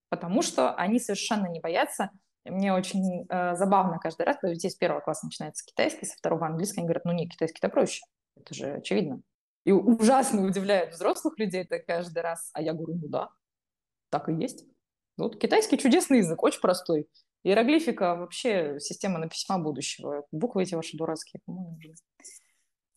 потому 0.09 0.41
что 0.41 0.73
они 0.73 0.99
совершенно 0.99 1.45
не 1.45 1.59
боятся 1.59 2.09
мне 2.49 2.73
очень 2.73 3.25
э, 3.29 3.55
забавно 3.55 3.99
каждый 3.99 4.25
раз, 4.25 4.37
когда 4.37 4.53
детей 4.53 4.69
с 4.69 4.75
первого 4.75 5.01
класса 5.01 5.25
начинается 5.25 5.65
китайский, 5.65 6.05
со 6.05 6.17
второго 6.17 6.45
английский, 6.45 6.79
они 6.79 6.87
говорят, 6.87 7.05
ну 7.05 7.11
не, 7.11 7.27
китайский-то 7.27 7.69
проще. 7.69 8.03
Это 8.35 8.53
же 8.53 8.73
очевидно. 8.75 9.21
И 9.65 9.71
ужасно 9.71 10.45
удивляет 10.45 10.93
взрослых 10.93 11.37
людей 11.37 11.63
это 11.63 11.79
каждый 11.79 12.19
раз. 12.19 12.51
А 12.53 12.61
я 12.61 12.73
говорю, 12.73 12.95
ну 12.95 13.07
да, 13.09 13.29
так 14.09 14.29
и 14.29 14.33
есть. 14.33 14.65
Вот 15.17 15.39
китайский 15.39 15.77
чудесный 15.77 16.19
язык, 16.19 16.41
очень 16.43 16.61
простой. 16.61 17.07
Иероглифика 17.43 18.15
вообще 18.15 18.79
система 18.79 19.19
на 19.19 19.27
письма 19.27 19.59
будущего. 19.59 20.25
Буквы 20.31 20.63
эти 20.63 20.75
ваши 20.75 20.97
дурацкие, 20.97 21.41
по-моему, 21.45 21.77
уже. 21.77 21.93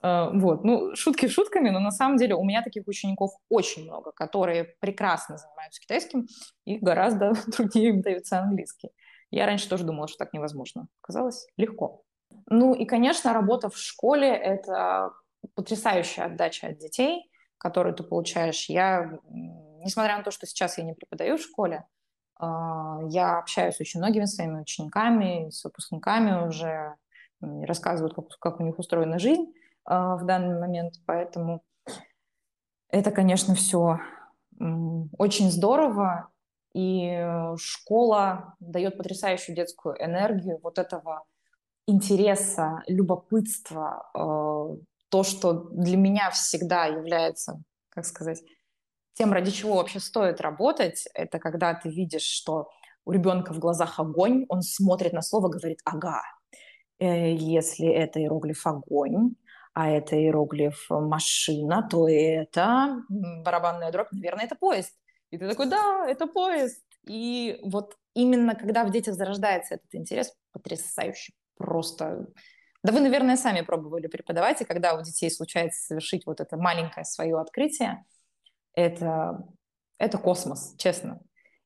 Uh, 0.03 0.31
вот, 0.33 0.65
ну, 0.65 0.97
шутки 0.97 1.29
шутками, 1.29 1.69
но 1.69 1.79
на 1.79 1.91
самом 1.91 2.17
деле 2.17 2.35
у 2.35 2.43
меня 2.43 2.63
таких 2.63 2.89
учеников 2.89 3.33
очень 3.51 3.83
много, 3.83 4.13
которые 4.13 4.77
прекрасно 4.81 5.37
занимаются 5.37 5.79
китайским 5.79 6.27
и 6.65 6.79
гораздо 6.79 7.35
труднее 7.53 7.91
им 7.91 8.01
дается 8.01 8.39
английский. 8.39 8.91
Я 9.31 9.47
раньше 9.47 9.69
тоже 9.69 9.85
думала, 9.85 10.09
что 10.09 10.19
так 10.19 10.33
невозможно. 10.33 10.89
Казалось 11.01 11.47
легко. 11.57 12.03
Ну 12.47 12.75
и, 12.75 12.85
конечно, 12.85 13.33
работа 13.33 13.69
в 13.69 13.77
школе– 13.77 14.29
это 14.29 15.13
потрясающая 15.55 16.25
отдача 16.25 16.69
от 16.69 16.79
детей, 16.79 17.31
которую 17.59 17.95
ты 17.95 18.03
получаешь. 18.03 18.69
Я, 18.69 19.19
несмотря 19.85 20.17
на 20.17 20.23
то, 20.23 20.31
что 20.31 20.47
сейчас 20.47 20.79
я 20.79 20.85
не 20.85 20.95
преподаю 20.95 21.37
в 21.37 21.43
школе, 21.43 21.85
а, 22.37 23.01
я 23.09 23.39
общаюсь 23.39 23.77
с 23.77 23.81
очень 23.81 24.01
многими 24.01 24.25
своими 24.25 24.61
учениками, 24.61 25.51
с 25.51 25.65
выпускниками 25.65 26.47
уже, 26.47 26.97
рассказывают, 27.41 28.15
как, 28.15 28.29
как 28.39 28.61
у 28.61 28.65
них 28.65 28.79
устроена 28.79 29.19
жизнь 29.19 29.53
а, 29.85 30.17
в 30.17 30.25
данный 30.25 30.59
момент. 30.59 30.95
Поэтому 31.07 31.63
это, 32.89 33.11
конечно, 33.11 33.55
все 33.55 33.99
очень 35.19 35.51
здорово. 35.51 36.30
И 36.73 37.07
э, 37.07 37.57
школа 37.59 38.55
дает 38.61 38.97
потрясающую 38.97 39.57
детскую 39.57 39.97
энергию 40.03 40.61
вот 40.63 40.79
этого 40.79 41.25
интереса, 41.87 42.83
любопытства, 42.87 44.11
э, 44.15 44.77
то, 45.09 45.23
что 45.25 45.53
для 45.73 45.97
меня 45.97 46.31
всегда 46.31 46.87
является, 46.87 47.61
как 47.89 48.07
сказать, 48.07 48.43
тем, 49.15 49.33
ради 49.33 49.51
чего 49.51 49.77
вообще 49.77 50.01
стоит 50.01 50.41
работать, 50.41 51.07
это 51.15 51.39
когда 51.39 51.75
ты 51.75 51.91
видишь, 51.91 52.23
что 52.23 52.71
у 53.05 53.13
ребенка 53.13 53.53
в 53.53 53.59
глазах 53.59 53.99
огонь, 53.99 54.47
он 54.49 54.63
смотрит 54.63 55.13
на 55.13 55.23
слово, 55.23 55.49
говорит 55.49 55.81
«ага». 55.85 56.23
Э, 56.99 57.35
если 57.35 57.89
это 57.89 58.21
иероглиф 58.21 58.67
«огонь», 58.67 59.35
а 59.75 59.91
это 59.91 60.17
иероглиф 60.17 60.87
«машина», 60.89 61.87
то 61.91 62.09
это 62.09 63.03
барабанная 63.09 63.91
дробь, 63.91 64.13
наверное, 64.13 64.45
это 64.45 64.55
поезд. 64.55 64.95
И 65.31 65.39
ты 65.39 65.49
такой, 65.49 65.67
да, 65.67 66.07
это 66.09 66.27
поезд. 66.27 66.83
И 67.07 67.59
вот 67.63 67.97
именно 68.15 68.55
когда 68.55 68.85
в 68.85 68.91
детях 68.91 69.15
зарождается 69.15 69.75
этот 69.75 69.95
интерес, 69.95 70.35
потрясающе, 70.53 71.33
просто... 71.57 72.27
Да 72.83 72.93
вы, 72.93 73.01
наверное, 73.01 73.37
сами 73.37 73.61
пробовали 73.61 74.07
преподавать, 74.07 74.63
и 74.63 74.65
когда 74.65 74.95
у 74.95 75.03
детей 75.03 75.31
случается 75.31 75.85
совершить 75.85 76.25
вот 76.27 76.41
это 76.41 76.57
маленькое 76.57 77.05
свое 77.05 77.39
открытие, 77.39 78.05
это, 78.73 79.45
это 79.99 80.17
космос, 80.19 80.75
честно. 80.79 81.21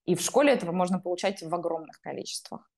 И 0.05 0.17
в 0.17 0.21
школе 0.21 0.53
этого 0.53 0.73
можно 0.73 0.99
получать 0.99 1.41
в 1.43 1.55
огромных 1.55 2.01
количествах. 2.01 2.69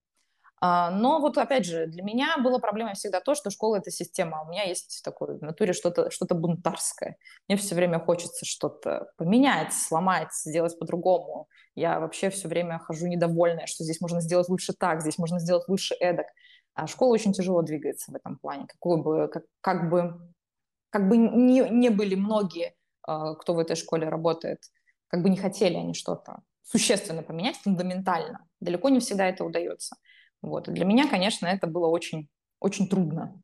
А, 0.60 0.90
но 0.90 1.20
вот 1.20 1.36
опять 1.36 1.66
же, 1.66 1.86
для 1.86 2.02
меня 2.02 2.38
была 2.38 2.58
проблема 2.58 2.94
всегда 2.94 3.20
то, 3.20 3.34
что 3.34 3.50
школа— 3.50 3.76
это 3.78 3.90
система. 3.90 4.42
У 4.42 4.50
меня 4.50 4.64
есть 4.64 4.98
в 4.98 5.02
такой 5.02 5.38
натуре 5.40 5.72
что-то 5.72 6.10
что 6.10 6.26
бунтарское. 6.34 7.16
Мне 7.48 7.58
все 7.58 7.74
время 7.74 8.00
хочется 8.00 8.46
что-то 8.46 9.08
поменять, 9.16 9.74
сломать, 9.74 10.32
сделать 10.32 10.78
по-другому. 10.78 11.48
Я 11.74 12.00
вообще 12.00 12.30
все 12.30 12.48
время 12.48 12.78
хожу 12.78 13.06
недовольная, 13.06 13.66
что 13.66 13.84
здесь 13.84 14.00
можно 14.00 14.20
сделать 14.20 14.48
лучше 14.48 14.72
так, 14.72 15.02
здесь 15.02 15.18
можно 15.18 15.38
сделать 15.38 15.68
лучше 15.68 15.94
эдак. 16.00 16.26
А 16.74 16.86
школа 16.86 17.12
очень 17.12 17.32
тяжело 17.32 17.62
двигается 17.62 18.12
в 18.12 18.14
этом 18.14 18.38
плане. 18.38 18.66
Какой 18.66 19.02
бы, 19.02 19.28
как, 19.28 19.44
как 19.60 19.90
бы, 19.90 20.32
как 20.90 21.08
бы 21.08 21.16
не, 21.16 21.68
не 21.68 21.90
были 21.90 22.14
многие, 22.14 22.74
а, 23.02 23.34
кто 23.34 23.54
в 23.54 23.58
этой 23.58 23.76
школе 23.76 24.08
работает, 24.08 24.60
как 25.08 25.22
бы 25.22 25.28
не 25.28 25.36
хотели 25.36 25.76
они 25.76 25.94
что-то 25.94 26.38
существенно 26.62 27.22
поменять, 27.22 27.56
фундаментально. 27.56 28.46
Далеко 28.60 28.88
не 28.88 29.00
всегда 29.00 29.26
это 29.28 29.44
удается. 29.44 29.96
Вот. 30.42 30.68
И 30.68 30.72
для 30.72 30.84
меня, 30.84 31.08
конечно, 31.08 31.46
это 31.46 31.66
было 31.66 31.88
очень, 31.88 32.28
очень 32.60 32.88
трудно. 32.88 33.40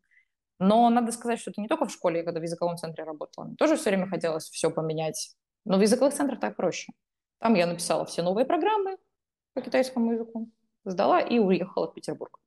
Но 0.58 0.88
надо 0.90 1.10
сказать, 1.12 1.40
что 1.40 1.50
это 1.50 1.60
не 1.60 1.68
только 1.68 1.86
в 1.86 1.90
школе, 1.92 2.18
я 2.18 2.24
когда 2.24 2.40
в 2.40 2.42
языковом 2.44 2.76
центре 2.76 3.04
работала, 3.04 3.44
мне 3.44 3.56
тоже 3.56 3.76
все 3.76 3.90
время 3.90 4.06
хотелось 4.08 4.48
все 4.48 4.70
поменять. 4.70 5.34
Но 5.64 5.78
в 5.78 5.80
языковых 5.80 6.14
центрах 6.14 6.40
так 6.40 6.56
проще. 6.56 6.92
Там 7.38 7.54
я 7.54 7.66
написала 7.66 8.04
все 8.04 8.22
новые 8.22 8.46
программы 8.46 8.96
по 9.54 9.60
китайскому 9.60 10.12
языку, 10.12 10.48
сдала 10.84 11.20
и 11.20 11.38
уехала 11.38 11.90
в 11.90 11.94
Петербург. 11.94 12.38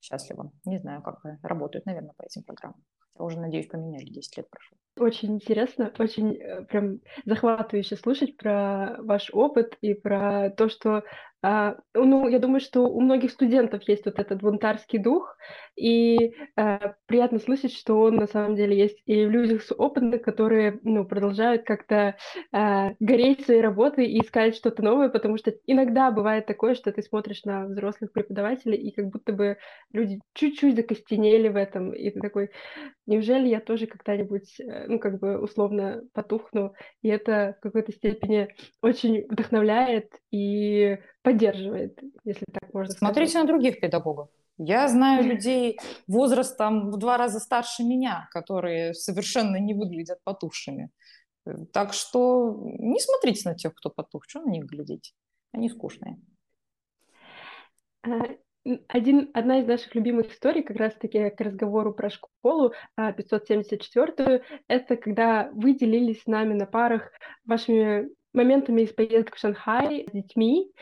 Счастливо. 0.00 0.52
Не 0.66 0.78
знаю, 0.78 1.02
как 1.02 1.24
работают, 1.42 1.86
наверное, 1.86 2.12
по 2.14 2.22
этим 2.22 2.42
программам. 2.42 2.84
Хотя 2.98 3.24
уже, 3.24 3.40
надеюсь, 3.40 3.68
поменяли, 3.68 4.04
10 4.04 4.36
лет 4.36 4.50
прошло. 4.50 4.76
Очень 4.96 5.34
интересно, 5.34 5.92
очень 5.98 6.36
э, 6.36 6.66
прям 6.66 7.00
захватывающе 7.24 7.96
слушать 7.96 8.36
про 8.36 8.96
ваш 9.00 9.28
опыт 9.32 9.76
и 9.80 9.92
про 9.92 10.50
то, 10.50 10.68
что 10.68 11.02
а, 11.46 11.76
ну, 11.92 12.26
я 12.26 12.38
думаю, 12.38 12.58
что 12.60 12.88
у 12.88 13.02
многих 13.02 13.30
студентов 13.30 13.86
есть 13.86 14.06
вот 14.06 14.18
этот 14.18 14.40
бунтарский 14.40 14.98
дух, 14.98 15.36
и 15.76 16.32
а, 16.56 16.94
приятно 17.04 17.38
слышать, 17.38 17.74
что 17.74 18.00
он 18.00 18.16
на 18.16 18.26
самом 18.26 18.56
деле 18.56 18.78
есть 18.78 19.02
и 19.04 19.26
в 19.26 19.30
людях 19.30 19.62
с 19.62 19.74
опытом, 19.74 20.18
которые 20.20 20.80
ну, 20.82 21.04
продолжают 21.04 21.64
как-то 21.64 22.16
а, 22.50 22.92
гореть 22.98 23.44
своей 23.44 23.60
работой 23.60 24.06
и 24.06 24.22
искать 24.22 24.56
что-то 24.56 24.82
новое, 24.82 25.10
потому 25.10 25.36
что 25.36 25.52
иногда 25.66 26.10
бывает 26.10 26.46
такое, 26.46 26.74
что 26.74 26.90
ты 26.92 27.02
смотришь 27.02 27.44
на 27.44 27.66
взрослых 27.66 28.10
преподавателей, 28.12 28.78
и 28.78 28.94
как 28.94 29.08
будто 29.08 29.34
бы 29.34 29.58
люди 29.92 30.20
чуть-чуть 30.32 30.76
закостенели 30.76 31.48
в 31.48 31.56
этом, 31.56 31.92
и 31.92 32.08
ты 32.08 32.20
такой, 32.20 32.52
неужели 33.04 33.48
я 33.48 33.60
тоже 33.60 33.86
когда-нибудь, 33.86 34.60
э, 34.60 34.83
ну, 34.88 34.98
как 34.98 35.18
бы 35.18 35.38
условно 35.38 36.02
потухну, 36.12 36.74
и 37.02 37.08
это 37.08 37.56
в 37.58 37.62
какой-то 37.62 37.92
степени 37.92 38.48
очень 38.82 39.26
вдохновляет 39.28 40.12
и 40.30 40.98
поддерживает, 41.22 41.98
если 42.24 42.44
так 42.52 42.72
можно 42.72 42.92
сказать. 42.92 42.98
Смотрите 42.98 43.38
на 43.38 43.46
других 43.46 43.80
педагогов. 43.80 44.28
Я 44.56 44.88
знаю 44.88 45.24
людей 45.24 45.78
возрастом 46.06 46.90
в 46.90 46.96
два 46.96 47.18
раза 47.18 47.40
старше 47.40 47.82
меня, 47.82 48.28
которые 48.30 48.94
совершенно 48.94 49.56
не 49.56 49.74
выглядят 49.74 50.18
потухшими. 50.22 50.90
Так 51.72 51.92
что 51.92 52.62
не 52.78 53.00
смотрите 53.00 53.48
на 53.48 53.54
тех, 53.54 53.74
кто 53.74 53.90
потух, 53.90 54.24
что 54.28 54.40
на 54.40 54.50
них 54.50 54.64
глядеть. 54.64 55.14
Они 55.52 55.68
скучные. 55.68 56.18
Один, 58.88 59.30
одна 59.34 59.60
из 59.60 59.66
наших 59.66 59.94
любимых 59.94 60.32
историй, 60.32 60.62
как 60.62 60.78
раз-таки 60.78 61.28
к 61.30 61.40
разговору 61.40 61.92
про 61.92 62.08
школу 62.08 62.72
574, 62.96 64.12
а, 64.18 64.40
это 64.68 64.96
когда 64.96 65.50
вы 65.52 65.74
делились 65.74 66.22
с 66.22 66.26
нами 66.26 66.54
на 66.54 66.66
парах 66.66 67.12
вашими 67.44 68.08
моментами 68.32 68.82
из 68.82 68.92
поездок 68.92 69.36
в 69.36 69.38
Шанхай 69.38 70.06
с 70.08 70.12
детьми. 70.12 70.72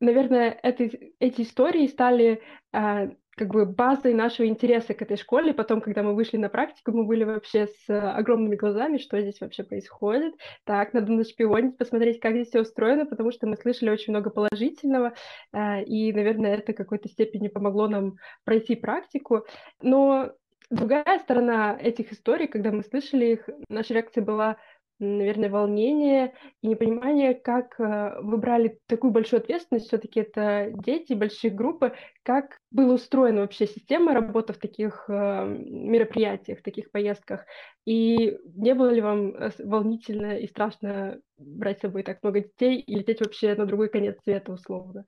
Наверное, 0.00 0.58
это, 0.62 0.90
эти 1.20 1.42
истории 1.42 1.86
стали 1.86 2.42
а, 2.72 3.10
как 3.40 3.54
бы 3.54 3.64
базой 3.64 4.12
нашего 4.12 4.46
интереса 4.46 4.92
к 4.92 5.00
этой 5.00 5.16
школе. 5.16 5.54
Потом, 5.54 5.80
когда 5.80 6.02
мы 6.02 6.14
вышли 6.14 6.36
на 6.36 6.50
практику, 6.50 6.92
мы 6.92 7.04
были 7.04 7.24
вообще 7.24 7.68
с 7.68 7.88
огромными 7.88 8.54
глазами, 8.54 8.98
что 8.98 9.18
здесь 9.18 9.40
вообще 9.40 9.64
происходит. 9.64 10.34
Так, 10.64 10.92
надо 10.92 11.10
нашпионить, 11.12 11.78
посмотреть, 11.78 12.20
как 12.20 12.32
здесь 12.32 12.48
все 12.48 12.60
устроено, 12.60 13.06
потому 13.06 13.32
что 13.32 13.46
мы 13.46 13.56
слышали 13.56 13.88
очень 13.88 14.12
много 14.12 14.28
положительного, 14.28 15.14
а, 15.52 15.80
и, 15.80 16.12
наверное, 16.12 16.56
это 16.56 16.74
в 16.74 16.76
какой-то 16.76 17.08
степени 17.08 17.48
помогло 17.48 17.88
нам 17.88 18.16
пройти 18.44 18.76
практику. 18.76 19.46
Но 19.80 20.32
другая 20.68 21.18
сторона 21.20 21.78
этих 21.80 22.12
историй, 22.12 22.46
когда 22.46 22.72
мы 22.72 22.82
слышали 22.82 23.24
их, 23.24 23.48
наша 23.70 23.94
реакция 23.94 24.22
была 24.22 24.58
наверное, 25.00 25.50
волнение 25.50 26.34
и 26.62 26.68
непонимание, 26.68 27.34
как 27.34 27.80
э, 27.80 28.20
вы 28.20 28.36
брали 28.36 28.78
такую 28.86 29.12
большую 29.12 29.40
ответственность, 29.40 29.86
все-таки 29.86 30.20
это 30.20 30.70
дети, 30.74 31.14
большие 31.14 31.50
группы, 31.50 31.94
как 32.22 32.58
была 32.70 32.94
устроена 32.94 33.40
вообще 33.40 33.66
система 33.66 34.12
работы 34.12 34.52
в 34.52 34.58
таких 34.58 35.06
э, 35.08 35.12
мероприятиях, 35.12 36.60
в 36.60 36.62
таких 36.62 36.90
поездках, 36.90 37.46
и 37.86 38.36
не 38.54 38.74
было 38.74 38.90
ли 38.90 39.00
вам 39.00 39.34
э, 39.34 39.50
волнительно 39.58 40.38
и 40.38 40.46
страшно 40.46 41.18
брать 41.38 41.78
с 41.78 41.82
собой 41.82 42.02
так 42.02 42.22
много 42.22 42.40
детей 42.40 42.78
и 42.78 42.94
лететь 42.94 43.20
вообще 43.20 43.54
на 43.54 43.66
другой 43.66 43.88
конец 43.88 44.18
света, 44.22 44.52
условно? 44.52 45.06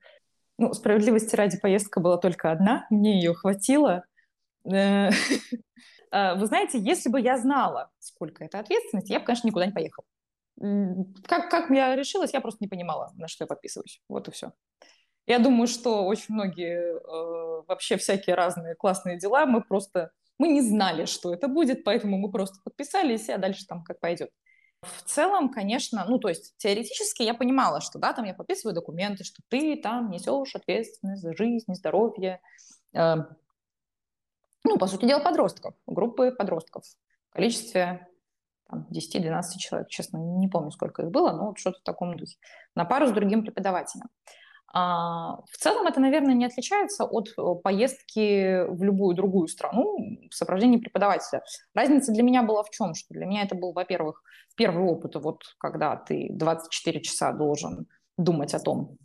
Ну, 0.57 0.73
справедливости 0.73 1.35
ради, 1.35 1.59
поездка 1.59 1.99
была 1.99 2.17
только 2.17 2.51
одна, 2.51 2.85
мне 2.89 3.15
ее 3.15 3.33
хватило. 3.33 4.03
Э, 4.65 5.09
вы 6.35 6.45
знаете, 6.45 6.79
если 6.79 7.09
бы 7.09 7.19
я 7.19 7.37
знала, 7.37 7.91
сколько 7.99 8.43
это 8.43 8.59
ответственности, 8.59 9.11
я 9.11 9.19
бы, 9.19 9.25
конечно, 9.25 9.47
никуда 9.47 9.65
не 9.65 9.71
поехала. 9.71 10.05
Как, 11.25 11.49
как 11.49 11.69
я 11.71 11.95
решилась, 11.95 12.33
я 12.33 12.41
просто 12.41 12.59
не 12.61 12.67
понимала, 12.67 13.11
на 13.15 13.27
что 13.27 13.43
я 13.43 13.47
подписываюсь. 13.47 14.01
Вот 14.07 14.27
и 14.27 14.31
все. 14.31 14.53
Я 15.25 15.39
думаю, 15.39 15.67
что 15.67 16.05
очень 16.05 16.33
многие 16.33 16.79
э, 16.79 17.63
вообще 17.67 17.97
всякие 17.97 18.35
разные 18.35 18.75
классные 18.75 19.17
дела 19.17 19.45
мы 19.45 19.61
просто 19.61 20.11
мы 20.37 20.47
не 20.47 20.61
знали, 20.61 21.05
что 21.05 21.33
это 21.33 21.47
будет, 21.47 21.83
поэтому 21.83 22.17
мы 22.17 22.31
просто 22.31 22.59
подписались, 22.63 23.29
а 23.29 23.37
дальше 23.37 23.65
там 23.67 23.83
как 23.83 23.99
пойдет. 23.99 24.29
В 24.81 25.03
целом, 25.03 25.49
конечно, 25.49 26.05
ну, 26.07 26.19
то 26.19 26.27
есть 26.27 26.55
теоретически 26.57 27.23
я 27.23 27.33
понимала, 27.33 27.79
что, 27.79 27.99
да, 27.99 28.11
там 28.11 28.25
я 28.25 28.33
подписываю 28.33 28.75
документы, 28.75 29.23
что 29.23 29.41
ты 29.47 29.77
там 29.77 30.09
несешь 30.09 30.55
ответственность 30.55 31.21
за 31.21 31.33
жизнь, 31.35 31.73
здоровье, 31.73 32.41
э, 32.93 33.15
ну, 34.63 34.77
по 34.77 34.87
сути 34.87 35.05
дела, 35.05 35.19
подростков, 35.19 35.75
группы 35.87 36.31
подростков 36.31 36.83
в 37.29 37.33
количестве 37.33 38.07
там, 38.69 38.87
10-12 38.91 39.41
человек, 39.57 39.89
честно, 39.89 40.17
не 40.17 40.47
помню, 40.47 40.71
сколько 40.71 41.03
их 41.03 41.11
было, 41.11 41.31
но 41.31 41.47
вот 41.47 41.59
что-то 41.59 41.79
в 41.79 41.83
таком 41.83 42.15
духе, 42.17 42.37
на 42.75 42.85
пару 42.85 43.07
с 43.07 43.11
другим 43.11 43.43
преподавателем. 43.43 44.07
А, 44.75 45.37
в 45.51 45.57
целом 45.57 45.85
это, 45.85 45.99
наверное, 45.99 46.33
не 46.33 46.45
отличается 46.45 47.05
от 47.05 47.29
э, 47.37 47.55
поездки 47.63 48.65
в 48.67 48.81
любую 48.81 49.15
другую 49.15 49.47
страну 49.47 49.99
в 50.31 50.33
сопровождении 50.33 50.79
преподавателя. 50.79 51.43
Разница 51.75 52.11
для 52.11 52.23
меня 52.23 52.41
была 52.41 52.63
в 52.63 52.71
чем? 52.71 52.95
Что 52.95 53.13
для 53.13 53.27
меня 53.27 53.43
это 53.43 53.53
был, 53.53 53.73
во-первых, 53.73 54.23
первый 54.55 54.83
опыт, 54.85 55.15
вот 55.15 55.43
когда 55.59 55.95
ты 55.95 56.27
24 56.31 57.01
часа 57.01 57.33
должен 57.33 57.85
думать 58.17 58.55
о 58.55 58.59
том, 58.59 58.97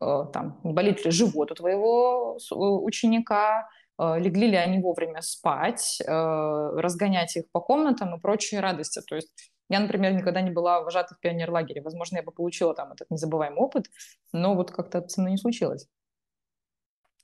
э, 0.00 0.24
там, 0.32 0.60
не 0.64 0.72
болит 0.72 1.04
ли 1.04 1.10
живот 1.10 1.50
у 1.52 1.54
твоего 1.54 2.38
э, 2.38 2.54
ученика, 2.54 3.68
легли 3.98 4.48
ли 4.48 4.56
они 4.56 4.80
вовремя 4.80 5.20
спать, 5.22 6.00
э, 6.00 6.10
разгонять 6.10 7.36
их 7.36 7.44
по 7.52 7.60
комнатам 7.60 8.14
и 8.14 8.20
прочие 8.20 8.60
радости. 8.60 9.00
То 9.06 9.16
есть 9.16 9.32
я, 9.68 9.80
например, 9.80 10.12
никогда 10.12 10.40
не 10.40 10.50
была 10.50 10.80
вожатой 10.80 11.16
в 11.16 11.20
пионерлагере. 11.20 11.82
Возможно, 11.82 12.16
я 12.16 12.22
бы 12.22 12.32
получила 12.32 12.74
там 12.74 12.92
этот 12.92 13.10
незабываемый 13.10 13.58
опыт, 13.58 13.86
но 14.32 14.54
вот 14.54 14.70
как-то 14.70 15.06
со 15.08 15.20
мной 15.20 15.32
не 15.32 15.38
случилось. 15.38 15.86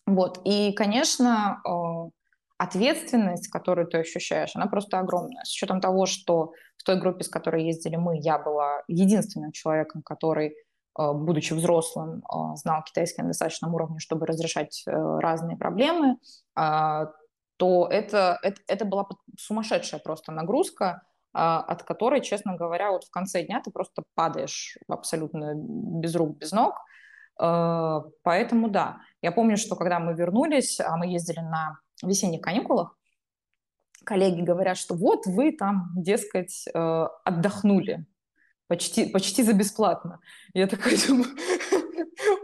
Вот. 0.07 0.41
И, 0.45 0.73
конечно, 0.73 1.61
э, 1.67 2.11
ответственность, 2.59 3.49
которую 3.49 3.87
ты 3.87 3.99
ощущаешь, 3.99 4.53
она 4.55 4.67
просто 4.67 4.99
огромная. 4.99 5.45
С 5.45 5.53
учетом 5.53 5.81
того, 5.81 6.07
что 6.07 6.53
в 6.77 6.85
той 6.85 6.99
группе, 7.01 7.25
с 7.25 7.29
которой 7.29 7.65
ездили 7.65 7.97
мы, 7.97 8.19
я 8.19 8.39
была 8.39 8.83
единственным 8.89 9.53
человеком, 9.53 10.03
который 10.03 10.55
Э, 10.55 10.68
будучи 10.99 11.53
взрослым, 11.53 12.25
э, 12.25 12.57
знал 12.57 12.83
китайский 12.83 13.23
на 13.23 13.29
достаточном 13.29 13.75
уровне, 13.75 14.01
чтобы 14.01 14.27
разрешать 14.27 14.83
э, 14.87 14.91
разные 14.91 15.57
проблемы, 15.57 16.17
а, 16.57 17.13
то 17.57 17.87
это, 17.89 18.39
это, 18.43 18.61
это 18.67 18.85
была 18.85 19.07
сумасшедшая 19.39 20.01
просто 20.01 20.33
нагрузка, 20.33 21.03
а, 21.33 21.61
от 21.61 21.85
которой, 21.85 22.21
честно 22.21 22.57
говоря, 22.57 22.91
вот 22.91 23.05
в 23.05 23.11
конце 23.11 23.45
дня 23.45 23.61
ты 23.65 23.71
просто 23.71 24.03
падаешь 24.15 24.77
абсолютно 24.89 25.55
без 25.55 26.15
рук, 26.17 26.37
без 26.37 26.53
ног. 26.53 26.75
Поэтому 27.37 28.69
да, 28.69 28.99
я 29.23 29.31
помню, 29.31 29.57
что 29.57 29.77
когда 29.77 30.01
мы 30.01 30.15
вернулись, 30.15 30.81
а 30.81 30.97
мы 30.97 31.07
ездили 31.07 31.39
на 31.39 31.79
весенних 32.03 32.41
каникулах, 32.41 32.97
коллеги 34.05 34.43
говорят, 34.43 34.77
что 34.77 34.97
вот 34.97 35.27
вы 35.27 35.53
там, 35.53 35.91
дескать, 35.95 36.67
отдохнули 36.75 38.07
почти, 38.69 39.07
почти 39.07 39.43
за 39.43 39.53
бесплатно. 39.53 40.21
Я 40.55 40.67
такая 40.67 40.95
думаю, 41.09 41.27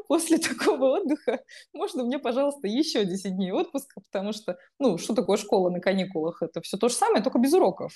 после 0.08 0.38
такого 0.38 0.98
отдыха 0.98 1.40
можно 1.72 2.04
мне, 2.04 2.18
пожалуйста, 2.18 2.66
еще 2.66 3.04
10 3.04 3.36
дней 3.36 3.52
отпуска, 3.52 4.00
потому 4.00 4.32
что, 4.32 4.58
ну, 4.78 4.98
что 4.98 5.14
такое 5.14 5.36
школа 5.36 5.70
на 5.70 5.80
каникулах? 5.80 6.42
Это 6.42 6.60
все 6.60 6.76
то 6.76 6.88
же 6.88 6.94
самое, 6.94 7.22
только 7.22 7.38
без 7.38 7.52
уроков. 7.52 7.92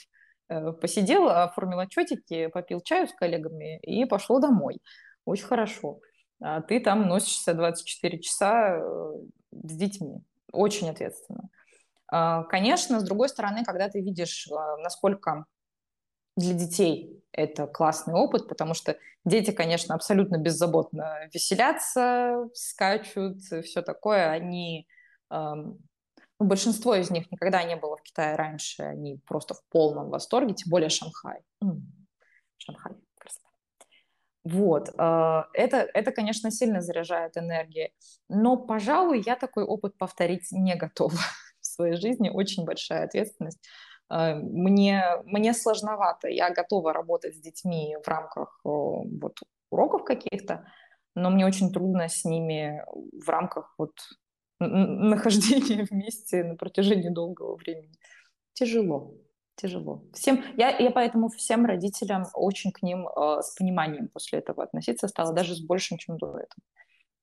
Э, 0.49 0.72
посидела, 0.72 1.45
оформила 1.45 1.83
отчетики, 1.83 2.47
попил 2.49 2.81
чаю 2.81 3.09
с 3.09 3.12
коллегами 3.12 3.79
и 3.81 4.05
пошло 4.05 4.39
домой. 4.39 4.79
Очень 5.24 5.47
хорошо. 5.47 6.01
А 6.41 6.61
ты 6.61 6.81
там 6.81 7.09
носишься 7.09 7.55
24 7.55 8.20
часа 8.20 8.76
э, 8.76 9.12
с 9.53 9.72
детьми. 9.74 10.22
очень 10.53 10.89
ответственно. 10.89 11.49
А, 12.11 12.45
конечно, 12.45 13.01
с 13.01 13.05
другой 13.05 13.29
стороны, 13.29 13.64
когда 13.64 13.89
ты 13.89 14.01
видишь, 14.01 14.49
а, 14.51 14.79
насколько 14.79 15.45
для 16.39 16.55
детей 16.55 17.20
это 17.32 17.66
классный 17.66 18.14
опыт, 18.14 18.49
потому 18.49 18.74
что 18.74 18.97
дети, 19.24 19.51
конечно, 19.51 19.95
абсолютно 19.95 20.39
беззаботно 20.39 21.28
веселятся, 21.32 22.49
скачут, 22.55 23.43
все 23.43 23.82
такое. 23.82 24.30
Они, 24.30 24.86
ну, 25.30 25.76
большинство 26.39 26.95
из 26.95 27.11
них 27.11 27.30
никогда 27.30 27.62
не 27.64 27.76
было 27.76 27.97
в 27.97 28.03
Китае 28.03 28.36
раньше, 28.36 28.82
они 28.82 29.20
просто 29.26 29.55
в 29.55 29.62
полном 29.68 30.11
восторге, 30.11 30.55
тем 30.55 30.70
более 30.70 30.89
Шанхай. 30.89 31.41
Шанхай, 32.59 32.93
красота. 33.18 33.49
Вот, 34.45 34.91
а, 34.97 35.47
это, 35.53 35.76
это, 35.78 36.12
конечно, 36.12 36.51
сильно 36.51 36.80
заряжает 36.80 37.36
энергией, 37.36 37.93
но, 38.28 38.57
пожалуй, 38.57 39.22
я 39.26 39.36
такой 39.36 39.64
опыт 39.64 39.99
повторить 39.99 40.51
не 40.53 40.76
готова 40.76 41.18
в 41.61 41.66
своей 41.66 41.97
жизни, 41.97 42.30
очень 42.30 42.64
большая 42.64 43.05
ответственность. 43.05 43.61
А, 44.09 44.34
мне, 44.34 45.04
мне 45.24 45.52
сложновато. 45.52 46.28
Я 46.28 46.50
готова 46.50 46.92
работать 46.92 47.36
с 47.36 47.40
детьми 47.40 47.96
в 48.02 48.09
рамках 48.09 48.61
вот, 48.64 49.38
уроков 49.70 50.04
каких-то, 50.04 50.66
но 51.14 51.30
мне 51.30 51.46
очень 51.46 51.72
трудно 51.72 52.09
с 52.09 52.24
ними 52.24 52.84
в 53.12 53.28
рамках 53.28 53.74
вот 53.78 53.92
нахождения 54.61 55.86
вместе 55.90 56.44
на 56.44 56.56
протяжении 56.56 57.11
долгого 57.11 57.56
времени. 57.56 57.94
Тяжело, 58.54 59.14
тяжело. 59.56 60.02
Всем, 60.14 60.42
я, 60.56 60.76
я 60.76 60.90
поэтому 60.90 61.28
всем 61.28 61.64
родителям 61.64 62.24
очень 62.34 62.72
к 62.72 62.82
ним 62.82 63.09
э, 63.09 63.42
с 63.42 63.54
пониманием 63.54 64.09
после 64.09 64.40
этого 64.40 64.64
относиться 64.64 65.06
стала, 65.09 65.32
даже 65.32 65.54
с 65.54 65.61
большим, 65.61 65.98
чем 65.98 66.18
до 66.18 66.38
этого. 66.38 66.64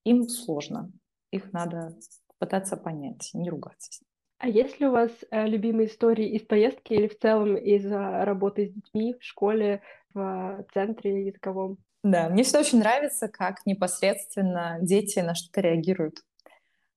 Им 0.04 0.28
сложно, 0.28 0.92
их 1.30 1.52
надо 1.52 1.96
пытаться 2.38 2.76
понять, 2.76 3.30
не 3.34 3.50
ругаться 3.50 3.90
с 3.92 4.00
ними. 4.00 4.05
А 4.38 4.48
есть 4.48 4.80
ли 4.80 4.86
у 4.86 4.92
вас 4.92 5.10
э, 5.30 5.46
любимые 5.46 5.88
истории 5.88 6.28
из 6.28 6.42
поездки 6.42 6.92
или 6.92 7.08
в 7.08 7.18
целом 7.18 7.56
из 7.56 7.86
э, 7.86 8.24
работы 8.24 8.66
с 8.66 8.70
детьми 8.72 9.14
в 9.18 9.24
школе, 9.24 9.82
в 10.12 10.64
центре 10.74 11.26
языковом? 11.26 11.78
Да, 12.02 12.28
мне 12.28 12.42
всегда 12.42 12.60
очень 12.60 12.78
нравится, 12.78 13.28
как 13.28 13.64
непосредственно 13.64 14.78
дети 14.82 15.18
на 15.20 15.34
что-то 15.34 15.62
реагируют. 15.62 16.16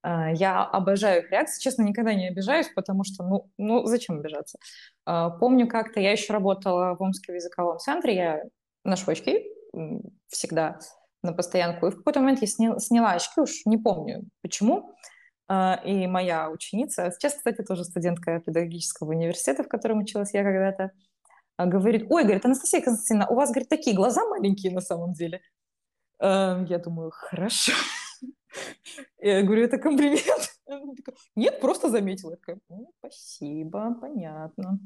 Э, 0.03 0.33
я 0.33 0.63
обожаю 0.63 1.23
их 1.23 1.31
реакции. 1.31 1.61
Честно, 1.61 1.83
никогда 1.83 2.13
не 2.13 2.27
обижаюсь, 2.27 2.69
потому 2.75 3.05
что, 3.05 3.23
ну, 3.23 3.49
ну 3.57 3.85
зачем 3.85 4.19
обижаться? 4.19 4.57
Э, 5.07 5.29
помню, 5.39 5.67
как-то 5.67 6.01
я 6.01 6.11
еще 6.11 6.33
работала 6.33 6.95
в 6.95 7.01
Омском 7.01 7.35
языковом 7.35 7.79
центре, 7.79 8.15
я 8.15 8.43
ношу 8.83 9.11
очки 9.11 9.45
всегда 10.27 10.79
на 11.23 11.33
постоянку, 11.33 11.87
и 11.87 11.91
в 11.91 11.97
какой-то 11.97 12.19
момент 12.19 12.41
я 12.41 12.47
сняла, 12.47 13.11
очки, 13.11 13.39
уж 13.39 13.65
не 13.65 13.77
помню 13.77 14.23
почему, 14.41 14.89
а, 14.89 14.93
и 15.49 16.05
моя 16.07 16.49
ученица, 16.51 17.11
сейчас, 17.11 17.33
кстати, 17.33 17.63
тоже 17.63 17.83
студентка 17.83 18.39
педагогического 18.39 19.09
университета, 19.09 19.63
в 19.63 19.67
котором 19.67 19.99
училась 19.99 20.33
я 20.33 20.43
когда-то, 20.43 20.91
а, 21.59 21.65
говорит, 21.65 22.05
ой, 22.09 22.23
говорит, 22.23 22.45
Анастасия 22.45 22.81
Константиновна, 22.81 23.27
у 23.29 23.35
вас, 23.35 23.49
говорит, 23.49 23.67
такие 23.67 23.93
глаза 23.93 24.25
маленькие 24.25 24.71
на 24.71 24.79
самом 24.79 25.11
деле. 25.11 25.41
А, 26.17 26.63
я 26.69 26.77
думаю, 26.79 27.11
хорошо. 27.11 27.73
Я 29.21 29.43
говорю, 29.43 29.65
это 29.65 29.77
комплимент. 29.77 30.55
Нет, 31.35 31.59
просто 31.59 31.89
заметила. 31.89 32.37
Спасибо, 32.99 33.93
понятно. 33.99 34.79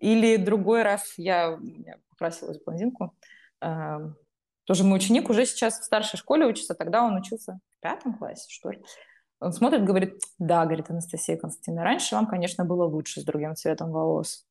Или 0.00 0.36
другой 0.36 0.82
раз 0.82 1.14
я, 1.16 1.58
я 1.86 1.98
покрасилась 2.08 2.58
в 2.58 2.64
блондинку. 2.64 3.14
Тоже 3.60 4.84
мой 4.84 4.96
ученик 4.96 5.30
уже 5.30 5.46
сейчас 5.46 5.78
в 5.78 5.84
старшей 5.84 6.16
школе 6.16 6.46
учится, 6.46 6.74
тогда 6.74 7.04
он 7.04 7.14
учился 7.14 7.60
в 7.78 7.80
пятом 7.80 8.18
классе, 8.18 8.46
что 8.48 8.70
ли. 8.70 8.82
Он 9.42 9.52
смотрит, 9.52 9.84
говорит, 9.84 10.22
да, 10.38 10.64
говорит 10.64 10.88
Анастасия 10.88 11.36
Константиновна, 11.36 11.82
раньше 11.82 12.14
вам, 12.14 12.26
конечно, 12.26 12.64
было 12.64 12.84
лучше 12.84 13.20
с 13.20 13.24
другим 13.24 13.56
цветом 13.56 13.90
волос. 13.90 14.46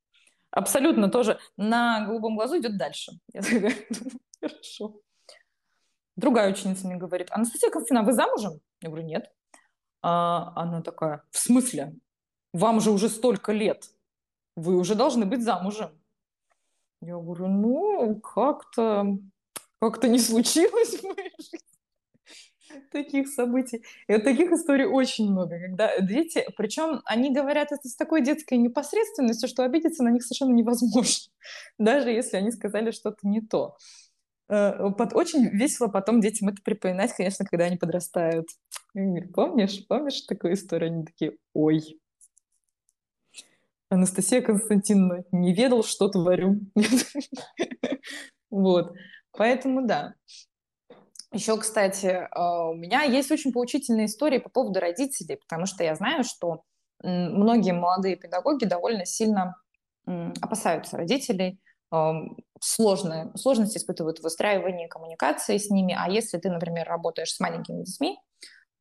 Абсолютно 0.51 1.09
тоже 1.09 1.39
на 1.55 2.05
голубом 2.05 2.35
глазу 2.35 2.59
идет 2.59 2.77
дальше. 2.77 3.13
Я 3.31 3.41
такая, 3.41 3.73
хорошо. 4.41 4.99
Другая 6.17 6.51
ученица 6.51 6.87
мне 6.87 6.97
говорит, 6.97 7.29
Анастасия 7.31 7.69
Константиновна, 7.69 8.11
вы 8.11 8.13
замужем? 8.13 8.59
Я 8.81 8.89
говорю, 8.89 9.05
нет. 9.05 9.31
А 10.01 10.51
она 10.55 10.81
такая, 10.81 11.23
в 11.31 11.37
смысле? 11.37 11.95
Вам 12.51 12.81
же 12.81 12.91
уже 12.91 13.07
столько 13.07 13.53
лет. 13.53 13.85
Вы 14.57 14.75
уже 14.75 14.95
должны 14.95 15.25
быть 15.25 15.41
замужем. 15.41 15.91
Я 16.99 17.13
говорю, 17.13 17.47
ну, 17.47 18.19
как-то 18.19 19.17
как-то 19.79 20.09
не 20.09 20.19
случилось 20.19 20.99
в 20.99 21.03
моей 21.03 21.31
жизни 21.39 21.70
таких 22.91 23.27
событий. 23.27 23.83
И 24.07 24.13
вот 24.13 24.23
таких 24.23 24.51
историй 24.51 24.85
очень 24.85 25.29
много, 25.31 25.59
когда 25.59 25.99
дети, 25.99 26.45
причем 26.57 27.01
они 27.05 27.33
говорят 27.33 27.71
это 27.71 27.87
с 27.87 27.95
такой 27.95 28.21
детской 28.21 28.55
непосредственностью, 28.55 29.49
что 29.49 29.63
обидеться 29.63 30.03
на 30.03 30.09
них 30.09 30.23
совершенно 30.23 30.53
невозможно, 30.53 31.31
даже 31.77 32.09
если 32.09 32.37
они 32.37 32.51
сказали 32.51 32.91
что-то 32.91 33.27
не 33.27 33.41
то. 33.41 33.77
Э, 34.49 34.91
очень 35.13 35.47
весело 35.49 35.87
потом 35.87 36.19
детям 36.21 36.49
это 36.49 36.61
припоминать, 36.63 37.13
конечно, 37.13 37.45
когда 37.45 37.65
они 37.65 37.77
подрастают. 37.77 38.47
Помнишь, 39.33 39.85
помнишь 39.87 40.21
такую 40.21 40.53
историю? 40.53 40.91
Они 40.91 41.05
такие, 41.05 41.37
ой, 41.53 41.99
Анастасия 43.91 44.41
Константиновна, 44.41 45.25
не 45.31 45.53
ведал, 45.53 45.83
что 45.83 46.07
творю. 46.07 46.59
Вот. 48.49 48.93
Поэтому 49.31 49.87
да. 49.87 50.13
Еще, 51.31 51.57
кстати, 51.57 52.27
а, 52.31 52.69
у 52.69 52.75
меня 52.75 53.03
есть 53.03 53.31
очень 53.31 53.53
поучительная 53.53 54.05
история 54.05 54.39
по 54.39 54.49
поводу 54.49 54.79
родителей, 54.79 55.37
потому 55.37 55.65
что 55.65 55.83
я 55.83 55.95
знаю, 55.95 56.23
что 56.23 56.63
многие 57.03 57.71
молодые 57.71 58.15
педагоги 58.15 58.65
довольно 58.65 59.05
сильно 59.05 59.55
опасаются 60.05 60.97
родителей, 60.97 61.59
сложные, 62.59 63.31
сложности 63.35 63.77
испытывают 63.77 64.19
в 64.19 64.23
выстраивании 64.23 64.87
коммуникации 64.87 65.57
с 65.57 65.69
ними. 65.69 65.95
А 65.97 66.09
если 66.09 66.37
ты, 66.37 66.49
например, 66.49 66.87
работаешь 66.87 67.33
с 67.33 67.39
маленькими 67.39 67.83
детьми, 67.83 68.17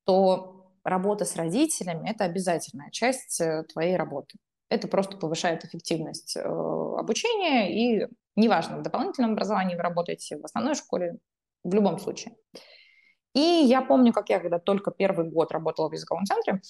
то 0.04 0.70
работа 0.84 1.24
с 1.24 1.36
родителями– 1.36 2.10
это 2.10 2.24
обязательная 2.24 2.90
часть 2.90 3.40
э, 3.40 3.64
твоей 3.72 3.96
работы. 3.96 4.38
Это 4.68 4.88
просто 4.88 5.16
повышает 5.16 5.64
эффективность 5.64 6.36
э, 6.36 6.40
обучения, 6.40 7.72
и 7.72 8.08
неважно, 8.36 8.78
в 8.78 8.82
дополнительном 8.82 9.32
образовании 9.32 9.76
вы 9.76 9.82
работаете, 9.82 10.38
в 10.38 10.44
основной 10.44 10.74
школе, 10.74 11.18
в 11.64 11.74
любом 11.74 11.98
случае. 11.98 12.34
И 13.34 13.40
я 13.40 13.82
помню, 13.82 14.12
как 14.12 14.28
я, 14.28 14.40
когда 14.40 14.58
только 14.58 14.90
первый 14.90 15.28
год 15.28 15.52
работала 15.52 15.88
в 15.88 15.92
языковом 15.92 16.24
центре, 16.24 16.60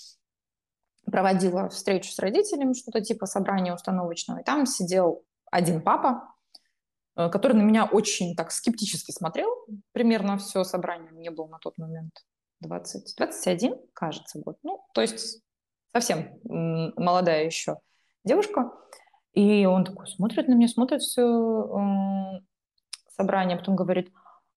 проводила 1.06 1.68
встречу 1.68 2.12
с 2.12 2.18
родителями, 2.18 2.74
что-то 2.74 3.00
типа 3.00 3.26
собрания 3.26 3.74
установочного, 3.74 4.40
и 4.40 4.44
там 4.44 4.66
сидел 4.66 5.24
один 5.50 5.82
папа, 5.82 6.34
э, 7.16 7.30
который 7.30 7.54
на 7.54 7.62
меня 7.62 7.86
очень 7.86 8.36
так 8.36 8.52
скептически 8.52 9.10
смотрел. 9.10 9.50
Примерно 9.92 10.36
все 10.38 10.64
собрание 10.64 11.10
мне 11.12 11.30
было 11.30 11.46
на 11.46 11.58
тот 11.58 11.78
момент 11.78 12.12
20, 12.60 13.16
21, 13.16 13.74
кажется, 13.94 14.38
год. 14.38 14.58
Ну, 14.62 14.84
то 14.92 15.00
есть 15.00 15.42
совсем 15.92 16.38
молодая 16.44 17.44
еще 17.44 17.78
девушка. 18.24 18.70
И 19.32 19.64
он 19.64 19.84
такой 19.84 20.08
смотрит 20.08 20.48
на 20.48 20.54
меня, 20.54 20.68
смотрит 20.68 21.02
все 21.02 21.22
э, 21.22 22.40
собрание, 23.16 23.56
потом 23.56 23.76
говорит, 23.76 24.12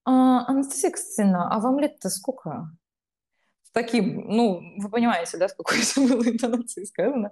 а, 0.05 0.45
Анастасия 0.47 0.91
Костина, 0.91 1.49
а 1.49 1.59
вам 1.59 1.79
лет-то 1.79 2.09
сколько? 2.09 2.69
Таким, 3.71 4.27
ну, 4.27 4.61
вы 4.77 4.89
понимаете, 4.89 5.37
да, 5.37 5.47
с 5.47 5.53
какой 5.53 5.79
было 6.07 6.23
интонацией 6.27 6.85
сказано. 6.85 7.31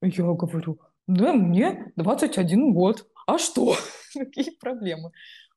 Я 0.00 0.24
говорю, 0.24 0.78
да, 1.06 1.32
мне 1.32 1.92
21 1.96 2.72
год. 2.72 3.06
А 3.26 3.38
что? 3.38 3.76
Какие 4.14 4.50
проблемы? 4.56 5.12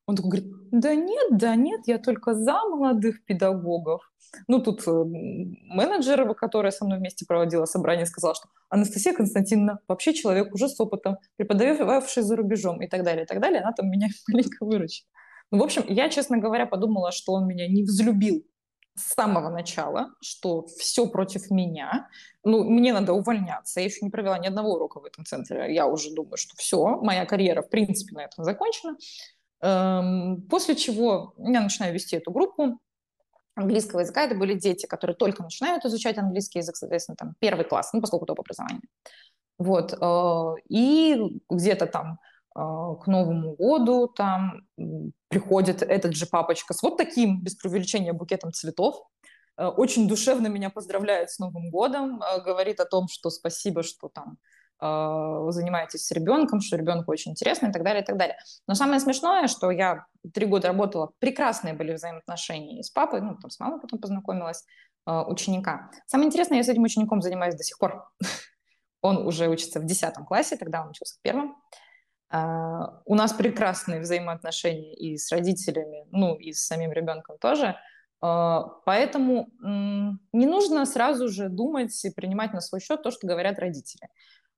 Он 0.06 0.14
такой 0.14 0.30
говорит, 0.30 0.52
да 0.70 0.94
нет, 0.94 1.26
да 1.32 1.56
нет, 1.56 1.80
я 1.86 1.98
только 1.98 2.34
за 2.34 2.60
молодых 2.68 3.24
педагогов. 3.24 4.02
Ну, 4.46 4.60
тут 4.60 4.86
э, 4.86 4.90
менеджер, 4.90 6.32
которая 6.34 6.70
со 6.70 6.84
мной 6.84 6.98
вместе 6.98 7.26
проводила 7.26 7.64
собрание, 7.64 8.06
сказала, 8.06 8.34
что 8.34 8.48
Анастасия 8.68 9.12
Константиновна 9.12 9.80
вообще 9.88 10.14
человек 10.14 10.54
уже 10.54 10.68
с 10.68 10.78
опытом, 10.80 11.16
преподававший 11.36 12.22
за 12.22 12.36
рубежом 12.36 12.80
и 12.82 12.88
так 12.88 13.02
далее, 13.02 13.24
и 13.24 13.26
так 13.26 13.40
далее. 13.40 13.62
Она 13.62 13.72
там 13.72 13.90
меня 13.90 14.08
маленько 14.28 14.64
выручила. 14.64 15.08
Ну, 15.50 15.58
в 15.58 15.62
общем, 15.62 15.84
я, 15.88 16.08
честно 16.08 16.38
говоря, 16.38 16.66
подумала, 16.66 17.12
что 17.12 17.32
он 17.32 17.46
меня 17.46 17.68
не 17.68 17.82
взлюбил 17.82 18.44
с 18.96 19.14
самого 19.14 19.50
начала, 19.50 20.10
что 20.20 20.66
все 20.78 21.06
против 21.06 21.50
меня. 21.50 22.08
Ну, 22.44 22.64
мне 22.64 22.92
надо 22.92 23.12
увольняться. 23.12 23.80
Я 23.80 23.86
еще 23.86 23.98
не 24.02 24.10
провела 24.10 24.38
ни 24.38 24.46
одного 24.46 24.74
урока 24.74 25.00
в 25.00 25.04
этом 25.04 25.24
центре. 25.24 25.72
Я 25.74 25.86
уже 25.86 26.12
думаю, 26.14 26.36
что 26.36 26.56
все, 26.56 26.96
моя 27.02 27.26
карьера, 27.26 27.62
в 27.62 27.68
принципе, 27.68 28.14
на 28.14 28.24
этом 28.24 28.44
закончена. 28.44 28.96
Эм, 29.60 30.42
после 30.48 30.76
чего 30.76 31.34
я 31.38 31.60
начинаю 31.60 31.94
вести 31.94 32.16
эту 32.16 32.30
группу 32.30 32.78
английского 33.54 34.00
языка. 34.00 34.22
Это 34.22 34.34
были 34.34 34.54
дети, 34.54 34.86
которые 34.86 35.16
только 35.16 35.42
начинают 35.42 35.84
изучать 35.84 36.18
английский 36.18 36.60
язык, 36.60 36.76
соответственно, 36.76 37.16
там 37.16 37.34
первый 37.38 37.64
класс, 37.64 37.92
ну, 37.92 38.00
поскольку 38.00 38.26
топ 38.26 38.40
образование. 38.40 38.82
Вот. 39.58 39.92
Э, 40.00 40.54
и 40.68 41.40
где-то 41.50 41.86
там 41.86 42.18
к 42.56 43.06
Новому 43.06 43.54
году 43.56 44.08
там 44.08 44.66
приходит 45.28 45.82
этот 45.82 46.14
же 46.14 46.26
папочка 46.26 46.72
с 46.72 46.82
вот 46.82 46.96
таким, 46.96 47.42
без 47.42 47.54
преувеличения, 47.54 48.14
букетом 48.14 48.52
цветов, 48.52 49.06
очень 49.58 50.08
душевно 50.08 50.46
меня 50.46 50.70
поздравляет 50.70 51.30
с 51.30 51.38
Новым 51.38 51.70
годом, 51.70 52.22
говорит 52.44 52.80
о 52.80 52.86
том, 52.86 53.08
что 53.08 53.28
спасибо, 53.30 53.82
что 53.82 54.08
там 54.08 54.38
вы 54.78 55.52
занимаетесь 55.52 56.06
с 56.06 56.10
ребенком, 56.12 56.60
что 56.60 56.76
ребенку 56.76 57.10
очень 57.10 57.32
интересно 57.32 57.68
и 57.68 57.72
так 57.72 57.82
далее, 57.82 58.02
и 58.02 58.06
так 58.06 58.16
далее. 58.16 58.36
Но 58.66 58.74
самое 58.74 59.00
смешное, 59.00 59.48
что 59.48 59.70
я 59.70 60.06
три 60.32 60.46
года 60.46 60.68
работала, 60.68 61.12
прекрасные 61.18 61.74
были 61.74 61.94
взаимоотношения 61.94 62.80
и 62.80 62.82
с 62.82 62.90
папой, 62.90 63.20
ну, 63.20 63.36
там 63.36 63.50
с 63.50 63.58
мамой 63.60 63.80
потом 63.80 63.98
познакомилась, 63.98 64.64
ученика. 65.06 65.90
Самое 66.06 66.26
интересное, 66.28 66.58
я 66.58 66.64
с 66.64 66.68
этим 66.68 66.82
учеником 66.82 67.22
занимаюсь 67.22 67.54
до 67.54 67.62
сих 67.62 67.78
пор. 67.78 68.10
Он 69.02 69.26
уже 69.26 69.48
учится 69.48 69.78
в 69.78 69.84
10 69.84 70.14
классе, 70.26 70.56
тогда 70.56 70.82
он 70.82 70.88
учился 70.90 71.16
в 71.18 71.22
первом. 71.22 71.54
У 72.30 73.14
нас 73.14 73.32
прекрасные 73.32 74.00
взаимоотношения 74.00 74.94
и 74.94 75.16
с 75.16 75.30
родителями, 75.30 76.06
ну 76.10 76.34
и 76.34 76.52
с 76.52 76.66
самим 76.66 76.92
ребенком 76.92 77.38
тоже. 77.38 77.76
Uh, 78.24 78.64
поэтому 78.86 79.48
не 79.60 80.46
нужно 80.46 80.86
сразу 80.86 81.28
же 81.28 81.50
думать 81.50 82.02
и 82.02 82.10
принимать 82.10 82.54
на 82.54 82.62
свой 82.62 82.80
счет 82.80 83.02
то, 83.02 83.10
что 83.10 83.26
говорят 83.26 83.58
родители. 83.58 84.08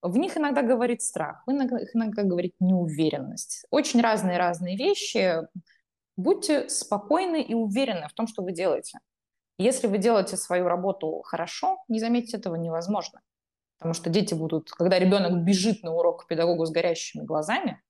В 0.00 0.16
них 0.16 0.36
иногда 0.36 0.62
говорит 0.62 1.02
страх, 1.02 1.42
в 1.44 1.50
них 1.50 1.70
иногда 1.92 2.22
говорит 2.22 2.54
неуверенность. 2.60 3.66
Очень 3.70 4.00
разные-разные 4.00 4.76
вещи. 4.76 5.38
Будьте 6.16 6.68
спокойны 6.68 7.42
и 7.42 7.54
уверены 7.54 8.06
в 8.08 8.12
том, 8.12 8.28
что 8.28 8.42
вы 8.42 8.52
делаете. 8.52 9.00
Если 9.58 9.88
вы 9.88 9.98
делаете 9.98 10.36
свою 10.36 10.68
работу 10.68 11.22
хорошо, 11.22 11.82
не 11.88 11.98
заметить 11.98 12.34
этого 12.34 12.54
невозможно. 12.54 13.20
Потому 13.78 13.94
что 13.94 14.10
дети 14.10 14.34
будут, 14.34 14.70
когда 14.70 14.98
ребенок 14.98 15.44
бежит 15.44 15.82
на 15.82 15.94
урок 15.94 16.24
к 16.24 16.26
педагогу 16.28 16.66
с 16.66 16.70
горящими 16.70 17.24
глазами, 17.24 17.80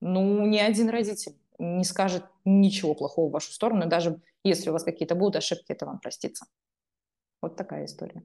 ну, 0.00 0.46
ни 0.46 0.58
один 0.58 0.90
родитель 0.90 1.32
не 1.58 1.84
скажет 1.84 2.24
ничего 2.44 2.94
плохого 2.94 3.28
в 3.28 3.32
вашу 3.32 3.52
сторону, 3.52 3.88
даже 3.88 4.20
если 4.44 4.70
у 4.70 4.72
вас 4.72 4.84
какие-то 4.84 5.16
будут 5.16 5.36
ошибки, 5.36 5.72
это 5.72 5.86
вам 5.86 5.98
простится. 5.98 6.46
Вот 7.42 7.56
такая 7.56 7.84
история. 7.84 8.22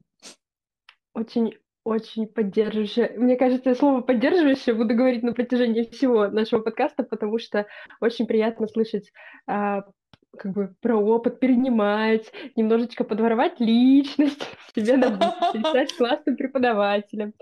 Очень 1.13 1.57
очень 1.85 2.27
поддерживающее. 2.27 3.13
Мне 3.17 3.35
кажется, 3.35 3.75
слово 3.75 4.01
поддерживающее 4.01 4.73
буду 4.73 4.95
говорить 4.95 5.21
на 5.21 5.33
протяжении 5.33 5.83
всего 5.83 6.27
нашего 6.27 6.61
подкаста, 6.61 7.03
потому 7.03 7.39
что 7.39 7.67
очень 7.99 8.25
приятно 8.25 8.67
слышать 8.67 9.11
а, 9.47 9.83
как 10.37 10.53
бы 10.53 10.75
про 10.81 10.97
опыт 10.97 11.39
перенимать, 11.39 12.31
немножечко 12.55 13.03
подворовать 13.03 13.59
личность 13.59 14.41
себе 14.75 14.97
на 14.97 15.17
стать 15.69 15.93
классным 15.93 16.35
преподавателем. 16.35 17.33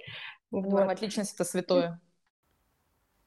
Подворовать 0.49 0.99
вот. 0.99 1.05
личность— 1.07 1.33
это 1.35 1.43
святое. 1.43 2.01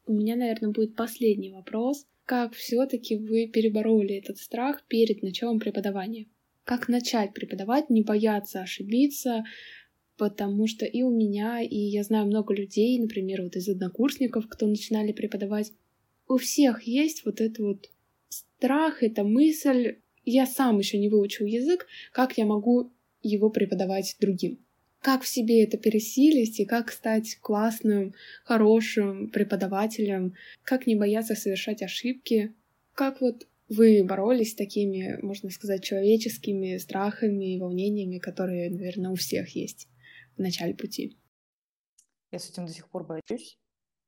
У 0.06 0.12
меня, 0.12 0.36
наверное, 0.36 0.70
будет 0.70 0.96
последний 0.96 1.50
вопрос. 1.50 2.06
Как 2.26 2.54
все-таки 2.54 3.16
вы 3.16 3.48
перебороли 3.48 4.16
этот 4.16 4.38
страх 4.38 4.82
перед 4.86 5.22
началом 5.22 5.58
преподавания? 5.58 6.26
Как 6.64 6.88
начать 6.88 7.32
преподавать, 7.32 7.90
не 7.90 8.02
бояться 8.02 8.60
ошибиться, 8.60 9.44
потому 10.16 10.66
что 10.66 10.84
и 10.86 11.02
у 11.02 11.10
меня, 11.10 11.60
и 11.62 11.76
я 11.76 12.02
знаю 12.02 12.26
много 12.26 12.54
людей, 12.54 12.98
например, 12.98 13.42
вот 13.42 13.56
из 13.56 13.68
однокурсников, 13.68 14.46
кто 14.48 14.66
начинали 14.66 15.12
преподавать, 15.12 15.72
у 16.28 16.36
всех 16.36 16.82
есть 16.84 17.24
вот 17.24 17.40
это 17.40 17.62
вот 17.62 17.90
страх, 18.34 19.02
это 19.02 19.24
мысль, 19.24 19.98
я 20.24 20.46
сам 20.46 20.78
еще 20.78 20.98
не 20.98 21.08
выучил 21.08 21.46
язык, 21.46 21.86
как 22.12 22.38
я 22.38 22.46
могу 22.46 22.92
его 23.22 23.50
преподавать 23.50 24.16
другим? 24.20 24.58
Как 25.00 25.22
в 25.22 25.28
себе 25.28 25.62
это 25.62 25.76
пересилить 25.76 26.58
и 26.60 26.64
как 26.64 26.90
стать 26.90 27.36
классным, 27.42 28.14
хорошим 28.44 29.28
преподавателем? 29.28 30.34
Как 30.62 30.86
не 30.86 30.96
бояться 30.96 31.34
совершать 31.34 31.82
ошибки? 31.82 32.54
Как 32.94 33.20
вот 33.20 33.46
вы 33.68 34.02
боролись 34.02 34.52
с 34.52 34.54
такими, 34.54 35.18
можно 35.20 35.50
сказать, 35.50 35.84
человеческими 35.84 36.78
страхами 36.78 37.54
и 37.54 37.60
волнениями, 37.60 38.18
которые, 38.18 38.70
наверное, 38.70 39.10
у 39.10 39.14
всех 39.14 39.50
есть 39.50 39.88
в 40.36 40.40
начале 40.40 40.74
пути? 40.74 41.18
Я 42.30 42.38
с 42.38 42.50
этим 42.50 42.66
до 42.66 42.72
сих 42.72 42.88
пор 42.88 43.04
борюсь 43.04 43.58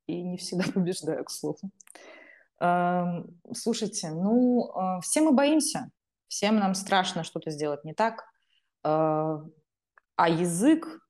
и 0.06 0.22
не 0.22 0.36
всегда 0.36 0.64
побеждаю, 0.74 1.24
к 1.24 1.30
слову. 1.30 1.58
Слушайте, 2.58 4.10
ну, 4.10 4.70
а, 4.74 5.00
все 5.00 5.20
мы 5.20 5.32
боимся, 5.32 5.90
всем 6.28 6.56
нам 6.56 6.74
страшно 6.74 7.22
что-то 7.22 7.50
сделать 7.50 7.84
не 7.84 7.92
так. 7.92 8.24
А, 8.82 9.42
а 10.16 10.28
язык, 10.28 11.00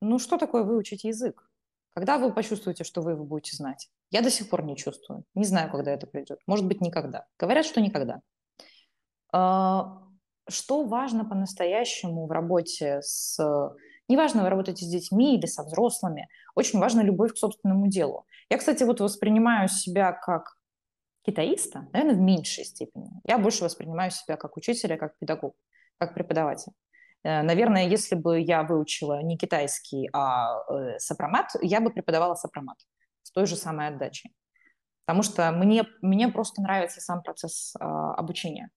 ну 0.00 0.18
что 0.18 0.38
такое 0.38 0.62
выучить 0.62 1.04
язык? 1.04 1.50
Когда 1.94 2.18
вы 2.18 2.32
почувствуете, 2.32 2.84
что 2.84 3.02
вы 3.02 3.12
его 3.12 3.24
будете 3.24 3.56
знать? 3.56 3.90
Я 4.10 4.22
до 4.22 4.30
сих 4.30 4.48
пор 4.48 4.62
не 4.62 4.76
чувствую. 4.76 5.24
Не 5.34 5.44
знаю, 5.44 5.70
когда 5.70 5.90
это 5.90 6.06
придет. 6.06 6.38
Может 6.46 6.66
быть, 6.66 6.80
никогда. 6.80 7.26
Говорят, 7.38 7.66
что 7.66 7.80
никогда. 7.80 8.20
А, 9.32 10.02
что 10.48 10.84
важно 10.84 11.24
по-настоящему 11.24 12.26
в 12.26 12.30
работе 12.30 13.00
с... 13.02 13.38
Неважно, 14.08 14.42
вы 14.42 14.50
работаете 14.50 14.84
с 14.84 14.88
детьми 14.88 15.36
или 15.36 15.46
со 15.46 15.64
взрослыми. 15.64 16.28
Очень 16.54 16.78
важна 16.78 17.02
любовь 17.02 17.32
к 17.32 17.38
собственному 17.38 17.88
делу. 17.88 18.26
Я, 18.50 18.58
кстати, 18.58 18.84
вот 18.84 19.00
воспринимаю 19.00 19.68
себя 19.68 20.12
как 20.12 20.58
китаиста, 21.24 21.88
наверное, 21.92 22.16
в 22.16 22.20
меньшей 22.20 22.64
степени. 22.64 23.10
Я 23.24 23.38
больше 23.38 23.64
воспринимаю 23.64 24.10
себя 24.10 24.36
как 24.36 24.56
учителя, 24.56 24.96
как 24.96 25.16
педагог, 25.18 25.54
как 25.98 26.14
преподаватель. 26.14 26.72
Э, 27.24 27.42
наверное, 27.42 27.86
если 27.86 28.14
бы 28.14 28.40
я 28.40 28.62
выучила 28.62 29.22
не 29.22 29.36
китайский, 29.36 30.08
а 30.12 30.58
э, 30.68 30.98
сопромат, 30.98 31.50
я 31.60 31.80
бы 31.80 31.90
преподавала 31.90 32.34
сопромат 32.34 32.78
с 33.22 33.30
той 33.30 33.46
же 33.46 33.56
самой 33.56 33.88
отдачей. 33.88 34.34
Потому 35.04 35.22
что 35.22 35.50
мне, 35.52 35.84
мне 36.00 36.28
просто 36.28 36.62
нравится 36.62 37.00
сам 37.00 37.22
процесс 37.22 37.74
э, 37.78 37.84
обучения. 37.84 38.70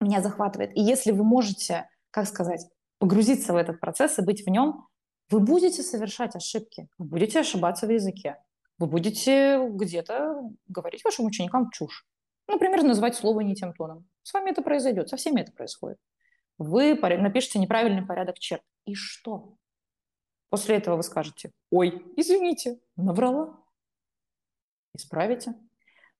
Меня 0.00 0.20
захватывает. 0.20 0.76
И 0.76 0.80
если 0.80 1.12
вы 1.12 1.24
можете, 1.24 1.88
как 2.10 2.26
сказать, 2.26 2.66
погрузиться 2.98 3.52
в 3.52 3.56
этот 3.56 3.80
процесс 3.80 4.18
и 4.18 4.22
быть 4.22 4.44
в 4.46 4.50
нем, 4.50 4.86
вы 5.30 5.40
будете 5.40 5.82
совершать 5.82 6.36
ошибки, 6.36 6.88
вы 6.98 7.06
будете 7.06 7.40
ошибаться 7.40 7.86
в 7.86 7.90
языке, 7.90 8.36
вы 8.78 8.86
будете 8.86 9.68
где-то 9.68 10.50
говорить 10.68 11.04
вашим 11.04 11.26
ученикам 11.26 11.70
чушь. 11.70 12.06
Например, 12.48 12.82
называть 12.82 13.16
слово 13.16 13.40
не 13.40 13.54
тем 13.54 13.72
тоном. 13.72 14.08
С 14.22 14.32
вами 14.32 14.50
это 14.50 14.62
произойдет, 14.62 15.08
со 15.08 15.16
всеми 15.16 15.40
это 15.40 15.52
происходит. 15.52 15.98
Вы 16.58 16.94
напишите 16.94 17.58
неправильный 17.58 18.04
порядок 18.06 18.38
черт. 18.38 18.62
И 18.84 18.94
что? 18.94 19.56
После 20.48 20.76
этого 20.76 20.96
вы 20.96 21.02
скажете, 21.02 21.52
ой, 21.70 22.04
извините, 22.16 22.78
наврала. 22.96 23.58
Исправите. 24.94 25.54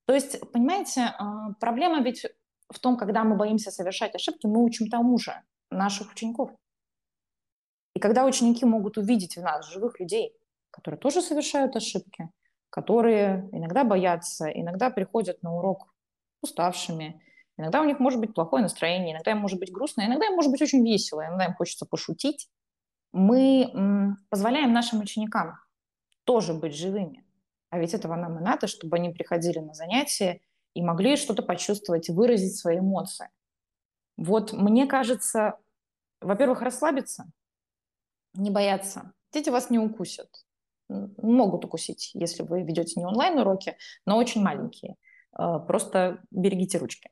То 0.04 0.14
есть, 0.14 0.40
понимаете, 0.52 1.02
а, 1.18 1.52
проблема 1.60 2.02
ведь 2.02 2.26
в 2.68 2.78
том, 2.78 2.96
когда 2.96 3.24
мы 3.24 3.36
боимся 3.36 3.70
совершать 3.70 4.14
ошибки, 4.14 4.46
мы 4.46 4.62
учим 4.62 4.88
тому 4.88 5.18
же 5.18 5.32
наших 5.70 6.12
учеников. 6.12 6.50
И 7.94 7.98
когда 7.98 8.24
ученики 8.26 8.64
могут 8.64 8.98
увидеть 8.98 9.36
в 9.36 9.40
нас 9.40 9.66
живых 9.68 10.00
людей, 10.00 10.36
которые 10.70 10.98
тоже 11.00 11.22
совершают 11.22 11.74
ошибки, 11.76 12.28
которые 12.76 13.48
иногда 13.52 13.84
боятся, 13.84 14.50
иногда 14.50 14.90
приходят 14.90 15.42
на 15.42 15.56
урок 15.56 15.94
уставшими, 16.42 17.22
иногда 17.56 17.80
у 17.80 17.84
них 17.84 17.98
может 17.98 18.20
быть 18.20 18.34
плохое 18.34 18.62
настроение, 18.62 19.14
иногда 19.14 19.30
им 19.30 19.38
может 19.38 19.58
быть 19.58 19.72
грустно, 19.72 20.04
иногда 20.04 20.26
им 20.26 20.34
может 20.34 20.52
быть 20.52 20.60
очень 20.60 20.84
весело, 20.84 21.26
иногда 21.26 21.46
им 21.46 21.54
хочется 21.54 21.86
пошутить. 21.86 22.50
Мы 23.12 24.14
позволяем 24.28 24.74
нашим 24.74 25.00
ученикам 25.00 25.58
тоже 26.24 26.52
быть 26.52 26.76
живыми. 26.76 27.24
А 27.70 27.78
ведь 27.78 27.94
этого 27.94 28.14
нам 28.14 28.38
и 28.38 28.42
надо, 28.42 28.66
чтобы 28.66 28.98
они 28.98 29.08
приходили 29.08 29.58
на 29.58 29.72
занятия 29.72 30.42
и 30.74 30.82
могли 30.82 31.16
что-то 31.16 31.42
почувствовать, 31.42 32.10
выразить 32.10 32.58
свои 32.58 32.80
эмоции. 32.80 33.30
Вот 34.18 34.52
мне 34.52 34.86
кажется, 34.86 35.58
во-первых, 36.20 36.60
расслабиться, 36.60 37.24
не 38.34 38.50
бояться. 38.50 39.14
Дети 39.32 39.48
вас 39.48 39.70
не 39.70 39.78
укусят 39.78 40.28
могут 40.88 41.64
укусить, 41.64 42.10
если 42.14 42.42
вы 42.42 42.62
ведете 42.62 43.00
не 43.00 43.06
онлайн-уроки, 43.06 43.76
но 44.04 44.16
очень 44.16 44.42
маленькие. 44.42 44.96
А, 45.32 45.58
просто 45.58 46.22
берегите 46.30 46.78
ручки. 46.78 47.10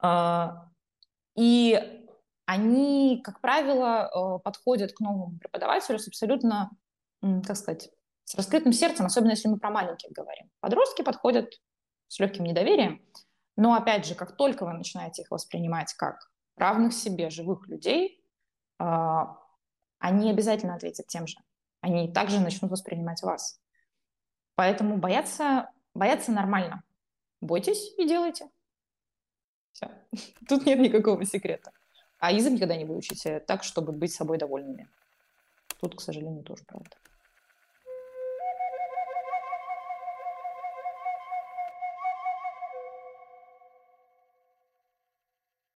А, 0.00 0.68
и 1.36 1.78
они, 2.44 3.20
как 3.24 3.40
правило, 3.40 4.06
а, 4.06 4.38
подходят 4.38 4.92
к 4.92 5.00
новому 5.00 5.38
преподавателю 5.38 5.98
с 5.98 6.08
абсолютно, 6.08 6.70
как 7.20 7.56
сказать, 7.56 7.90
с 8.24 8.34
раскрытым 8.34 8.72
сердцем, 8.72 9.06
особенно 9.06 9.30
если 9.30 9.48
мы 9.48 9.58
про 9.58 9.70
маленьких 9.70 10.10
говорим. 10.10 10.50
Подростки 10.60 11.02
подходят 11.02 11.52
с 12.08 12.18
легким 12.18 12.44
недоверием, 12.44 13.00
но 13.56 13.74
опять 13.74 14.04
же, 14.04 14.14
как 14.14 14.36
только 14.36 14.64
вы 14.64 14.72
начинаете 14.74 15.22
их 15.22 15.30
воспринимать 15.30 15.94
как 15.94 16.30
равных 16.56 16.92
себе 16.92 17.30
живых 17.30 17.68
людей, 17.68 18.20
они 18.78 20.30
обязательно 20.30 20.74
ответят 20.74 21.06
тем 21.06 21.26
же 21.26 21.38
они 21.80 22.12
также 22.12 22.40
начнут 22.40 22.70
воспринимать 22.70 23.22
вас. 23.22 23.60
Поэтому 24.54 24.96
бояться, 24.96 25.70
бояться 25.94 26.32
нормально. 26.32 26.82
Бойтесь 27.40 27.94
и 27.98 28.06
делайте. 28.06 28.48
Все. 29.72 29.90
Тут 30.48 30.66
нет 30.66 30.78
никакого 30.78 31.24
секрета. 31.24 31.72
А 32.18 32.32
язык 32.32 32.54
никогда 32.54 32.76
не 32.76 32.84
выучите 32.84 33.40
так, 33.40 33.62
чтобы 33.62 33.92
быть 33.92 34.12
собой 34.12 34.38
довольными. 34.38 34.88
Тут, 35.80 35.96
к 35.96 36.00
сожалению, 36.00 36.42
тоже 36.42 36.64
правда. 36.64 36.96